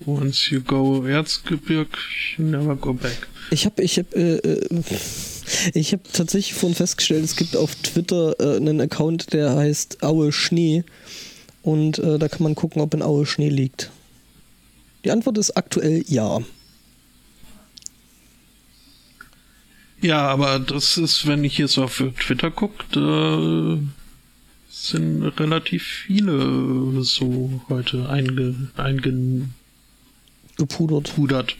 Once 0.06 0.50
you 0.50 0.60
go 0.62 1.06
Erzgebirg, 1.06 1.98
you 2.38 2.44
never 2.46 2.76
go 2.76 2.94
back. 2.94 3.28
Ich 3.52 3.66
habe 3.66 3.82
ich 3.84 4.00
hab, 4.00 4.14
äh, 4.16 4.38
äh, 4.38 4.84
ich 5.74 5.94
hab 5.94 6.12
tatsächlich 6.14 6.54
vorhin 6.54 6.76
festgestellt, 6.76 7.24
es 7.24 7.36
gibt 7.36 7.56
auf 7.56 7.76
Twitter 7.76 8.36
äh, 8.40 8.58
einen 8.58 8.82
Account, 8.82 9.34
der 9.34 9.56
heißt 9.56 10.04
Aue 10.04 10.32
Schnee. 10.32 10.84
Und 11.62 11.98
äh, 12.00 12.20
da 12.20 12.28
kann 12.28 12.44
man 12.44 12.56
gucken, 12.56 12.82
ob 12.82 12.94
in 12.94 13.02
Aue 13.02 13.26
Schnee 13.26 13.50
liegt. 13.50 13.92
Die 15.04 15.12
Antwort 15.12 15.38
ist 15.38 15.52
aktuell 15.52 16.04
ja. 16.08 16.40
Ja, 20.02 20.28
aber 20.28 20.60
das 20.60 20.98
ist, 20.98 21.28
wenn 21.28 21.46
ich 21.46 21.58
jetzt 21.58 21.78
auf 21.78 22.04
Twitter 22.20 22.52
gucke, 22.52 22.84
da 22.92 23.80
sind 24.70 25.24
relativ 25.40 25.84
viele 25.84 27.04
so 27.04 27.62
heute 27.70 28.10
einge, 28.10 28.70
eingepudert. 28.76 29.50
Gepudert. 30.58 31.56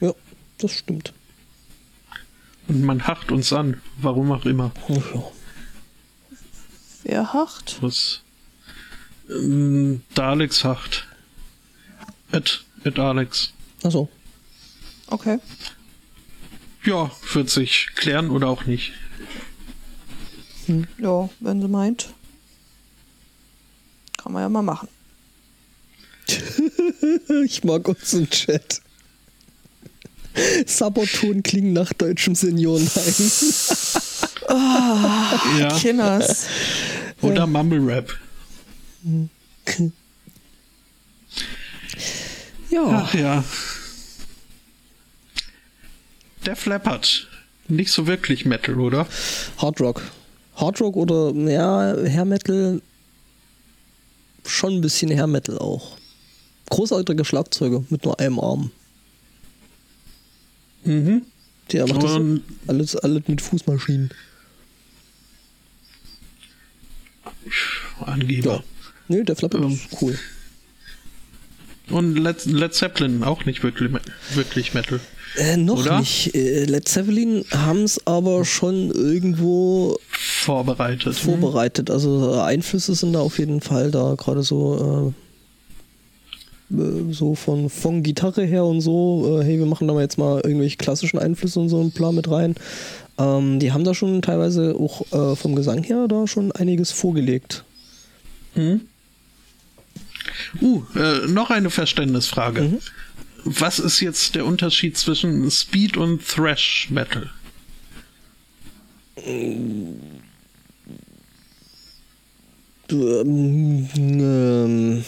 Ja, 0.00 0.12
das 0.58 0.72
stimmt. 0.72 1.14
Und 2.68 2.82
man 2.82 3.06
hacht 3.06 3.30
uns 3.30 3.52
an, 3.52 3.80
warum 3.98 4.32
auch 4.32 4.44
immer. 4.44 4.72
Oh, 4.88 5.02
ja. 5.14 5.22
Wer 7.04 7.32
hacht? 7.34 7.82
Was? 7.82 8.22
Ähm, 9.28 10.02
der 10.16 10.24
Alex 10.24 10.64
hacht. 10.64 11.06
Ed, 12.32 12.64
Ed 12.84 12.98
Alex. 12.98 13.52
Achso. 13.82 14.08
Okay. 15.08 15.38
Ja, 16.84 17.10
wird 17.32 17.50
sich 17.50 17.90
klären 17.94 18.30
oder 18.30 18.48
auch 18.48 18.64
nicht. 18.64 18.92
Ja, 20.98 21.28
wenn 21.40 21.60
sie 21.60 21.68
meint. 21.68 22.14
Kann 24.16 24.32
man 24.32 24.42
ja 24.42 24.48
mal 24.48 24.62
machen. 24.62 24.88
Ich 27.44 27.62
mag 27.64 27.86
unseren 27.86 28.28
Chat. 28.30 28.80
Sabaton 30.66 31.42
klingen 31.42 31.72
nach 31.72 31.92
deutschem 31.92 32.34
Seniorenheim. 32.34 33.14
Ja. 35.58 35.78
Kinders. 35.78 36.46
Oder 37.22 37.46
Mumble 37.46 37.80
Rap. 37.80 38.12
Ja. 42.70 43.04
Ach 43.06 43.14
ja. 43.14 43.44
Def 46.44 46.66
Leppard. 46.66 47.28
Nicht 47.68 47.90
so 47.90 48.06
wirklich 48.06 48.44
Metal, 48.44 48.78
oder? 48.78 49.06
Hard 49.58 49.80
Rock. 49.80 50.02
Hard 50.56 50.80
Rock 50.80 50.96
oder 50.96 51.32
ja, 51.32 51.94
Hair 52.06 52.24
Metal. 52.26 52.82
Schon 54.44 54.74
ein 54.74 54.80
bisschen 54.82 55.10
Hair 55.10 55.26
Metal 55.26 55.58
auch. 55.58 55.96
Großartige 56.68 57.24
Schlagzeuge 57.24 57.84
mit 57.88 58.04
nur 58.04 58.20
einem 58.20 58.38
Arm. 58.38 58.70
Mhm. 60.84 61.22
Der 61.72 61.86
macht 61.88 62.02
das 62.02 62.20
alles, 62.66 62.96
alles 62.96 63.22
mit 63.26 63.40
Fußmaschinen. 63.40 64.10
Angeber. 68.00 68.54
Ja. 68.56 68.64
Nö, 69.08 69.24
der 69.24 69.36
Flapper 69.36 69.58
Ähm. 69.58 69.72
ist 69.72 69.88
cool. 70.02 70.18
Und 71.90 72.16
Led, 72.16 72.46
Led 72.46 72.74
Zeppelin 72.74 73.22
auch 73.24 73.44
nicht 73.44 73.62
wirklich, 73.62 73.90
wirklich 74.34 74.72
Metal. 74.72 75.00
Äh, 75.36 75.56
noch 75.58 75.80
Oder? 75.80 75.98
nicht. 76.00 76.34
Äh, 76.34 76.64
Led 76.64 76.88
Zeppelin 76.88 77.44
haben 77.50 77.82
es 77.82 78.06
aber 78.06 78.44
schon 78.44 78.90
irgendwo 78.90 79.98
Vorbereitet. 80.08 81.14
vorbereitet. 81.16 81.90
Also 81.90 82.40
Einflüsse 82.40 82.94
sind 82.94 83.12
da 83.12 83.20
auf 83.20 83.38
jeden 83.38 83.60
Fall 83.60 83.90
da, 83.90 84.14
gerade 84.16 84.42
so 84.42 85.12
äh, 85.14 85.23
so 87.10 87.34
von, 87.34 87.70
von 87.70 88.02
Gitarre 88.02 88.44
her 88.44 88.64
und 88.64 88.80
so. 88.80 89.40
Äh, 89.40 89.44
hey, 89.44 89.58
wir 89.58 89.66
machen 89.66 89.88
da 89.88 89.94
mal 89.94 90.02
jetzt 90.02 90.18
mal 90.18 90.40
irgendwelche 90.44 90.76
klassischen 90.76 91.18
Einflüsse 91.18 91.60
und 91.60 91.68
so 91.68 91.80
ein 91.80 91.92
Plan 91.92 92.14
mit 92.14 92.30
rein. 92.30 92.54
Ähm, 93.18 93.58
die 93.60 93.72
haben 93.72 93.84
da 93.84 93.94
schon 93.94 94.22
teilweise 94.22 94.76
auch 94.78 95.02
äh, 95.12 95.36
vom 95.36 95.54
Gesang 95.54 95.82
her 95.82 96.08
da 96.08 96.26
schon 96.26 96.52
einiges 96.52 96.90
vorgelegt. 96.92 97.64
Mhm. 98.54 98.82
Uh, 100.60 100.82
äh, 100.96 101.26
noch 101.28 101.50
eine 101.50 101.70
Verständnisfrage. 101.70 102.62
Mhm. 102.62 102.78
Was 103.44 103.78
ist 103.78 104.00
jetzt 104.00 104.34
der 104.34 104.46
Unterschied 104.46 104.96
zwischen 104.96 105.50
Speed 105.50 105.96
und 105.96 106.26
Thrash 106.26 106.88
Metal? 106.90 107.30
Du, 112.88 113.20
ähm, 113.20 113.88
ähm, 113.96 115.04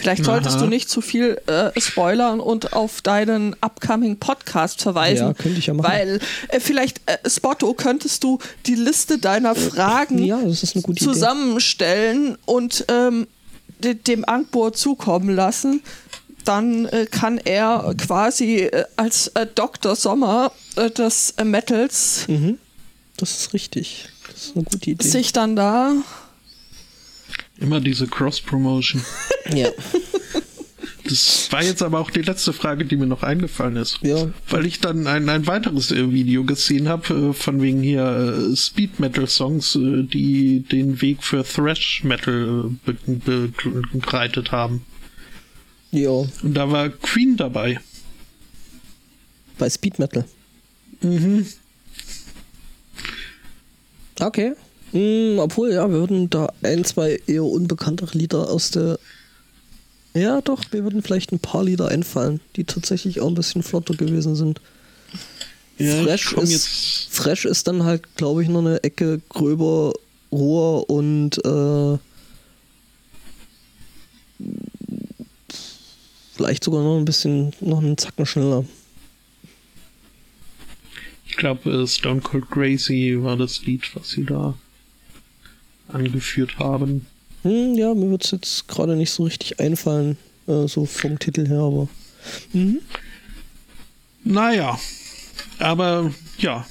Vielleicht 0.00 0.24
solltest 0.24 0.56
Aha. 0.56 0.64
du 0.64 0.68
nicht 0.68 0.88
zu 0.88 1.00
viel 1.00 1.40
äh, 1.46 1.78
spoilern 1.80 2.40
und 2.40 2.72
auf 2.72 3.02
deinen 3.02 3.54
upcoming 3.60 4.18
Podcast 4.18 4.80
verweisen. 4.82 5.28
Ja, 5.28 5.34
könnte 5.34 5.58
ich 5.58 5.66
ja 5.66 5.74
machen. 5.74 5.90
Weil 5.90 6.20
äh, 6.48 6.60
vielleicht, 6.60 7.00
äh, 7.06 7.18
Spotto, 7.28 7.74
könntest 7.74 8.24
du 8.24 8.38
die 8.66 8.74
Liste 8.74 9.18
deiner 9.18 9.54
Fragen 9.54 10.22
ja, 10.24 10.38
gute 10.38 10.90
Idee. 10.90 11.04
zusammenstellen 11.04 12.38
und 12.46 12.84
ähm, 12.88 13.26
de 13.82 13.94
dem 13.94 14.24
Angbor 14.28 14.72
zukommen 14.72 15.34
lassen. 15.34 15.82
Dann 16.44 16.86
äh, 16.86 17.06
kann 17.06 17.38
er 17.38 17.94
quasi 17.98 18.60
äh, 18.60 18.84
als 18.96 19.28
äh, 19.28 19.46
Dr. 19.54 19.94
Sommer 19.94 20.52
äh, 20.76 20.90
des 20.90 21.34
äh, 21.36 21.44
Metals 21.44 22.26
Mhm. 22.28 22.58
Das 23.18 23.32
ist 23.36 23.52
richtig. 23.52 24.08
Das 24.26 24.46
ist 24.46 24.56
eine 24.56 24.64
gute 24.64 24.90
Idee. 24.90 25.06
sich 25.06 25.32
dann 25.32 25.54
da 25.54 25.92
Immer 27.60 27.80
diese 27.80 28.06
Cross-Promotion. 28.06 29.04
ja. 29.54 29.68
Das 31.04 31.48
war 31.50 31.62
jetzt 31.62 31.82
aber 31.82 31.98
auch 31.98 32.10
die 32.10 32.22
letzte 32.22 32.52
Frage, 32.52 32.84
die 32.84 32.96
mir 32.96 33.06
noch 33.06 33.22
eingefallen 33.22 33.76
ist. 33.76 33.98
Ja. 34.02 34.30
Weil 34.48 34.64
ich 34.64 34.80
dann 34.80 35.06
ein, 35.06 35.28
ein 35.28 35.46
weiteres 35.46 35.90
äh, 35.90 36.12
Video 36.12 36.44
gesehen 36.44 36.88
habe, 36.88 37.30
äh, 37.30 37.32
von 37.32 37.60
wegen 37.60 37.82
hier 37.82 38.04
äh, 38.52 38.56
Speed 38.56 39.00
Metal 39.00 39.26
Songs, 39.26 39.74
äh, 39.74 40.04
die 40.04 40.60
den 40.60 41.00
Weg 41.02 41.22
für 41.22 41.44
Thrash 41.44 42.04
Metal 42.04 42.70
be 42.84 42.96
be 43.06 43.52
begleitet 43.92 44.52
haben. 44.52 44.86
Ja. 45.90 46.10
Und 46.10 46.54
da 46.54 46.70
war 46.70 46.88
Queen 46.88 47.36
dabei. 47.36 47.80
Bei 49.58 49.68
Speed 49.68 49.98
Metal. 49.98 50.24
Mhm. 51.02 51.46
Okay. 54.20 54.54
Hm, 54.92 55.38
obwohl, 55.38 55.72
ja, 55.72 55.88
wir 55.88 56.00
würden 56.00 56.30
da 56.30 56.52
ein, 56.62 56.84
zwei 56.84 57.20
eher 57.26 57.44
unbekanntere 57.44 58.16
Lieder 58.16 58.50
aus 58.50 58.70
der. 58.70 58.98
Ja, 60.14 60.40
doch, 60.40 60.64
mir 60.72 60.82
würden 60.82 61.02
vielleicht 61.02 61.32
ein 61.32 61.38
paar 61.38 61.62
Lieder 61.62 61.88
einfallen, 61.88 62.40
die 62.56 62.64
tatsächlich 62.64 63.20
auch 63.20 63.28
ein 63.28 63.34
bisschen 63.34 63.62
flotter 63.62 63.94
gewesen 63.94 64.34
sind. 64.34 64.60
Ja, 65.78 66.02
Fresh, 66.02 66.32
ist, 66.32 66.50
jetzt. 66.50 66.68
Fresh 67.10 67.44
ist 67.44 67.68
dann 67.68 67.84
halt, 67.84 68.16
glaube 68.16 68.42
ich, 68.42 68.48
noch 68.48 68.60
eine 68.60 68.82
Ecke 68.82 69.20
gröber, 69.28 69.92
roher 70.32 70.90
und 70.90 71.38
äh, 71.44 71.98
vielleicht 76.34 76.64
sogar 76.64 76.82
noch 76.82 76.98
ein 76.98 77.04
bisschen, 77.04 77.52
noch 77.60 77.78
einen 77.78 77.96
Zacken 77.96 78.26
schneller. 78.26 78.64
Ich 81.26 81.36
glaube, 81.36 81.70
äh, 81.70 81.86
Stone 81.86 82.20
Cold 82.20 82.50
Crazy 82.50 83.16
war 83.20 83.36
das 83.36 83.64
Lied, 83.64 83.94
was 83.94 84.10
sie 84.10 84.24
da 84.24 84.54
angeführt 85.94 86.58
haben. 86.58 87.06
Hm, 87.42 87.74
ja, 87.74 87.94
mir 87.94 88.10
wird 88.10 88.24
es 88.24 88.30
jetzt 88.32 88.68
gerade 88.68 88.96
nicht 88.96 89.10
so 89.10 89.24
richtig 89.24 89.60
einfallen, 89.60 90.16
äh, 90.46 90.66
so 90.66 90.84
vom 90.84 91.18
Titel 91.18 91.46
her, 91.48 91.60
aber. 91.60 91.88
Mhm. 92.52 92.80
Naja, 94.24 94.78
aber 95.58 96.12
ja, 96.38 96.66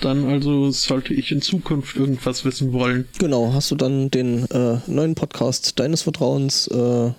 dann 0.00 0.26
also 0.26 0.70
sollte 0.70 1.14
ich 1.14 1.30
in 1.30 1.40
Zukunft 1.40 1.96
irgendwas 1.96 2.44
wissen 2.44 2.72
wollen. 2.72 3.08
Genau, 3.18 3.52
hast 3.52 3.70
du 3.70 3.76
dann 3.76 4.10
den 4.10 4.44
äh, 4.50 4.78
neuen 4.86 5.14
Podcast 5.14 5.78
deines 5.78 6.02
Vertrauens. 6.02 6.66
Äh, 6.68 7.12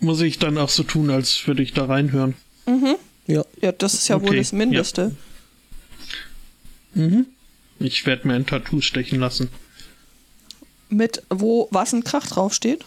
Muss 0.00 0.20
ich 0.20 0.38
dann 0.38 0.58
auch 0.58 0.68
so 0.68 0.82
tun, 0.82 1.10
als 1.10 1.46
würde 1.46 1.62
ich 1.62 1.72
da 1.72 1.86
reinhören. 1.86 2.34
ja, 3.26 3.44
Ja, 3.60 3.72
das 3.72 3.94
ist 3.94 4.08
ja 4.08 4.20
wohl 4.20 4.28
Okay, 4.28 4.38
das 4.38 4.52
Mindeste. 4.52 5.16
Mhm. 6.94 7.26
Ich 7.80 8.06
werde 8.06 8.26
mir 8.28 8.34
ein 8.34 8.46
Tattoo 8.46 8.80
stechen 8.80 9.20
lassen. 9.20 9.48
Mit 10.88 11.22
wo 11.30 11.68
was 11.70 11.92
ein 11.92 12.04
Krach 12.04 12.26
draufsteht. 12.26 12.84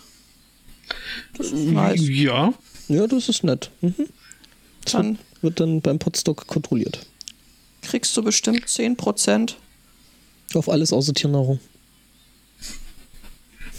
Das 1.38 1.48
ist 1.48 1.66
nice. 1.66 2.02
Ja, 2.08 2.54
ja, 2.88 3.08
das 3.08 3.28
ist 3.28 3.44
nett. 3.44 3.70
Mhm. 3.82 3.96
Das 4.84 4.94
Dann 4.94 5.08
wird, 5.10 5.20
wird 5.42 5.60
dann 5.60 5.82
beim 5.82 6.00
Podstock 6.00 6.48
kontrolliert. 6.48 7.06
kriegst 7.82 8.16
du 8.16 8.24
bestimmt 8.24 8.66
10%. 8.66 9.56
Auf 10.54 10.70
alles 10.70 10.94
außer 10.94 11.14
Tiernahrung. 11.14 11.60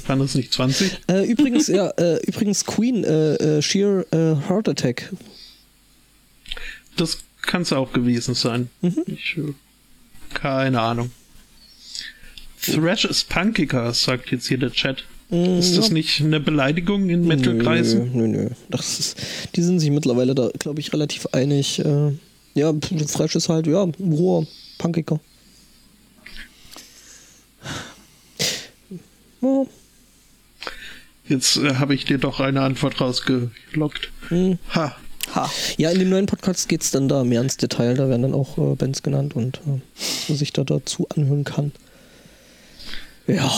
kann 0.06 0.20
es 0.20 0.34
nicht 0.34 0.52
20. 0.52 1.00
Äh, 1.08 1.24
übrigens, 1.30 1.68
ja, 1.68 1.88
äh, 1.96 2.18
übrigens 2.26 2.64
Queen, 2.66 3.04
äh, 3.04 3.34
äh, 3.36 3.62
Sheer 3.62 4.04
äh, 4.10 4.36
Heart 4.48 4.68
Attack. 4.68 5.12
Das 6.96 7.18
kann 7.42 7.62
es 7.62 7.72
auch 7.72 7.92
gewesen 7.92 8.34
sein. 8.34 8.68
Mhm. 8.82 9.04
Ich, 9.06 9.36
äh, 9.38 9.54
keine 10.34 10.80
Ahnung. 10.80 11.10
Thrash 12.62 13.04
ist 13.04 13.28
punkiger, 13.28 13.92
sagt 13.94 14.30
jetzt 14.30 14.48
hier 14.48 14.58
der 14.58 14.72
Chat. 14.72 15.04
Mm, 15.30 15.58
Ist 15.58 15.76
das 15.76 15.90
nicht 15.90 16.20
eine 16.20 16.40
Beleidigung 16.40 17.08
in 17.10 17.26
Metal-Kreisen? 17.26 18.10
Nö, 18.14 18.26
nö, 18.26 18.44
nö. 18.44 18.50
Das 18.70 18.98
ist, 18.98 19.16
die 19.54 19.62
sind 19.62 19.78
sich 19.80 19.90
mittlerweile 19.90 20.34
da, 20.34 20.50
glaube 20.58 20.80
ich, 20.80 20.92
relativ 20.92 21.26
einig. 21.32 21.78
Äh, 21.80 22.12
ja, 22.54 22.72
Fresh 23.06 23.36
ist 23.36 23.48
halt, 23.48 23.66
ja, 23.66 23.86
roher, 24.00 24.46
punkiger. 24.78 25.20
Ja, 29.40 29.64
Jetzt 31.28 31.58
äh, 31.58 31.74
habe 31.74 31.94
ich 31.94 32.06
dir 32.06 32.18
doch 32.18 32.40
eine 32.40 32.62
Antwort 32.62 33.00
rausgelockt. 33.00 34.10
hm. 34.28 34.58
Ha. 34.74 34.96
Ja, 35.76 35.90
in 35.90 35.98
dem 35.98 36.08
neuen 36.08 36.26
Podcast 36.26 36.68
geht 36.68 36.82
es 36.82 36.90
dann 36.90 37.08
da 37.08 37.24
mehr 37.24 37.40
ins 37.40 37.56
Detail. 37.56 37.94
Da 37.94 38.08
werden 38.08 38.22
dann 38.22 38.34
auch 38.34 38.58
äh, 38.58 38.74
Bands 38.74 39.02
genannt 39.02 39.36
und 39.36 39.58
äh, 39.58 39.80
was 40.28 40.38
sich 40.38 40.52
da 40.52 40.64
dazu 40.64 41.08
anhören 41.14 41.44
kann. 41.44 41.72
Ja, 43.26 43.50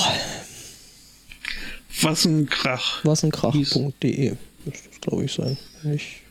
Was 2.02 2.24
ein 2.24 2.48
Krach. 2.48 3.04
wasenkrach.de 3.04 4.34
müsste 4.64 4.88
es, 4.92 5.00
glaube 5.00 5.24
ich, 5.24 5.32
sein. 5.32 5.56
Wenn 5.82 5.94
ich 5.94 6.22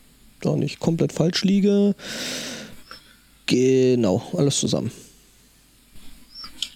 da 0.41 0.55
nicht 0.55 0.79
komplett 0.79 1.13
falsch 1.13 1.43
liege. 1.43 1.95
Genau, 3.45 4.21
alles 4.35 4.59
zusammen. 4.59 4.91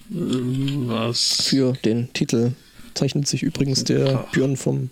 Was? 0.10 1.44
Für 1.44 1.74
den 1.74 2.12
Titel 2.14 2.54
zeichnet 2.94 3.28
sich 3.28 3.44
übrigens 3.44 3.84
der 3.84 4.06
Krach. 4.06 4.32
Björn 4.32 4.58
vom, 4.58 4.90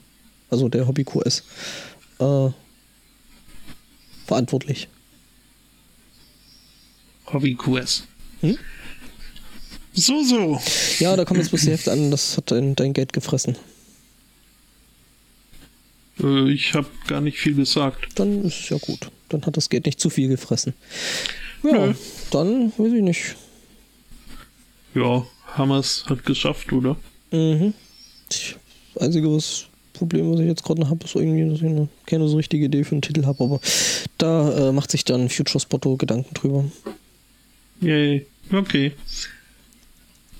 also 0.49 0.69
der 0.69 0.87
Hobby 0.87 1.03
QS, 1.03 1.43
äh, 2.19 2.49
verantwortlich. 4.25 4.87
Hobby 7.27 7.55
QS. 7.55 8.07
Hm? 8.41 8.57
So, 9.93 10.23
so. 10.23 10.59
Ja, 10.99 11.15
da 11.15 11.25
kommt 11.25 11.39
jetzt 11.39 11.49
bloß 11.49 11.61
die 11.61 11.69
Hälfte 11.69 11.91
an, 11.91 12.11
das 12.11 12.37
hat 12.37 12.51
dein, 12.51 12.75
dein 12.75 12.93
Geld 12.93 13.13
gefressen. 13.13 13.57
Äh, 16.21 16.51
ich 16.51 16.73
habe 16.73 16.87
gar 17.07 17.21
nicht 17.21 17.37
viel 17.37 17.55
gesagt. 17.55 18.07
Dann 18.15 18.45
ist 18.45 18.61
es 18.61 18.69
ja 18.69 18.77
gut. 18.77 19.11
Dann 19.29 19.45
hat 19.45 19.57
das 19.57 19.69
Geld 19.69 19.85
nicht 19.85 19.99
zu 19.99 20.09
viel 20.09 20.27
gefressen. 20.27 20.73
Ja, 21.63 21.87
Nö. 21.87 21.93
dann 22.31 22.73
weiß 22.77 22.93
ich 22.93 23.01
nicht. 23.01 23.35
Ja, 24.93 25.25
Hammers 25.57 26.05
hat 26.07 26.25
geschafft, 26.25 26.71
oder? 26.73 26.97
Mhm. 27.31 27.73
Das 28.27 28.55
einzige 28.99 29.33
was 29.33 29.67
Problem, 30.01 30.31
was 30.31 30.39
ich 30.39 30.47
jetzt 30.47 30.63
gerade 30.63 30.89
habe, 30.89 31.05
ist 31.05 31.15
irgendwie, 31.15 31.47
dass 31.47 31.61
ich 31.61 31.69
noch 31.69 31.87
keine 32.07 32.27
so 32.27 32.37
richtige 32.37 32.65
Idee 32.65 32.83
für 32.83 32.93
einen 32.93 33.03
Titel 33.03 33.25
habe, 33.25 33.43
aber 33.43 33.59
da 34.17 34.69
äh, 34.69 34.71
macht 34.71 34.89
sich 34.89 35.05
dann 35.05 35.29
Future 35.29 35.59
Spotto 35.59 35.95
Gedanken 35.95 36.33
drüber. 36.33 36.65
Yay. 37.81 38.25
Okay. 38.51 38.93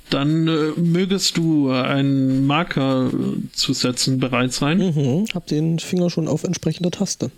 Dann 0.09 0.47
äh, 0.47 0.71
mögest 0.79 1.37
du 1.37 1.69
äh, 1.69 1.81
einen 1.81 2.47
Marker 2.47 3.11
äh, 3.13 3.51
zu 3.53 3.73
setzen 3.73 4.19
bereit 4.19 4.51
sein. 4.51 4.79
Mhm. 4.79 5.25
Hab 5.33 5.45
den 5.45 5.77
Finger 5.77 6.09
schon 6.09 6.27
auf 6.27 6.43
entsprechender 6.43 6.89
Taste. 6.89 7.29